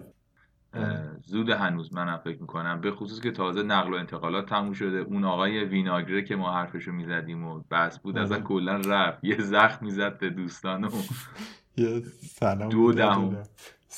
[1.25, 4.99] زود هنوز منم فکر می‌کنم به خصوص که تازه نقل و انتقالات تموم شده.
[4.99, 9.25] اون آقای ویناگره که ما حرفشو می‌زدیم و بس بود ازن کلا رفت.
[9.25, 10.91] یه زخم می‌زد به دوستان و
[12.71, 13.37] دو دهم.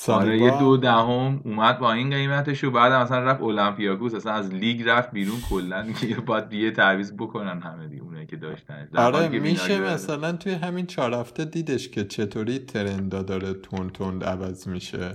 [0.08, 4.54] آره یه دو دهم اومد با این قیمتش و بعد مثلا رفت اولمپیاکوس اصلا از
[4.54, 5.40] لیگ رفت بیرون.
[5.50, 5.86] کلا
[6.26, 8.88] باید یه تعویض بکنن همه دی اونایی که داشتن.
[8.94, 14.68] آره میشه مثلا توی همین چهار هفته دیدش که چطوری ترندا داره تون تون عوض
[14.68, 15.12] میشه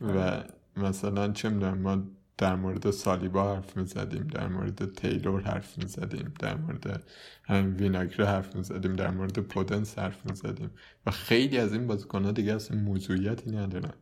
[0.00, 0.44] و آره.
[0.76, 2.02] مثلا چه می‌دونم ما
[2.38, 7.02] در مورد سالیبا حرف می‌زدیم در مورد تیلور حرف می‌زدیم در مورد
[7.44, 10.70] هم ویناگره حرف می‌زدیم در مورد پودنس حرف می‌زدیم
[11.06, 13.92] و خیلی از این بازیکنها دیگه اصلا موضوعیتی ندارن.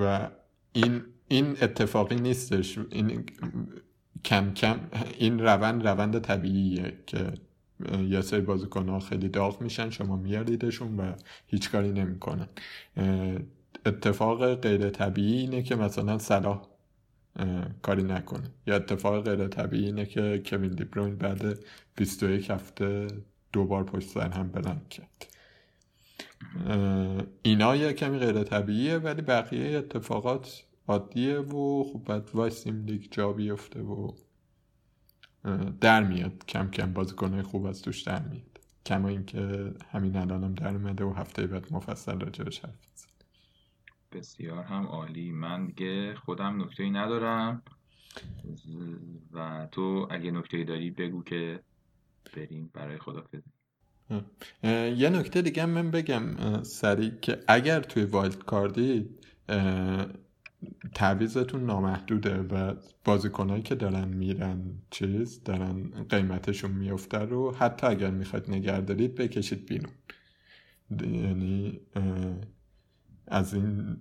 [0.00, 0.30] و
[0.72, 2.78] این این اتفاقی نیستش.
[2.90, 3.24] این
[4.24, 4.80] کم کم
[5.18, 7.32] این روند روند طبیعیه که
[8.08, 11.12] یه سری بازیکن خیلی داغ میشن شما میاریدشون و
[11.46, 12.48] هیچ کاری نمی‌کنن.
[13.86, 16.66] اتفاق غیر طبیعی اینه که مثلا صلاح
[17.82, 18.50] کاری نکنه.
[18.66, 21.58] یا اتفاق غیر طبیعی اینه که کوین دیبروین بعد
[21.96, 23.06] 21 هفته
[23.52, 25.26] دوبار پشت سر هم بلند کرد.
[27.42, 33.32] اینا یه کمی غیر طبیعیه ولی بقیه اتفاقات عادیه و خب بعد وایسیم لیگ جا
[33.32, 34.12] بیفته و
[35.80, 36.44] در میاد.
[36.48, 38.60] کم کم بازیکنهای خوب از توش در میاد.
[38.86, 42.92] کما اینکه همین الانم هم در اومده و هفته بعد مفصل راجبش حرف
[44.12, 45.32] بسیار هم عالی.
[45.32, 47.62] من دیگه خودم نکته ندارم.
[49.32, 51.60] و تو اگه نکته داری بگو که
[52.36, 53.24] بریم برای خدا
[54.96, 59.08] یه نکته دیگه من بگم سریع که اگر توی وایلد کاردی
[60.94, 62.74] تعویزتون نامحدوده و
[63.04, 69.92] بازیکنهایی که دارن میرن چیز دارن قیمتشون میفته رو حتی اگر می‌خواید نگردارید بکشید بیرون.
[71.00, 71.80] یعنی
[73.32, 73.96] از این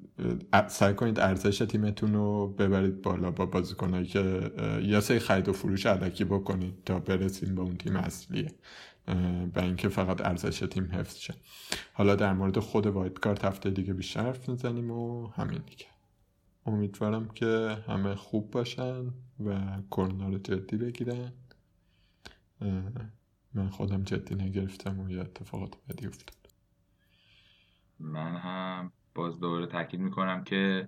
[0.68, 4.52] سعی کنید ارزش تیمتون رو ببرید بالا با بازیکنهایی که
[4.84, 8.56] یا سه خرید و فروش علکی بکنید تا برسیم به اون تیم اصلیه
[9.54, 11.34] به اینکه فقط ارزش تیم حفظ شه.
[11.94, 15.86] حالا در مورد خود وایدکارت هفته دیگه بیشتر حرف می‌زنیم و همین دیگه.
[16.66, 19.06] امیدوارم که همه خوب باشن
[19.46, 21.32] و کرونا رو جدی بگیرن.
[23.54, 26.36] من خودم جدی نگرفتم و یه اتفاقات بدی افتاد.
[28.00, 30.88] من هم باز دوباره تاکید می‌کنم که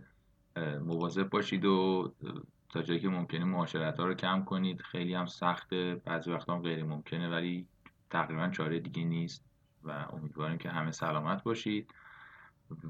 [0.81, 2.13] مواظب باشید و
[2.69, 4.81] تا جایی که ممکنه معاشرت ها رو کم کنید.
[4.81, 7.67] خیلی هم سخته بعضی وقتا هم غیر ممکنه ولی
[8.09, 9.45] تقریبا چاره دیگه نیست
[9.83, 11.93] و امیدواریم که همه سلامت باشید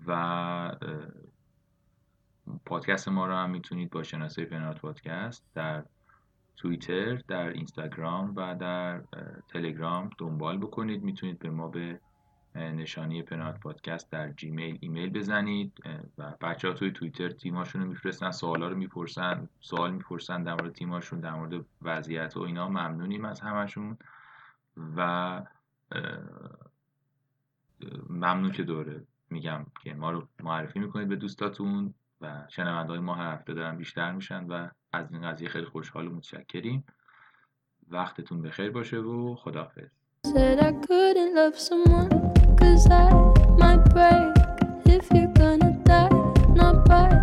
[0.08, 0.76] و
[2.66, 5.86] پادکست ما رو هم می‌تونید با شناسه پنارت پادکست در
[6.58, 9.04] توییتر در اینستاگرام و در
[9.48, 11.04] تلگرام دنبال بکنید.
[11.04, 12.00] می‌تونید به ما به
[12.56, 15.84] نشانی پنالت پادکست در جیمیل ایمیل بزنید
[16.18, 20.74] و بچه ها توی توییتر تیماشون رو میفرستن سوالا رو می‌پرسن سوال می‌پرسن در مورد
[20.74, 22.70] تیماشون در مورد وضعیت و اینا.
[22.70, 23.98] ممنونیم از همشون
[24.98, 25.42] و
[28.10, 33.16] ممنون که دوره میگم که ما رو معرفی می‌کنید به دوستاتون و شنونده های ما
[33.16, 36.84] هفته دارن بیشتر میشن و از این قضیه خیلی خوشحال و متشکریم.
[37.90, 40.03] وقتتون بخیر باشه و خداحافظ.
[40.26, 42.08] Said I couldn't love someone,
[42.56, 43.12] cause I
[43.58, 44.34] might break
[44.86, 46.08] if you're gonna die,
[46.56, 47.23] not by.